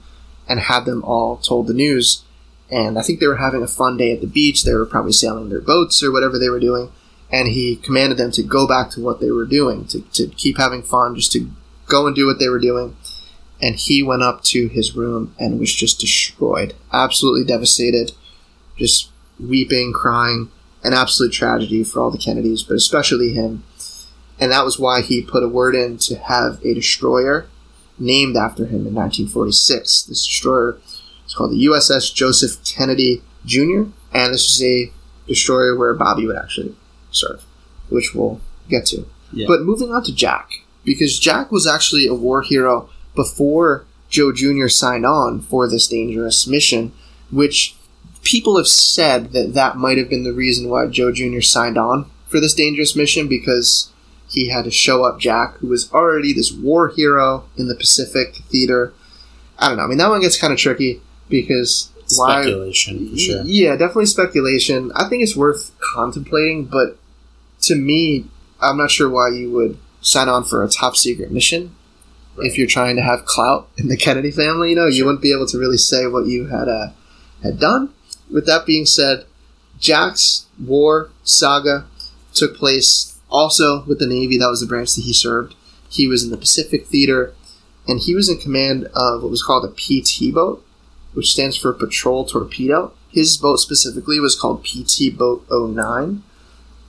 and 0.49 0.61
had 0.61 0.85
them 0.85 1.05
all 1.05 1.37
told 1.37 1.67
the 1.67 1.75
news. 1.75 2.23
And 2.71 2.99
I 2.99 3.03
think 3.03 3.19
they 3.19 3.27
were 3.27 3.37
having 3.37 3.63
a 3.63 3.69
fun 3.69 3.97
day 3.97 4.13
at 4.13 4.21
the 4.21 4.27
beach. 4.27 4.63
They 4.63 4.75
were 4.75 4.87
probably 4.87 5.13
sailing 5.13 5.49
their 5.49 5.61
boats 5.61 6.03
or 6.03 6.13
whatever 6.13 6.39
they 6.39 6.49
were 6.49 6.61
doing. 6.61 6.93
And 7.31 7.49
he 7.49 7.77
commanded 7.77 8.17
them 8.17 8.31
to 8.33 8.43
go 8.43 8.67
back 8.67 8.91
to 8.91 9.03
what 9.03 9.21
they 9.21 9.31
were 9.31 9.45
doing, 9.45 9.87
to, 9.89 10.01
to 10.01 10.29
keep 10.29 10.57
having 10.57 10.83
fun, 10.83 11.15
just 11.15 11.33
to 11.33 11.51
go 11.87 12.07
and 12.07 12.17
do 12.17 12.27
what 12.27 12.39
they 12.39 12.49
were 12.49 12.59
doing. 12.59 12.97
And 13.61 13.75
he 13.75 14.03
went 14.03 14.23
up 14.23 14.43
to 14.45 14.69
his 14.69 14.95
room 14.95 15.35
and 15.39 15.59
was 15.59 15.75
just 15.75 16.01
destroyed, 16.01 16.75
absolutely 16.93 17.45
devastated, 17.45 18.13
just 18.77 19.11
weeping, 19.39 19.93
crying, 19.93 20.51
an 20.83 20.93
absolute 20.93 21.33
tragedy 21.33 21.85
for 21.85 22.01
all 22.01 22.11
the 22.11 22.19
Kennedys, 22.19 22.63
but 22.63 22.75
especially 22.77 23.33
him. 23.33 23.65
And 24.41 24.53
that 24.53 24.65
was 24.65 24.79
why 24.79 25.03
he 25.03 25.23
put 25.23 25.43
a 25.43 25.49
word 25.49 25.75
in 25.75 25.99
to 25.99 26.17
have 26.17 26.65
a 26.65 26.75
destroyer 26.75 27.47
named 27.99 28.37
after 28.37 28.65
him 28.65 28.87
in 28.87 28.95
1946. 28.95 30.03
This 30.03 30.27
destroyer 30.27 30.79
is 31.27 31.35
called 31.35 31.53
the 31.53 31.67
USS 31.67 32.15
Joseph 32.15 32.65
Kennedy 32.65 33.23
Jr., 33.45 33.85
and 34.13 34.33
this 34.33 34.55
is 34.55 34.63
a 34.63 34.93
destroyer 35.27 35.77
where 35.77 35.95
Bobby 35.95 36.27
would 36.27 36.37
actually 36.37 36.75
serve, 37.11 37.45
which 37.89 38.15
we'll 38.15 38.41
get 38.69 38.87
to. 38.87 39.07
Yeah. 39.33 39.47
But 39.49 39.63
moving 39.63 39.93
on 39.93 40.05
to 40.05 40.15
Jack, 40.15 40.51
because 40.85 41.19
Jack 41.19 41.51
was 41.51 41.67
actually 41.67 42.07
a 42.07 42.15
war 42.15 42.43
hero 42.43 42.89
before 43.15 43.85
Joe 44.09 44.33
Jr. 44.33 44.69
signed 44.69 45.05
on 45.05 45.41
for 45.41 45.69
this 45.69 45.87
dangerous 45.89 46.47
mission, 46.47 46.93
which 47.31 47.77
people 48.23 48.57
have 48.57 48.69
said 48.69 49.33
that 49.33 49.55
that 49.55 49.77
might 49.77 49.99
have 49.99 50.09
been 50.09 50.25
the 50.25 50.33
reason 50.33 50.69
why 50.69 50.87
Joe 50.87 51.13
Jr. 51.13 51.41
signed 51.41 51.79
on 51.79 52.11
for 52.27 52.41
this 52.41 52.55
dangerous 52.55 52.95
mission 52.95 53.29
because 53.29 53.91
he 54.29 54.49
had 54.49 54.65
to 54.65 54.71
show 54.71 55.05
up 55.05 55.19
Jack, 55.19 55.57
who 55.57 55.69
was 55.69 55.93
already 55.93 56.33
this 56.33 56.53
war 56.53 56.89
hero 56.89 57.45
in 57.57 57.69
the 57.69 57.75
Pacific 57.75 58.37
theater. 58.51 58.93
I 59.59 59.69
don't 59.69 59.79
know. 59.79 59.85
I 59.85 59.87
mean, 59.87 59.99
that 59.99 60.11
one 60.11 60.21
gets 60.21 60.39
kind 60.39 60.53
of 60.53 60.59
tricky 60.59 61.01
because 61.29 61.91
why? 62.17 62.43
Speculation, 62.43 63.11
for 63.11 63.19
sure. 63.19 63.43
Yeah, 63.45 63.73
definitely 63.73 64.07
speculation. 64.07 64.93
I 64.95 65.09
think 65.09 65.23
it's 65.23 65.37
worth 65.37 65.73
contemplating, 65.81 66.67
but 66.67 66.99
to 67.63 67.75
me, 67.75 68.27
I'm 68.61 68.77
not 68.77 68.91
sure 68.91 69.09
why 69.09 69.31
you 69.31 69.51
would 69.53 69.79
sign 70.01 70.29
on 70.29 70.45
for 70.45 70.63
a 70.63 70.69
top 70.69 70.97
secret 70.97 71.31
mission 71.31 71.75
if 72.39 72.57
you're 72.57 72.69
trying 72.69 72.97
to 72.97 73.03
have 73.03 73.25
clout 73.25 73.69
in 73.77 73.89
the 73.89 73.97
Kennedy 73.97 74.31
family. 74.31 74.71
You 74.71 74.77
know, 74.77 74.87
you 74.87 75.05
wouldn't 75.05 75.23
be 75.23 75.33
able 75.33 75.47
to 75.47 75.59
really 75.59 75.77
say 75.77 76.07
what 76.07 76.27
you 76.27 76.47
had 76.47 76.69
uh, 76.69 76.89
had 77.43 77.59
done. 77.59 77.93
With 78.31 78.47
that 78.47 78.67
being 78.67 78.87
said, 78.87 79.25
Jack's 79.79 80.47
war 80.59 81.11
saga 81.23 81.87
took 82.33 82.57
place 82.57 83.19
also 83.31 83.85
with 83.85 83.99
the 83.99 84.07
Navy. 84.07 84.39
That 84.39 84.51
was 84.51 84.61
the 84.61 84.67
branch 84.67 84.95
that 84.95 85.03
he 85.03 85.13
served. 85.13 85.55
He 85.89 86.07
was 86.07 86.23
in 86.23 86.31
the 86.31 86.37
Pacific 86.37 86.87
Theater, 86.87 87.35
and 87.87 88.01
he 88.01 88.15
was 88.15 88.29
in 88.29 88.39
command 88.39 88.89
of 88.95 89.23
what 89.23 89.31
was 89.31 89.43
called 89.43 89.65
a 89.65 89.69
PT 89.69 90.35
boat, 90.35 90.65
which 91.15 91.33
stands 91.33 91.57
for 91.57 91.73
Patrol 91.73 92.25
Torpedo. 92.25 92.93
His 93.11 93.37
boat 93.37 93.57
specifically 93.57 94.21
was 94.21 94.39
called 94.39 94.65
PT 94.65 95.17
Boat 95.17 95.47
09, 95.51 96.23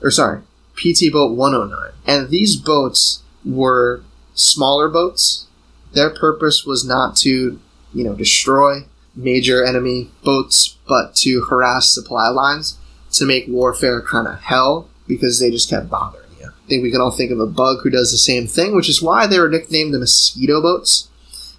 or 0.02 0.12
sorry, 0.12 0.42
PT 0.76 1.12
Boat 1.12 1.36
109. 1.36 1.92
And 2.06 2.30
these 2.30 2.58
boats 2.58 3.24
were 3.46 4.04
smaller 4.34 4.90
boats. 4.90 5.48
Their 5.94 6.10
purpose 6.10 6.66
was 6.66 6.86
not 6.86 7.16
to, 7.18 7.60
you 7.94 8.04
know, 8.04 8.14
destroy 8.14 8.86
major 9.20 9.63
enemy 9.63 10.09
boats, 10.24 10.78
but 10.88 11.15
to 11.15 11.41
harass 11.41 11.91
supply 11.91 12.30
lines 12.30 12.78
to 13.11 13.26
make 13.26 13.47
warfare 13.47 14.01
kind 14.01 14.28
of 14.28 14.39
hell 14.39 14.88
because 15.07 15.39
they 15.39 15.51
just 15.51 15.70
kept 15.70 15.89
bothering 15.89 16.30
you. 16.39 16.47
I 16.47 16.67
think 16.67 16.84
we 16.84 16.91
can 16.91 17.01
all 17.01 17.11
think 17.11 17.32
of 17.32 17.39
a 17.39 17.47
bug 17.47 17.80
who 17.82 17.89
does 17.89 18.11
the 18.11 18.17
same 18.17 18.47
thing, 18.47 18.76
which 18.76 18.89
is 18.89 19.01
why 19.01 19.28
they 19.28 19.39
were 19.39 19.49
nicknamed 19.49 19.93
the 19.93 19.99
mosquito 19.99 20.61
boats. 20.61 21.07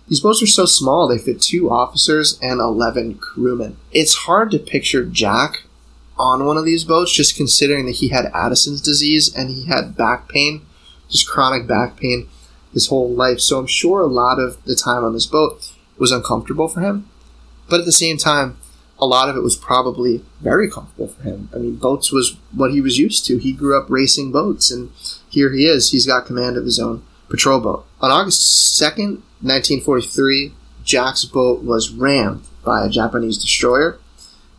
These 0.08 0.20
boats 0.20 0.42
are 0.42 0.46
so 0.46 0.66
small, 0.66 1.06
they 1.06 1.18
fit 1.18 1.40
two 1.40 1.70
officers 1.70 2.38
and 2.42 2.60
11 2.60 3.18
crewmen. 3.18 3.76
It's 3.92 4.14
hard 4.14 4.50
to 4.50 4.58
picture 4.58 5.04
Jack 5.04 5.62
on 6.18 6.44
one 6.44 6.56
of 6.56 6.64
these 6.64 6.84
boats, 6.84 7.12
just 7.12 7.36
considering 7.36 7.86
that 7.86 7.96
he 7.96 8.08
had 8.08 8.30
Addison's 8.34 8.80
disease 8.80 9.34
and 9.34 9.50
he 9.50 9.66
had 9.66 9.96
back 9.96 10.28
pain, 10.28 10.66
just 11.08 11.28
chronic 11.28 11.66
back 11.66 11.96
pain 11.96 12.28
his 12.72 12.88
whole 12.88 13.10
life. 13.10 13.40
So 13.40 13.58
I'm 13.58 13.66
sure 13.66 14.00
a 14.00 14.06
lot 14.06 14.38
of 14.38 14.62
the 14.64 14.74
time 14.74 15.04
on 15.04 15.12
this 15.12 15.26
boat 15.26 15.72
was 15.98 16.12
uncomfortable 16.12 16.68
for 16.68 16.80
him. 16.80 17.08
But 17.70 17.80
at 17.80 17.86
the 17.86 17.92
same 17.92 18.16
time, 18.16 18.58
a 18.98 19.06
lot 19.06 19.28
of 19.28 19.36
it 19.36 19.42
was 19.42 19.56
probably 19.56 20.22
very 20.40 20.68
comfortable 20.68 21.08
for 21.08 21.22
him. 21.22 21.48
I 21.54 21.58
mean, 21.58 21.76
boats 21.76 22.12
was 22.12 22.36
what 22.52 22.72
he 22.72 22.80
was 22.80 22.98
used 22.98 23.24
to. 23.26 23.38
He 23.38 23.52
grew 23.52 23.78
up 23.80 23.88
racing 23.88 24.32
boats, 24.32 24.70
and 24.70 24.90
here 25.30 25.52
he 25.52 25.66
is. 25.66 25.90
He's 25.90 26.06
got 26.06 26.26
command 26.26 26.56
of 26.56 26.64
his 26.64 26.78
own 26.78 27.02
patrol 27.28 27.60
boat. 27.60 27.86
On 28.00 28.10
August 28.10 28.78
2nd, 28.80 29.22
1943, 29.40 30.52
Jack's 30.84 31.24
boat 31.24 31.62
was 31.62 31.90
rammed 31.90 32.42
by 32.64 32.84
a 32.84 32.90
Japanese 32.90 33.38
destroyer. 33.38 33.98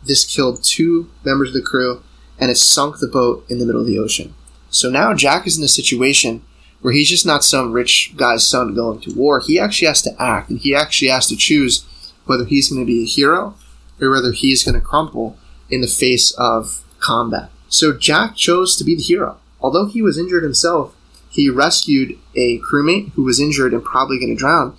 This 0.04 0.24
killed 0.24 0.64
two 0.64 1.10
members 1.24 1.48
of 1.48 1.54
the 1.54 1.62
crew, 1.62 2.02
and 2.38 2.50
it 2.50 2.56
sunk 2.56 2.98
the 2.98 3.06
boat 3.06 3.44
in 3.48 3.58
the 3.58 3.66
middle 3.66 3.82
of 3.82 3.86
the 3.86 3.98
ocean. 3.98 4.34
So 4.70 4.90
now 4.90 5.14
Jack 5.14 5.46
is 5.46 5.58
in 5.58 5.62
a 5.62 5.68
situation 5.68 6.42
where 6.80 6.92
he's 6.92 7.10
just 7.10 7.26
not 7.26 7.44
some 7.44 7.72
rich 7.72 8.14
guy's 8.16 8.44
son 8.44 8.74
going 8.74 9.00
to 9.02 9.14
war. 9.14 9.38
He 9.38 9.58
actually 9.58 9.86
has 9.88 10.02
to 10.02 10.20
act, 10.20 10.50
and 10.50 10.58
he 10.58 10.74
actually 10.74 11.08
has 11.08 11.28
to 11.28 11.36
choose 11.36 11.86
whether 12.26 12.44
he's 12.44 12.68
going 12.68 12.80
to 12.80 12.86
be 12.86 13.02
a 13.02 13.06
hero 13.06 13.54
or 14.00 14.10
whether 14.10 14.32
he's 14.32 14.64
going 14.64 14.74
to 14.74 14.80
crumple 14.80 15.36
in 15.70 15.80
the 15.80 15.86
face 15.86 16.32
of 16.32 16.84
combat. 16.98 17.50
So 17.68 17.96
Jack 17.96 18.36
chose 18.36 18.76
to 18.76 18.84
be 18.84 18.94
the 18.94 19.02
hero. 19.02 19.38
Although 19.60 19.86
he 19.86 20.02
was 20.02 20.18
injured 20.18 20.42
himself, 20.42 20.94
he 21.30 21.48
rescued 21.48 22.18
a 22.36 22.58
crewmate 22.58 23.12
who 23.12 23.22
was 23.22 23.40
injured 23.40 23.72
and 23.72 23.82
probably 23.82 24.18
going 24.18 24.34
to 24.34 24.38
drown, 24.38 24.76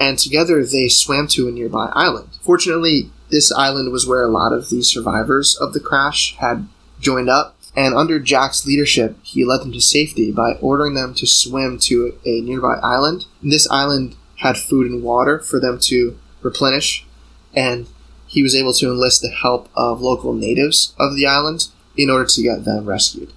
and 0.00 0.18
together 0.18 0.64
they 0.64 0.88
swam 0.88 1.28
to 1.28 1.46
a 1.46 1.52
nearby 1.52 1.90
island. 1.92 2.30
Fortunately, 2.40 3.10
this 3.30 3.52
island 3.52 3.92
was 3.92 4.06
where 4.06 4.22
a 4.22 4.28
lot 4.28 4.52
of 4.52 4.68
the 4.68 4.82
survivors 4.82 5.56
of 5.56 5.72
the 5.72 5.80
crash 5.80 6.36
had 6.38 6.66
joined 6.98 7.30
up, 7.30 7.56
and 7.76 7.94
under 7.94 8.18
Jack's 8.18 8.66
leadership, 8.66 9.16
he 9.22 9.44
led 9.44 9.60
them 9.60 9.72
to 9.72 9.80
safety 9.80 10.32
by 10.32 10.54
ordering 10.54 10.94
them 10.94 11.14
to 11.14 11.26
swim 11.26 11.78
to 11.78 12.18
a 12.26 12.40
nearby 12.40 12.74
island. 12.82 13.26
And 13.40 13.52
this 13.52 13.70
island 13.70 14.16
had 14.38 14.58
food 14.58 14.90
and 14.90 15.02
water 15.02 15.38
for 15.38 15.60
them 15.60 15.78
to 15.82 16.18
replenish, 16.42 17.06
and 17.54 17.86
he 18.26 18.42
was 18.42 18.54
able 18.54 18.72
to 18.74 18.90
enlist 18.90 19.22
the 19.22 19.30
help 19.30 19.68
of 19.74 20.00
local 20.00 20.32
natives 20.32 20.94
of 20.98 21.14
the 21.14 21.26
island 21.26 21.68
in 21.96 22.10
order 22.10 22.26
to 22.26 22.42
get 22.42 22.64
them 22.64 22.86
rescued. 22.86 23.32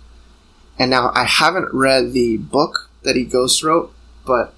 And 0.80 0.90
now 0.90 1.12
I 1.14 1.26
haven't 1.26 1.74
read 1.74 2.14
the 2.14 2.38
book 2.38 2.90
that 3.04 3.16
he 3.16 3.24
ghost 3.24 3.64
wrote, 3.64 3.94
but 4.26 4.54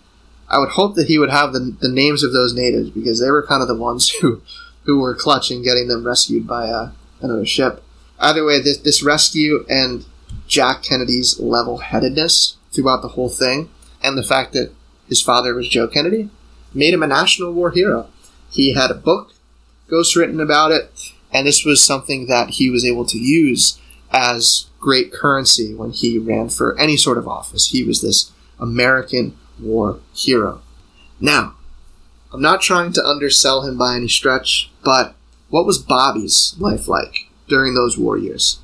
I 0.50 0.60
would 0.60 0.70
hope 0.70 0.96
that 0.96 1.08
he 1.08 1.18
would 1.18 1.30
have 1.30 1.54
the, 1.54 1.76
the 1.80 1.92
names 1.92 2.24
of 2.24 2.34
those 2.34 2.54
natives 2.54 2.90
because 2.90 3.20
they 3.20 3.32
were 3.32 3.46
kind 3.46 3.62
of 3.62 3.68
the 3.68 3.76
ones 3.76 4.10
who 4.22 4.42
who 4.84 5.00
were 5.00 5.14
clutching 5.14 5.62
getting 5.62 5.90
them 5.90 6.06
rescued 6.06 6.48
by 6.48 6.70
uh, 6.70 6.92
another 7.22 7.46
ship. 7.46 7.84
Either 8.20 8.46
way, 8.46 8.62
this, 8.62 8.78
this 8.78 9.04
rescue 9.04 9.66
and 9.70 10.06
Jack 10.48 10.82
Kennedy's 10.82 11.40
level 11.42 11.80
headedness 11.80 12.56
throughout 12.72 13.02
the 13.02 13.10
whole 13.10 13.30
thing, 13.30 13.70
and 14.02 14.18
the 14.18 14.24
fact 14.24 14.54
that 14.54 14.72
his 15.10 15.22
father 15.22 15.54
was 15.54 15.68
Joe 15.68 15.88
Kennedy, 15.88 16.30
made 16.74 16.94
him 16.94 17.04
a 17.04 17.08
national 17.08 17.52
war 17.52 17.72
hero. 17.72 18.08
He 18.50 18.74
had 18.74 18.92
a 18.92 18.96
book, 18.96 19.34
ghost 19.88 20.16
written 20.16 20.40
about 20.40 20.72
it, 20.72 20.92
and 21.32 21.46
this 21.46 21.66
was 21.66 21.84
something 21.84 22.28
that 22.28 22.52
he 22.52 22.70
was 22.70 22.86
able 22.86 23.06
to 23.06 23.18
use 23.18 23.80
as 24.12 24.68
great 24.80 25.12
currency 25.12 25.74
when 25.74 25.92
he 25.92 26.18
ran 26.18 26.50
for 26.50 26.78
any 26.80 26.98
sort 26.98 27.18
of 27.18 27.28
office. 27.28 27.70
He 27.70 27.84
was 27.84 28.02
this 28.02 28.32
American 28.60 29.38
war 29.60 30.00
hero. 30.14 30.62
Now, 31.20 31.56
I'm 32.32 32.42
not 32.42 32.62
trying 32.62 32.94
to 32.94 33.06
undersell 33.06 33.64
him 33.64 33.78
by 33.78 33.96
any 33.96 34.08
stretch, 34.08 34.72
but 34.84 35.16
what 35.50 35.66
was 35.66 35.78
Bobby's 35.78 36.56
life 36.60 36.88
like 36.88 37.30
during 37.48 37.74
those 37.74 37.98
war 37.98 38.18
years? 38.18 38.60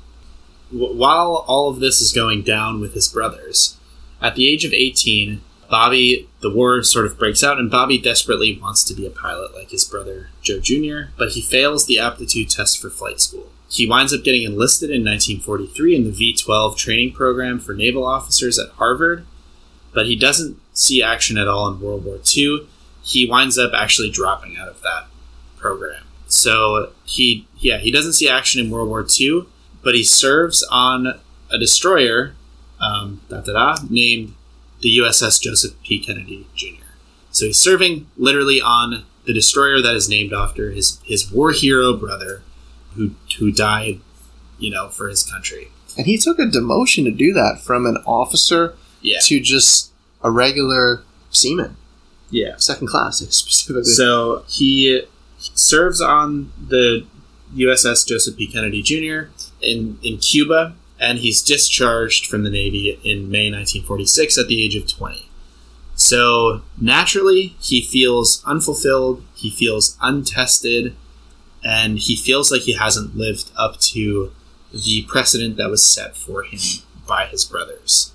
While 0.70 1.44
all 1.46 1.70
of 1.70 1.80
this 1.80 2.00
is 2.00 2.12
going 2.12 2.42
down 2.42 2.80
with 2.80 2.94
his 2.94 3.08
brothers, 3.08 3.76
at 4.20 4.34
the 4.34 4.50
age 4.50 4.64
of 4.64 4.72
18, 4.72 5.40
Bobby, 5.68 6.28
the 6.40 6.50
war 6.50 6.82
sort 6.82 7.06
of 7.06 7.18
breaks 7.18 7.42
out, 7.42 7.58
and 7.58 7.70
Bobby 7.70 7.98
desperately 7.98 8.58
wants 8.60 8.84
to 8.84 8.94
be 8.94 9.06
a 9.06 9.10
pilot 9.10 9.54
like 9.54 9.70
his 9.70 9.84
brother 9.84 10.28
Joe 10.42 10.60
Jr., 10.60 11.12
but 11.16 11.30
he 11.30 11.40
fails 11.40 11.86
the 11.86 11.98
aptitude 11.98 12.50
test 12.50 12.80
for 12.80 12.90
flight 12.90 13.20
school. 13.20 13.50
He 13.68 13.88
winds 13.88 14.12
up 14.12 14.22
getting 14.22 14.42
enlisted 14.42 14.90
in 14.90 15.04
1943 15.04 15.96
in 15.96 16.04
the 16.04 16.10
V 16.10 16.36
12 16.36 16.76
training 16.76 17.12
program 17.12 17.58
for 17.58 17.74
naval 17.74 18.06
officers 18.06 18.58
at 18.58 18.70
Harvard, 18.72 19.26
but 19.92 20.06
he 20.06 20.16
doesn't 20.16 20.58
see 20.72 21.02
action 21.02 21.38
at 21.38 21.48
all 21.48 21.68
in 21.68 21.80
World 21.80 22.04
War 22.04 22.18
II. 22.36 22.68
He 23.02 23.28
winds 23.28 23.58
up 23.58 23.72
actually 23.74 24.10
dropping 24.10 24.56
out 24.56 24.68
of 24.68 24.80
that 24.82 25.06
program. 25.56 26.04
So 26.26 26.92
he, 27.04 27.46
yeah, 27.58 27.78
he 27.78 27.90
doesn't 27.90 28.14
see 28.14 28.28
action 28.28 28.64
in 28.64 28.70
World 28.70 28.88
War 28.88 29.06
II, 29.18 29.46
but 29.82 29.94
he 29.94 30.02
serves 30.02 30.66
on 30.70 31.20
a 31.50 31.58
destroyer, 31.58 32.34
um, 32.80 33.20
da 33.28 33.40
da 33.40 33.52
da, 33.52 33.82
named 33.88 34.34
the 34.84 34.98
USS 34.98 35.40
Joseph 35.40 35.72
P. 35.82 35.98
Kennedy 35.98 36.46
Jr. 36.54 36.84
So 37.30 37.46
he's 37.46 37.58
serving 37.58 38.06
literally 38.18 38.60
on 38.60 39.04
the 39.24 39.32
destroyer 39.32 39.80
that 39.80 39.94
is 39.96 40.08
named 40.10 40.32
after 40.34 40.70
his 40.70 41.00
his 41.02 41.32
war 41.32 41.52
hero 41.52 41.94
brother, 41.96 42.42
who 42.94 43.12
who 43.38 43.50
died, 43.50 44.00
you 44.58 44.70
know, 44.70 44.88
for 44.90 45.08
his 45.08 45.22
country. 45.24 45.68
And 45.96 46.06
he 46.06 46.18
took 46.18 46.38
a 46.38 46.42
demotion 46.42 47.04
to 47.04 47.10
do 47.10 47.32
that 47.32 47.60
from 47.62 47.86
an 47.86 47.96
officer 48.06 48.74
Yeah. 49.00 49.18
to 49.24 49.40
just 49.40 49.90
a 50.22 50.30
regular 50.30 51.02
seaman, 51.30 51.76
Yeah. 52.30 52.56
second 52.58 52.88
class 52.88 53.18
specifically. 53.30 53.84
So 53.94 54.44
he 54.48 55.02
serves 55.38 56.00
on 56.02 56.52
the 56.68 57.04
USS 57.56 58.04
Joseph 58.06 58.36
P. 58.36 58.46
Kennedy 58.46 58.82
Jr. 58.82 59.30
in 59.62 59.98
in 60.02 60.18
Cuba, 60.18 60.74
and 61.04 61.18
he's 61.18 61.42
discharged 61.42 62.26
from 62.26 62.44
the 62.44 62.50
Navy 62.50 62.98
in 63.04 63.30
May 63.30 63.50
1946 63.50 64.38
at 64.38 64.48
the 64.48 64.64
age 64.64 64.74
of 64.74 64.88
20. 64.88 65.28
So 65.94 66.62
naturally, 66.80 67.54
he 67.60 67.82
feels 67.82 68.42
unfulfilled, 68.44 69.22
he 69.34 69.50
feels 69.50 69.98
untested, 70.00 70.96
and 71.62 71.98
he 71.98 72.16
feels 72.16 72.50
like 72.50 72.62
he 72.62 72.72
hasn't 72.72 73.16
lived 73.16 73.50
up 73.56 73.78
to 73.92 74.32
the 74.72 75.02
precedent 75.02 75.56
that 75.58 75.70
was 75.70 75.84
set 75.84 76.16
for 76.16 76.42
him 76.42 76.58
by 77.06 77.26
his 77.26 77.44
brothers. 77.44 78.12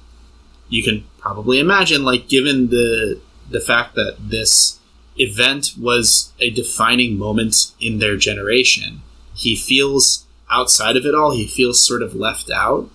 You 0.68 0.84
can 0.84 1.06
probably 1.20 1.60
imagine, 1.60 2.04
like, 2.04 2.28
given 2.28 2.70
the 2.70 3.22
the 3.50 3.60
fact 3.60 3.96
that 3.96 4.16
this 4.20 4.80
event 5.18 5.74
was 5.80 6.32
a 6.40 6.52
defining 6.52 7.18
moment 7.18 7.74
in 7.80 7.98
their 7.98 8.16
generation, 8.16 9.02
he 9.34 9.56
feels 9.56 10.26
outside 10.50 10.98
of 10.98 11.06
it 11.06 11.16
all. 11.16 11.32
He 11.32 11.48
feels 11.48 11.86
sort 11.86 12.02
of 12.02 12.16
left 12.16 12.50
out 12.52 12.90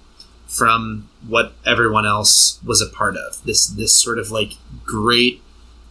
from 0.47 1.09
what 1.27 1.53
everyone 1.65 2.07
else 2.07 2.61
was 2.65 2.81
a 2.81 2.87
part 2.87 3.17
of. 3.17 3.43
This 3.45 3.67
this 3.67 3.95
sort 3.95 4.19
of 4.19 4.31
like 4.31 4.53
great 4.85 5.43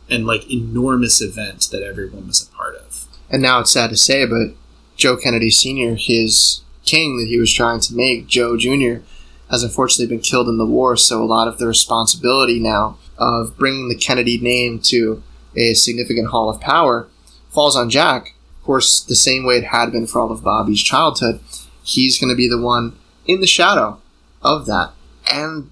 and 0.10 0.26
like 0.26 0.52
enormous 0.52 1.22
event 1.22 1.70
that 1.72 1.84
everyone 1.84 2.28
was 2.28 2.42
a 2.42 2.56
part 2.56 2.76
of. 2.76 3.08
And 3.30 3.42
now 3.42 3.60
it's 3.60 3.72
sad 3.72 3.90
to 3.90 3.98
say, 3.98 4.26
but 4.26 4.56
Joe 4.96 5.18
Kennedy 5.18 5.50
Sr., 5.50 5.96
his 5.96 6.62
king 6.86 7.18
that 7.18 7.28
he 7.28 7.40
was 7.40 7.54
trying 7.54 7.80
to 7.82 7.96
make, 7.96 8.28
Joe 8.28 8.58
Jr., 8.58 9.04
has 9.50 9.64
unfortunately 9.64 10.14
been 10.16 10.24
killed 10.24 10.50
in 10.50 10.58
the 10.58 10.66
war. 10.66 10.96
So 10.98 11.22
a 11.22 11.26
lot 11.26 11.48
of 11.48 11.58
the 11.58 11.68
responsibility 11.68 12.60
now 12.60 12.98
of 13.18 13.58
bringing 13.58 13.90
the 13.90 13.98
Kennedy 13.98 14.38
name 14.38 14.80
to 14.84 15.24
a 15.56 15.74
significant 15.74 16.30
hall 16.30 16.50
of 16.50 16.60
power 16.60 17.08
falls 17.50 17.76
on 17.76 17.90
Jack. 17.90 18.34
Of 18.64 18.68
course, 18.68 19.02
the 19.02 19.18
same 19.18 19.44
way 19.44 19.56
it 19.56 19.66
had 19.66 19.92
been 19.92 20.08
for 20.08 20.22
all 20.22 20.32
of 20.32 20.42
Bobby's 20.42 20.82
childhood, 20.82 21.42
he's 21.84 22.18
going 22.18 22.30
to 22.30 22.36
be 22.36 22.48
the 22.48 22.58
one 22.58 22.96
in 23.28 23.42
the 23.42 23.46
shadow 23.46 24.00
of 24.42 24.68
that. 24.68 24.94
And 25.30 25.70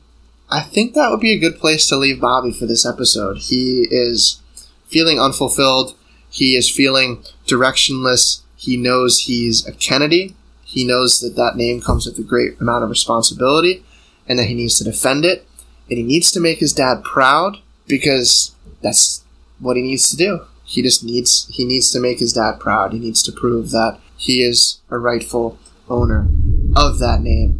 I 0.49 0.59
think 0.59 0.93
that 0.93 1.09
would 1.09 1.21
be 1.21 1.31
a 1.31 1.39
good 1.39 1.57
place 1.57 1.87
to 1.87 1.95
leave 1.95 2.19
Bobby 2.19 2.51
for 2.51 2.65
this 2.65 2.85
episode. 2.85 3.37
He 3.37 3.87
is 3.89 4.41
feeling 4.87 5.21
unfulfilled. 5.21 5.95
He 6.29 6.57
is 6.57 6.69
feeling 6.69 7.23
directionless. 7.47 8.41
He 8.57 8.75
knows 8.75 9.21
he's 9.21 9.65
a 9.65 9.71
Kennedy. 9.71 10.35
He 10.65 10.83
knows 10.83 11.21
that 11.21 11.37
that 11.37 11.55
name 11.55 11.79
comes 11.79 12.05
with 12.05 12.19
a 12.19 12.23
great 12.23 12.59
amount 12.59 12.83
of 12.83 12.89
responsibility 12.89 13.85
and 14.27 14.37
that 14.37 14.47
he 14.47 14.53
needs 14.53 14.77
to 14.79 14.83
defend 14.83 15.23
it. 15.23 15.47
And 15.89 15.97
he 15.97 16.03
needs 16.03 16.29
to 16.33 16.41
make 16.41 16.59
his 16.59 16.73
dad 16.73 17.05
proud 17.05 17.59
because 17.87 18.53
that's 18.81 19.23
what 19.59 19.77
he 19.77 19.81
needs 19.81 20.09
to 20.09 20.17
do. 20.17 20.41
He 20.71 20.81
just 20.81 21.03
needs 21.03 21.49
he 21.51 21.65
needs 21.65 21.91
to 21.91 21.99
make 21.99 22.19
his 22.19 22.31
dad 22.31 22.61
proud. 22.61 22.93
He 22.93 22.99
needs 22.99 23.21
to 23.23 23.31
prove 23.33 23.71
that 23.71 23.99
he 24.15 24.41
is 24.41 24.81
a 24.89 24.97
rightful 24.97 25.59
owner 25.89 26.29
of 26.77 26.99
that 26.99 27.19
name. 27.21 27.59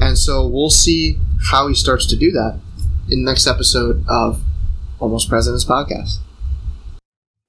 And 0.00 0.16
so 0.16 0.48
we'll 0.48 0.70
see 0.70 1.18
how 1.50 1.68
he 1.68 1.74
starts 1.74 2.06
to 2.06 2.16
do 2.16 2.30
that 2.30 2.58
in 3.10 3.22
the 3.22 3.30
next 3.30 3.46
episode 3.46 4.02
of 4.08 4.42
Almost 4.98 5.28
Presidents 5.28 5.66
Podcast. 5.66 6.20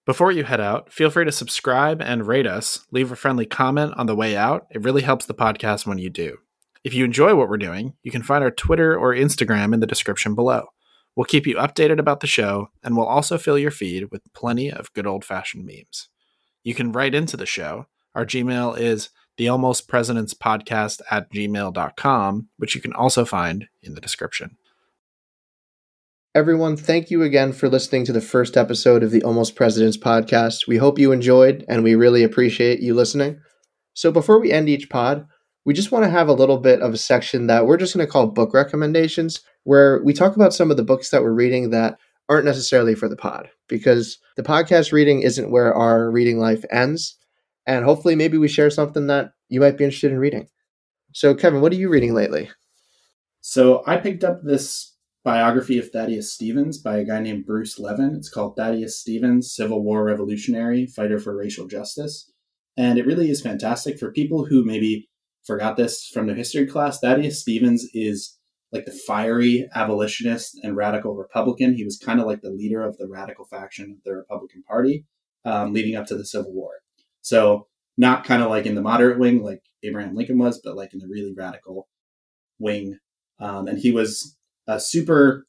Before 0.06 0.34
you 0.34 0.44
head 0.44 0.60
out, 0.60 0.92
feel 0.92 1.10
free 1.10 1.24
to 1.24 1.32
subscribe 1.32 2.02
and 2.02 2.28
rate 2.28 2.46
us. 2.46 2.86
Leave 2.92 3.10
a 3.10 3.16
friendly 3.16 3.46
comment 3.46 3.94
on 3.96 4.06
the 4.06 4.18
way 4.18 4.36
out. 4.36 4.68
It 4.70 4.84
really 4.84 5.04
helps 5.04 5.26
the 5.26 5.34
podcast 5.34 5.88
when 5.88 5.98
you 5.98 6.10
do. 6.10 6.40
If 6.84 6.94
you 6.94 7.06
enjoy 7.06 7.36
what 7.36 7.48
we're 7.48 7.56
doing, 7.56 7.94
you 8.04 8.12
can 8.12 8.22
find 8.22 8.44
our 8.44 8.52
Twitter 8.52 8.98
or 8.98 9.16
Instagram 9.16 9.74
in 9.74 9.80
the 9.80 9.88
description 9.88 10.36
below. 10.36 10.66
We'll 11.16 11.26
keep 11.26 11.46
you 11.46 11.56
updated 11.56 12.00
about 12.00 12.22
the 12.22 12.28
show, 12.28 12.70
and 12.84 12.98
we'll 12.98 13.06
also 13.06 13.38
fill 13.38 13.58
your 13.58 13.72
feed 13.72 14.12
with 14.12 14.34
plenty 14.34 14.72
of 14.72 14.92
good 14.94 15.06
old 15.06 15.24
fashioned 15.24 15.66
memes. 15.66 16.10
You 16.64 16.74
can 16.74 16.92
write 16.92 17.14
into 17.14 17.38
the 17.38 17.46
show. 17.46 17.86
Our 18.16 18.26
Gmail 18.26 18.78
is 18.80 19.10
the 19.38 19.48
Almost 19.48 19.88
Presidents 19.88 20.34
Podcast 20.34 21.02
at 21.12 21.32
gmail.com, 21.32 22.50
which 22.58 22.76
you 22.76 22.82
can 22.82 22.94
also 22.94 23.26
find 23.26 23.68
in 23.82 23.96
the 23.96 24.02
description. 24.02 24.58
Everyone, 26.36 26.76
thank 26.76 27.12
you 27.12 27.22
again 27.22 27.54
for 27.54 27.70
listening 27.70 28.06
to 28.06 28.14
the 28.14 28.22
first 28.22 28.58
episode 28.58 29.04
of 29.04 29.12
the 29.12 29.22
Almost 29.22 29.56
Presidents 29.56 29.98
podcast. 29.98 30.68
We 30.68 30.78
hope 30.78 30.98
you 30.98 31.12
enjoyed 31.12 31.64
and 31.68 31.84
we 31.84 31.94
really 31.94 32.24
appreciate 32.24 32.80
you 32.80 32.96
listening. 32.96 33.40
So, 33.94 34.12
before 34.12 34.40
we 34.40 34.52
end 34.52 34.68
each 34.68 34.90
pod, 34.90 35.28
we 35.64 35.76
just 35.76 35.92
want 35.92 36.06
to 36.06 36.12
have 36.12 36.28
a 36.28 36.34
little 36.34 36.58
bit 36.58 36.82
of 36.82 36.94
a 36.94 36.98
section 36.98 37.46
that 37.48 37.68
we're 37.68 37.78
just 37.78 37.96
going 37.96 38.06
to 38.06 38.12
call 38.12 38.28
book 38.28 38.52
recommendations, 38.52 39.42
where 39.64 40.02
we 40.04 40.14
talk 40.14 40.36
about 40.36 40.54
some 40.54 40.72
of 40.72 40.78
the 40.78 40.84
books 40.84 41.10
that 41.10 41.22
we're 41.22 41.34
reading 41.34 41.70
that 41.72 41.98
aren't 42.30 42.46
necessarily 42.46 42.96
for 42.96 43.08
the 43.08 43.16
pod, 43.16 43.50
because 43.68 44.18
the 44.38 44.44
podcast 44.44 44.92
reading 44.92 45.22
isn't 45.22 45.52
where 45.52 45.74
our 45.74 46.10
reading 46.10 46.40
life 46.40 46.64
ends. 46.72 47.18
And 47.66 47.86
hopefully, 47.86 48.16
maybe 48.16 48.38
we 48.38 48.48
share 48.48 48.70
something 48.70 49.08
that 49.08 49.32
you 49.50 49.60
might 49.60 49.78
be 49.78 49.84
interested 49.84 50.12
in 50.12 50.20
reading. 50.20 50.48
So, 51.14 51.34
Kevin, 51.34 51.62
what 51.62 51.72
are 51.72 51.78
you 51.78 51.90
reading 51.90 52.14
lately? 52.14 52.50
So, 53.42 53.84
I 53.88 53.98
picked 53.98 54.24
up 54.24 54.42
this 54.44 54.94
biography 55.24 55.78
of 55.78 55.90
Thaddeus 55.90 56.34
Stevens 56.34 56.78
by 56.78 56.98
a 56.98 57.06
guy 57.06 57.20
named 57.20 57.46
Bruce 57.46 57.80
Levine. 57.80 58.16
It's 58.16 58.30
called 58.30 58.58
Thaddeus 58.58 59.00
Stevens, 59.00 59.54
Civil 59.54 59.84
War 59.84 60.04
Revolutionary, 60.04 60.86
Fighter 60.86 61.20
for 61.20 61.36
Racial 61.36 61.68
Justice. 61.68 62.30
And 62.76 62.98
it 62.98 63.06
really 63.06 63.30
is 63.30 63.42
fantastic 63.42 64.00
for 64.00 64.12
people 64.12 64.46
who 64.46 64.66
maybe 64.66 65.10
forgot 65.46 65.78
this 65.78 66.08
from 66.08 66.28
their 66.28 66.36
history 66.36 66.66
class. 66.66 67.00
Thaddeus 67.00 67.40
Stevens 67.40 67.88
is 67.94 68.38
like 68.74 68.86
the 68.86 68.92
fiery 68.92 69.70
abolitionist 69.76 70.60
and 70.64 70.76
radical 70.76 71.16
Republican. 71.16 71.76
He 71.76 71.86
was 71.86 71.98
kind 71.98 72.20
of 72.20 72.26
like 72.26 72.42
the 72.42 72.50
leader 72.50 72.84
of 72.84 72.98
the 72.98 73.08
radical 73.08 73.46
faction 73.46 73.92
of 73.92 74.04
the 74.04 74.16
Republican 74.16 74.64
Party 74.64 75.06
um, 75.46 75.72
leading 75.74 75.96
up 75.96 76.08
to 76.08 76.16
the 76.16 76.26
Civil 76.26 76.52
War. 76.54 76.72
So, 77.22 77.68
not 77.96 78.26
kind 78.26 78.42
of 78.42 78.50
like 78.50 78.66
in 78.66 78.74
the 78.74 78.82
moderate 78.82 79.20
wing 79.20 79.44
like 79.44 79.62
Abraham 79.84 80.16
Lincoln 80.16 80.40
was, 80.40 80.60
but 80.64 80.76
like 80.76 80.94
in 80.94 81.00
the 81.00 81.08
really 81.08 81.34
radical 81.38 81.88
wing. 82.58 82.98
Um, 83.40 83.68
and 83.68 83.78
he 83.78 83.92
was 83.92 84.36
a 84.66 84.80
super 84.80 85.46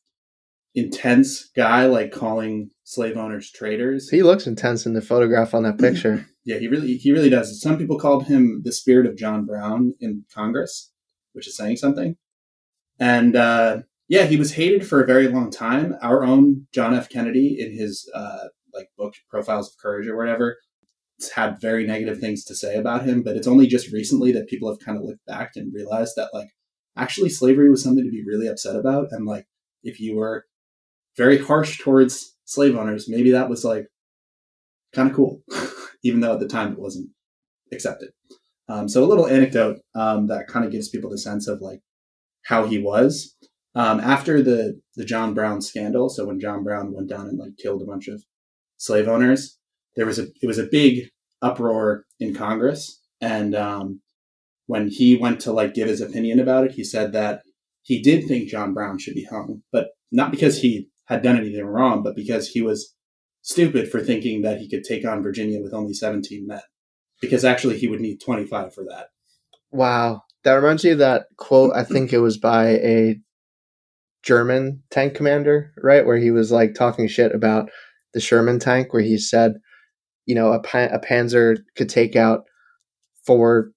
intense 0.75 1.51
guy, 1.57 1.87
like 1.87 2.13
calling 2.13 2.71
slave 2.83 3.17
owners 3.17 3.51
traitors. 3.51 4.11
He 4.11 4.23
looks 4.23 4.47
intense 4.47 4.85
in 4.85 4.93
the 4.93 5.01
photograph 5.01 5.55
on 5.55 5.63
that 5.63 5.79
picture. 5.81 6.27
yeah, 6.45 6.59
he 6.59 6.69
really 6.69 6.97
he 6.99 7.13
really 7.13 7.31
does. 7.31 7.61
Some 7.61 7.79
people 7.79 7.99
called 7.99 8.27
him 8.27 8.61
the 8.63 8.73
spirit 8.73 9.07
of 9.07 9.17
John 9.17 9.47
Brown 9.47 9.95
in 10.01 10.25
Congress, 10.35 10.93
which 11.33 11.47
is 11.47 11.57
saying 11.57 11.77
something. 11.77 12.17
And 12.99 13.37
uh, 13.37 13.83
yeah, 14.09 14.25
he 14.25 14.37
was 14.37 14.53
hated 14.53 14.87
for 14.87 15.03
a 15.03 15.07
very 15.07 15.29
long 15.29 15.51
time. 15.51 15.97
Our 16.03 16.25
own 16.25 16.67
John 16.73 16.95
F. 16.95 17.09
Kennedy, 17.09 17.57
in 17.59 17.77
his 17.77 18.11
uh, 18.15 18.49
like 18.73 18.89
book 18.97 19.15
Profiles 19.29 19.71
of 19.71 19.79
Courage 19.79 20.07
or 20.07 20.17
whatever, 20.17 20.59
had 21.35 21.61
very 21.61 21.87
negative 21.87 22.19
things 22.19 22.45
to 22.45 22.55
say 22.55 22.77
about 22.77 23.05
him. 23.05 23.23
But 23.23 23.37
it's 23.37 23.47
only 23.47 23.67
just 23.67 23.93
recently 23.93 24.33
that 24.33 24.49
people 24.49 24.69
have 24.69 24.81
kind 24.81 24.99
of 24.99 25.05
looked 25.05 25.25
back 25.27 25.53
and 25.57 25.75
realized 25.75 26.15
that 26.17 26.31
like 26.33 26.51
actually 26.97 27.31
slavery 27.31 27.71
was 27.71 27.83
something 27.83 28.05
to 28.05 28.11
be 28.11 28.25
really 28.25 28.47
upset 28.47 28.77
about. 28.77 29.09
And 29.11 29.27
like, 29.27 29.47
if 29.83 30.01
you 30.01 30.17
were 30.17 30.47
very 31.17 31.39
harsh 31.39 31.79
towards 31.79 32.37
slave 32.45 32.77
owners, 32.77 33.09
maybe 33.09 33.31
that 33.33 33.49
was 33.49 33.65
like 33.65 33.87
kind 34.95 35.09
of 35.09 35.17
cool, 35.17 35.43
even 36.05 36.21
though 36.21 36.35
at 36.35 36.41
the 36.41 36.49
time 36.49 36.73
it 36.73 36.79
wasn't 36.79 37.11
accepted. 37.73 38.11
Um, 38.69 38.89
so 38.89 39.05
a 39.05 39.07
little 39.07 39.27
anecdote 39.27 39.81
um, 39.95 40.29
that 40.29 40.49
kind 40.49 40.65
of 40.65 40.73
gives 40.73 40.89
people 40.89 41.11
the 41.11 41.19
sense 41.19 41.49
of 41.49 41.61
like 41.61 41.81
how 42.45 42.67
he 42.67 42.79
was 42.79 43.35
um, 43.75 44.01
after 44.01 44.43
the 44.43 44.81
the 44.97 45.05
John 45.05 45.35
Brown 45.35 45.61
scandal. 45.61 46.09
So 46.09 46.27
when 46.27 46.41
John 46.41 46.63
Brown 46.63 46.93
went 46.93 47.09
down 47.09 47.29
and 47.29 47.39
like 47.39 47.57
killed 47.61 47.83
a 47.83 47.87
bunch 47.87 48.09
of 48.09 48.23
slave 48.77 49.09
owners, 49.09 49.59
there 49.97 50.07
was 50.07 50.19
a 50.19 50.27
it 50.41 50.47
was 50.47 50.59
a 50.59 50.69
big 50.71 51.09
uproar 51.43 52.05
in 52.21 52.35
Congress, 52.35 53.01
and 53.21 53.55
um, 53.55 54.01
when 54.67 54.89
he 54.89 55.17
went 55.17 55.41
to 55.41 55.53
like 55.53 55.75
give 55.75 55.89
his 55.89 56.01
opinion 56.01 56.41
about 56.41 56.65
it, 56.65 56.73
he 56.73 56.85
said 56.85 57.13
that 57.13 57.43
he 57.83 58.01
did 58.01 58.27
think 58.27 58.49
John 58.49 58.73
Brown 58.73 58.99
should 58.99 59.15
be 59.15 59.25
hung, 59.25 59.63
but 59.73 59.89
not 60.11 60.31
because 60.31 60.61
he 60.61 60.89
had 61.07 61.23
done 61.23 61.37
anything 61.37 61.65
wrong, 61.65 62.03
but 62.03 62.17
because 62.17 62.49
he 62.49 62.63
was 62.63 62.95
stupid 63.43 63.91
for 63.91 64.01
thinking 64.01 64.41
that 64.43 64.59
he 64.59 64.69
could 64.69 64.85
take 64.85 65.07
on 65.07 65.23
Virginia 65.23 65.61
with 65.61 65.75
only 65.75 65.93
17 65.93 66.47
men. 66.47 66.63
Because 67.21 67.45
actually, 67.45 67.79
he 67.79 67.87
would 67.87 68.01
need 68.01 68.21
25 68.21 68.75
for 68.75 68.85
that. 68.85 69.09
Wow. 69.71 70.23
That 70.45 70.55
reminds 70.55 70.85
me 70.85 70.91
of 70.91 70.99
that 70.99 71.27
quote, 71.37 71.73
I 71.75 71.85
think 71.85 72.13
it 72.13 72.19
was 72.19 72.39
by 72.39 72.69
a 72.69 73.17
German 74.23 74.83
tank 74.91 75.15
commander, 75.15 75.73
right? 75.83 76.05
Where 76.05 76.17
he 76.17 76.31
was 76.31 76.53
like 76.53 76.75
talking 76.75 77.09
shit 77.09 77.35
about 77.35 77.71
the 78.13 78.21
Sherman 78.21 78.59
tank, 78.59 78.93
where 78.93 79.03
he 79.03 79.19
said, 79.19 79.55
you 80.27 80.35
know, 80.35 80.53
a, 80.53 80.59
a 80.59 80.99
Panzer 80.99 81.59
could 81.77 81.89
take 81.89 82.17
out 82.17 82.45
four 83.27 83.73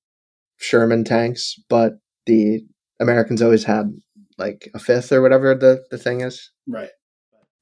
Sherman 0.58 1.04
tanks, 1.04 1.56
but 1.70 1.94
the 2.26 2.62
Americans 3.00 3.42
always 3.42 3.64
had 3.64 3.92
like 4.38 4.70
a 4.74 4.80
fifth 4.80 5.12
or 5.12 5.22
whatever 5.22 5.56
the, 5.56 5.84
the 5.92 5.98
thing 5.98 6.22
is. 6.22 6.52
Right. 6.68 6.90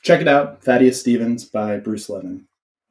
Check 0.03 0.21
it 0.21 0.27
out 0.27 0.63
Thaddeus 0.63 0.99
Stevens 0.99 1.45
by 1.45 1.77
Bruce 1.77 2.09
Levine. 2.09 2.45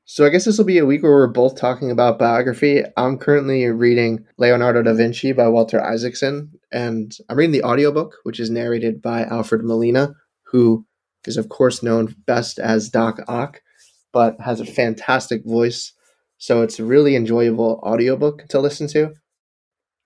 So 0.06 0.26
I 0.26 0.28
guess 0.28 0.44
this 0.44 0.58
will 0.58 0.66
be 0.66 0.78
a 0.78 0.84
week 0.84 1.02
where 1.02 1.12
we're 1.12 1.26
both 1.28 1.56
talking 1.56 1.90
about 1.90 2.18
biography. 2.18 2.82
I'm 2.98 3.16
currently 3.16 3.64
reading 3.66 4.22
Leonardo 4.36 4.82
da 4.82 4.92
Vinci 4.92 5.32
by 5.32 5.48
Walter 5.48 5.82
Isaacson, 5.82 6.52
and 6.70 7.16
I'm 7.30 7.38
reading 7.38 7.52
the 7.52 7.62
audiobook, 7.62 8.16
which 8.22 8.38
is 8.38 8.50
narrated 8.50 9.00
by 9.00 9.24
Alfred 9.24 9.64
Molina, 9.64 10.14
who 10.42 10.84
is 11.26 11.38
of 11.38 11.48
course 11.48 11.82
known 11.82 12.14
best 12.26 12.58
as 12.58 12.90
Doc 12.90 13.18
Ock, 13.28 13.62
but 14.12 14.38
has 14.40 14.60
a 14.60 14.66
fantastic 14.66 15.42
voice. 15.46 15.94
So 16.36 16.60
it's 16.60 16.78
a 16.78 16.84
really 16.84 17.16
enjoyable 17.16 17.80
audiobook 17.82 18.46
to 18.48 18.60
listen 18.60 18.86
to. 18.88 19.14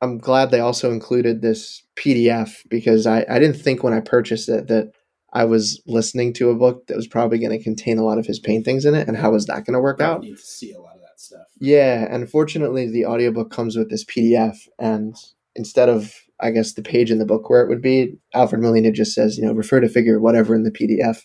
I'm 0.01 0.18
glad 0.18 0.53
they 0.53 0.61
also 0.61 0.92
included 0.92 1.42
this 1.42 1.82
PDF 1.96 2.59
because 2.68 3.05
I, 3.05 3.26
I 3.28 3.40
didn't 3.40 3.61
think 3.61 3.82
when 3.82 3.94
I 3.94 4.01
purchased 4.01 4.49
it 4.49 4.68
that 4.68 4.92
I 5.32 5.44
was 5.44 5.82
listening 5.86 6.32
to 6.34 6.50
a 6.50 6.54
book 6.54 6.86
that 6.86 6.96
was 6.96 7.06
probably 7.06 7.38
going 7.38 7.56
to 7.56 7.62
contain 7.62 7.98
a 7.98 8.04
lot 8.04 8.18
of 8.18 8.26
his 8.26 8.38
paintings 8.38 8.84
in 8.84 8.94
it, 8.94 9.08
and 9.08 9.16
how 9.16 9.32
was 9.32 9.46
that 9.46 9.64
going 9.66 9.74
to 9.74 9.80
work 9.80 10.00
out? 10.00 10.22
Need 10.22 10.36
to 10.36 10.42
see 10.42 10.72
a 10.72 10.80
lot 10.80 10.94
of 10.94 11.00
that 11.02 11.18
stuff. 11.20 11.46
Yeah, 11.60 12.06
and 12.10 12.30
fortunately, 12.30 12.90
the 12.90 13.04
audiobook 13.06 13.50
comes 13.50 13.76
with 13.76 13.90
this 13.90 14.04
PDF, 14.04 14.56
and 14.78 15.14
instead 15.54 15.88
of 15.88 16.14
I 16.40 16.50
guess 16.52 16.74
the 16.74 16.82
page 16.82 17.10
in 17.10 17.18
the 17.18 17.26
book 17.26 17.50
where 17.50 17.62
it 17.62 17.68
would 17.68 17.82
be, 17.82 18.14
Alfred 18.32 18.62
Molina 18.62 18.92
just 18.92 19.12
says, 19.12 19.36
you 19.36 19.44
know, 19.44 19.52
refer 19.52 19.80
to 19.80 19.88
figure 19.88 20.20
whatever 20.20 20.54
in 20.54 20.62
the 20.62 20.70
PDF, 20.70 21.18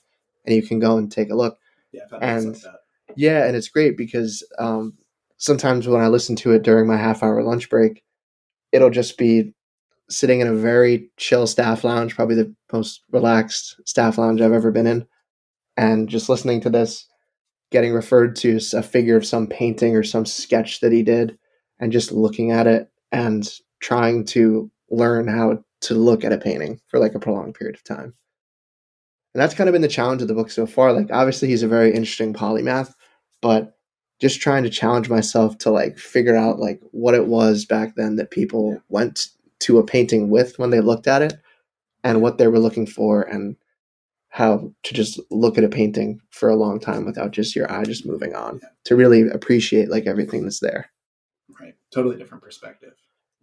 and 0.46 0.56
you 0.56 0.64
can 0.64 0.80
go 0.80 0.98
and 0.98 1.12
take 1.12 1.30
a 1.30 1.36
look. 1.36 1.58
Yeah, 1.92 2.02
And- 2.20 2.58
Yeah, 3.16 3.46
and 3.46 3.56
it's 3.56 3.68
great 3.68 3.96
because 3.96 4.44
um, 4.58 4.98
sometimes 5.38 5.88
when 5.88 6.02
I 6.02 6.08
listen 6.08 6.36
to 6.38 6.52
it 6.54 6.64
during 6.64 6.88
my 6.88 6.98
half 6.98 7.22
hour 7.22 7.44
lunch 7.44 7.70
break, 7.70 8.04
it'll 8.72 8.90
just 8.90 9.18
be 9.20 9.54
sitting 10.14 10.40
in 10.40 10.48
a 10.48 10.54
very 10.54 11.10
chill 11.18 11.48
staff 11.48 11.84
lounge, 11.84 12.16
probably 12.16 12.36
the 12.36 12.54
most 12.72 13.02
relaxed 13.12 13.80
staff 13.86 14.18
lounge 14.18 14.42
I've 14.42 14.54
ever 14.54 14.72
been 14.72 14.88
in, 14.88 15.08
and 15.78 16.10
just 16.10 16.30
listening 16.30 16.62
to 16.62 16.70
this, 16.70 17.08
getting 17.72 17.94
referred 17.94 18.36
to 18.38 18.60
a 18.74 18.84
figure 18.84 19.18
of 19.18 19.26
some 19.26 19.48
painting 19.48 19.96
or 19.96 20.04
some 20.04 20.26
sketch 20.26 20.80
that 20.82 20.92
he 20.92 21.04
did, 21.04 21.38
and 21.80 21.92
just 21.92 22.12
looking 22.12 22.52
at 22.52 22.68
it 22.68 22.90
and 23.12 23.50
trying 23.80 24.26
to 24.26 24.72
learn 24.90 25.28
how 25.28 25.64
to 25.82 25.94
look 25.96 26.24
at 26.24 26.32
a 26.32 26.38
painting 26.38 26.80
for 26.88 27.00
like 27.00 27.16
a 27.16 27.20
prolonged 27.20 27.56
period 27.56 27.76
of 27.76 27.84
time. 27.84 28.14
And 29.34 29.42
that's 29.42 29.56
kind 29.56 29.68
of 29.68 29.74
been 29.74 29.82
the 29.82 29.88
challenge 29.88 30.22
of 30.22 30.28
the 30.28 30.36
book 30.36 30.52
so 30.52 30.68
far. 30.68 30.94
Like, 30.94 31.12
obviously, 31.12 31.48
he's 31.48 31.64
a 31.64 31.68
very 31.68 31.90
interesting 31.90 32.34
polymath, 32.34 32.94
but 33.42 33.76
just 34.22 34.40
trying 34.40 34.64
to 34.64 34.70
challenge 34.70 35.10
myself 35.10 35.58
to 35.58 35.72
like 35.72 35.98
figure 35.98 36.36
out 36.36 36.60
like 36.60 36.80
what 36.92 37.16
it 37.16 37.28
was 37.28 37.66
back 37.66 37.96
then 37.96 38.16
that 38.16 38.32
people 38.32 38.82
went 38.90 39.28
to 39.64 39.80
a 39.80 39.84
painting 39.86 40.30
with 40.30 40.58
when 40.60 40.70
they 40.70 40.80
looked 40.82 41.08
at 41.08 41.22
it 41.22 41.34
and 42.04 42.22
what 42.22 42.38
they 42.38 42.48
were 42.48 42.60
looking 42.60 42.86
for 42.86 43.22
and 43.24 43.56
how 44.30 44.72
to 44.84 44.94
just 44.94 45.20
look 45.30 45.58
at 45.58 45.64
a 45.64 45.70
painting 45.70 46.20
for 46.32 46.50
a 46.50 46.56
long 46.56 46.80
time 46.80 47.06
without 47.06 47.32
just 47.32 47.56
your 47.56 47.72
eye 47.72 47.84
just 47.84 48.06
moving 48.06 48.34
on 48.36 48.60
Yeah. 48.62 48.70
to 48.86 48.96
really 48.96 49.28
appreciate 49.30 49.90
like 49.90 50.08
everything 50.08 50.44
that's 50.44 50.60
there. 50.60 50.90
Right. 51.60 51.76
Totally 51.94 52.16
different 52.18 52.44
perspective. 52.44 52.94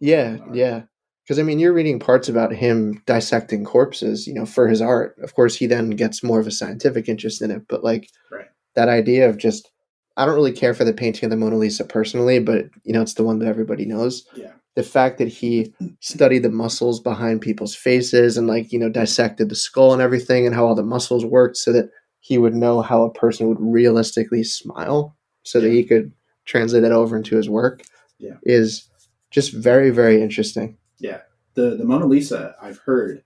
Yeah, 0.00 0.38
yeah. 0.52 0.82
Because 1.24 1.38
I 1.38 1.42
mean, 1.44 1.60
you're 1.60 1.72
reading 1.72 2.00
parts 2.00 2.28
about 2.28 2.52
him 2.52 3.02
dissecting 3.06 3.64
corpses, 3.64 4.26
you 4.26 4.34
know, 4.34 4.44
for 4.46 4.66
his 4.66 4.82
art. 4.82 5.16
Of 5.22 5.34
course, 5.34 5.54
he 5.54 5.66
then 5.66 5.90
gets 5.90 6.24
more 6.24 6.40
of 6.40 6.46
a 6.48 6.50
scientific 6.50 7.08
interest 7.08 7.40
in 7.40 7.50
it, 7.52 7.62
but 7.68 7.84
like 7.84 8.08
Right. 8.32 8.48
that 8.74 8.88
idea 8.88 9.28
of 9.28 9.36
just, 9.36 9.70
I 10.16 10.26
don't 10.26 10.34
really 10.34 10.52
care 10.52 10.74
for 10.74 10.84
the 10.84 10.92
painting 10.92 11.24
of 11.26 11.30
the 11.30 11.36
Mona 11.36 11.56
Lisa 11.56 11.84
personally, 11.84 12.40
but 12.40 12.66
you 12.82 12.92
know, 12.92 13.00
it's 13.02 13.14
the 13.14 13.22
one 13.22 13.38
that 13.38 13.48
everybody 13.48 13.84
knows. 13.84 14.26
Yeah. 14.34 14.52
The 14.76 14.82
fact 14.82 15.18
that 15.18 15.28
he 15.28 15.74
studied 16.00 16.40
the 16.40 16.50
muscles 16.50 17.00
behind 17.00 17.40
people's 17.40 17.74
faces 17.74 18.36
and 18.36 18.46
like 18.46 18.72
you 18.72 18.78
know 18.78 18.88
dissected 18.88 19.48
the 19.48 19.56
skull 19.56 19.92
and 19.92 20.00
everything 20.00 20.46
and 20.46 20.54
how 20.54 20.66
all 20.66 20.74
the 20.74 20.82
muscles 20.82 21.24
worked, 21.24 21.56
so 21.56 21.72
that 21.72 21.90
he 22.20 22.38
would 22.38 22.54
know 22.54 22.80
how 22.80 23.02
a 23.02 23.12
person 23.12 23.48
would 23.48 23.60
realistically 23.60 24.44
smile, 24.44 25.16
so 25.42 25.60
that 25.60 25.70
he 25.70 25.84
could 25.84 26.12
translate 26.44 26.82
that 26.82 26.92
over 26.92 27.16
into 27.16 27.36
his 27.36 27.48
work. 27.48 27.82
Yeah. 28.18 28.36
is 28.42 28.88
just 29.30 29.52
very 29.54 29.90
very 29.90 30.22
interesting. 30.22 30.76
Yeah. 30.98 31.22
The 31.54 31.76
the 31.76 31.84
Mona 31.84 32.06
Lisa, 32.06 32.54
I've 32.60 32.78
heard. 32.78 33.24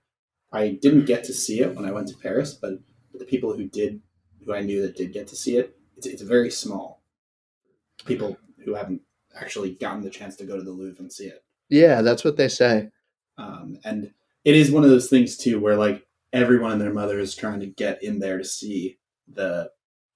I 0.51 0.69
didn't 0.81 1.05
get 1.05 1.25
to 1.25 1.33
see 1.33 1.59
it 1.59 1.75
when 1.75 1.85
I 1.85 1.91
went 1.91 2.07
to 2.07 2.17
Paris, 2.17 2.53
but 2.53 2.79
the 3.13 3.25
people 3.25 3.53
who 3.55 3.65
did, 3.65 4.01
who 4.45 4.53
I 4.53 4.61
knew 4.61 4.81
that 4.83 4.95
did 4.95 5.11
get 5.11 5.27
to 5.27 5.35
see 5.35 5.57
it, 5.57 5.77
it's, 5.97 6.07
it's 6.07 6.21
very 6.21 6.49
small. 6.49 7.03
People 8.05 8.37
who 8.63 8.73
haven't 8.73 9.01
actually 9.35 9.75
gotten 9.75 10.01
the 10.01 10.09
chance 10.09 10.35
to 10.37 10.45
go 10.45 10.57
to 10.57 10.63
the 10.63 10.71
Louvre 10.71 10.99
and 10.99 11.11
see 11.11 11.25
it. 11.25 11.43
Yeah, 11.69 12.01
that's 12.01 12.23
what 12.23 12.37
they 12.37 12.47
say. 12.47 12.89
Um, 13.37 13.79
and 13.83 14.11
it 14.43 14.55
is 14.55 14.71
one 14.71 14.83
of 14.83 14.89
those 14.89 15.09
things 15.09 15.37
too, 15.37 15.59
where 15.59 15.75
like 15.75 16.05
everyone 16.31 16.71
and 16.71 16.81
their 16.81 16.93
mother 16.93 17.19
is 17.19 17.35
trying 17.35 17.59
to 17.61 17.67
get 17.67 18.03
in 18.03 18.19
there 18.19 18.37
to 18.37 18.43
see 18.43 18.97
the 19.27 19.71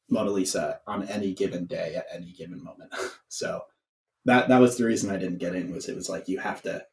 Mona 0.09 0.32
Lisa 0.32 0.80
on 0.88 1.07
any 1.07 1.34
given 1.34 1.65
day 1.65 1.95
at 1.95 2.05
any 2.13 2.34
given 2.34 2.63
moment. 2.63 2.93
so 3.28 3.61
that 4.26 4.49
that 4.49 4.59
was 4.59 4.78
the 4.78 4.86
reason 4.86 5.09
I 5.09 5.17
didn't 5.17 5.39
get 5.39 5.55
in. 5.55 5.72
Was 5.72 5.89
it 5.89 5.95
was 5.95 6.09
like 6.09 6.28
you 6.28 6.39
have 6.39 6.61
to 6.63 6.86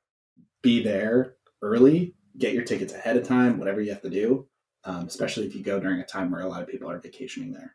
be 0.63 0.83
there 0.83 1.35
early, 1.63 2.15
get 2.39 2.55
your 2.55 2.65
tickets 2.65 2.93
ahead 2.93 3.17
of 3.17 3.27
time, 3.27 3.59
whatever 3.59 3.81
you 3.81 3.91
have 3.91 4.03
to 4.03 4.11
do. 4.11 4.47
Um, 4.85 5.07
especially 5.07 5.47
if 5.47 5.55
you 5.57 5.65
go 5.65 5.81
during 5.81 6.01
a 6.01 6.07
time 6.07 6.31
where 6.31 6.43
a 6.43 6.49
lot 6.49 6.63
of 6.63 6.69
people 6.69 6.89
are 6.89 7.01
vacationing 7.01 7.53
there. 7.53 7.75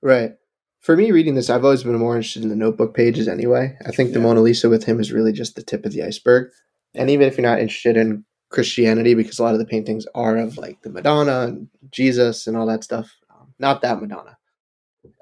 Right. 0.00 0.36
For 0.84 0.98
me, 0.98 1.12
reading 1.12 1.34
this, 1.34 1.48
I've 1.48 1.64
always 1.64 1.82
been 1.82 1.96
more 1.96 2.14
interested 2.14 2.42
in 2.42 2.50
the 2.50 2.56
notebook 2.56 2.92
pages 2.92 3.26
anyway. 3.26 3.74
I 3.86 3.90
think 3.90 4.12
the 4.12 4.20
Mona 4.20 4.42
Lisa 4.42 4.68
with 4.68 4.84
him 4.84 5.00
is 5.00 5.12
really 5.12 5.32
just 5.32 5.56
the 5.56 5.62
tip 5.62 5.86
of 5.86 5.92
the 5.92 6.02
iceberg. 6.02 6.50
And 6.94 7.08
even 7.08 7.26
if 7.26 7.38
you're 7.38 7.48
not 7.48 7.58
interested 7.58 7.96
in 7.96 8.22
Christianity, 8.50 9.14
because 9.14 9.38
a 9.38 9.42
lot 9.42 9.54
of 9.54 9.60
the 9.60 9.64
paintings 9.64 10.06
are 10.14 10.36
of 10.36 10.58
like 10.58 10.82
the 10.82 10.90
Madonna 10.90 11.46
and 11.46 11.68
Jesus 11.90 12.46
and 12.46 12.54
all 12.54 12.66
that 12.66 12.84
stuff, 12.84 13.10
um, 13.30 13.54
not 13.58 13.80
that 13.80 13.98
Madonna. 13.98 14.36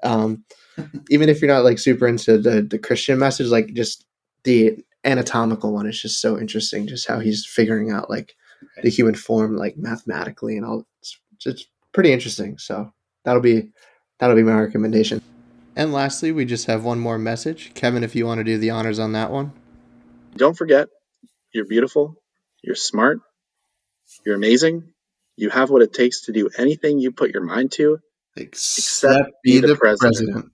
Um, 0.03 0.43
even 1.09 1.29
if 1.29 1.41
you're 1.41 1.49
not 1.49 1.63
like 1.63 1.79
super 1.79 2.07
into 2.07 2.37
the, 2.37 2.61
the 2.61 2.77
Christian 2.77 3.17
message, 3.17 3.47
like 3.47 3.73
just 3.73 4.05
the 4.43 4.83
anatomical 5.05 5.71
one 5.71 5.87
is 5.87 6.01
just 6.01 6.19
so 6.19 6.37
interesting, 6.37 6.87
just 6.87 7.07
how 7.07 7.19
he's 7.19 7.45
figuring 7.45 7.89
out 7.89 8.09
like 8.09 8.35
the 8.81 8.89
human 8.89 9.15
form, 9.15 9.55
like 9.55 9.77
mathematically 9.77 10.57
and 10.57 10.65
all. 10.65 10.85
It's, 10.99 11.17
it's 11.45 11.65
pretty 11.93 12.11
interesting. 12.11 12.57
So 12.57 12.91
that'll 13.23 13.41
be 13.41 13.69
that'll 14.19 14.35
be 14.35 14.43
my 14.43 14.59
recommendation. 14.59 15.21
And 15.75 15.91
lastly, 15.91 16.31
we 16.31 16.45
just 16.45 16.67
have 16.67 16.83
one 16.83 16.99
more 16.99 17.17
message. 17.17 17.73
Kevin, 17.73 18.03
if 18.03 18.15
you 18.15 18.25
want 18.25 18.39
to 18.39 18.43
do 18.43 18.57
the 18.57 18.69
honors 18.69 18.99
on 18.99 19.13
that 19.13 19.31
one. 19.31 19.53
Don't 20.35 20.57
forget, 20.57 20.89
you're 21.51 21.65
beautiful, 21.65 22.15
you're 22.63 22.75
smart, 22.75 23.19
you're 24.25 24.35
amazing, 24.35 24.93
you 25.35 25.49
have 25.49 25.69
what 25.69 25.81
it 25.81 25.93
takes 25.93 26.25
to 26.25 26.31
do 26.31 26.49
anything 26.57 26.99
you 26.99 27.11
put 27.11 27.31
your 27.31 27.43
mind 27.43 27.71
to. 27.73 27.99
Except 28.35 29.31
be 29.43 29.59
the 29.59 29.75
president. 29.75 30.51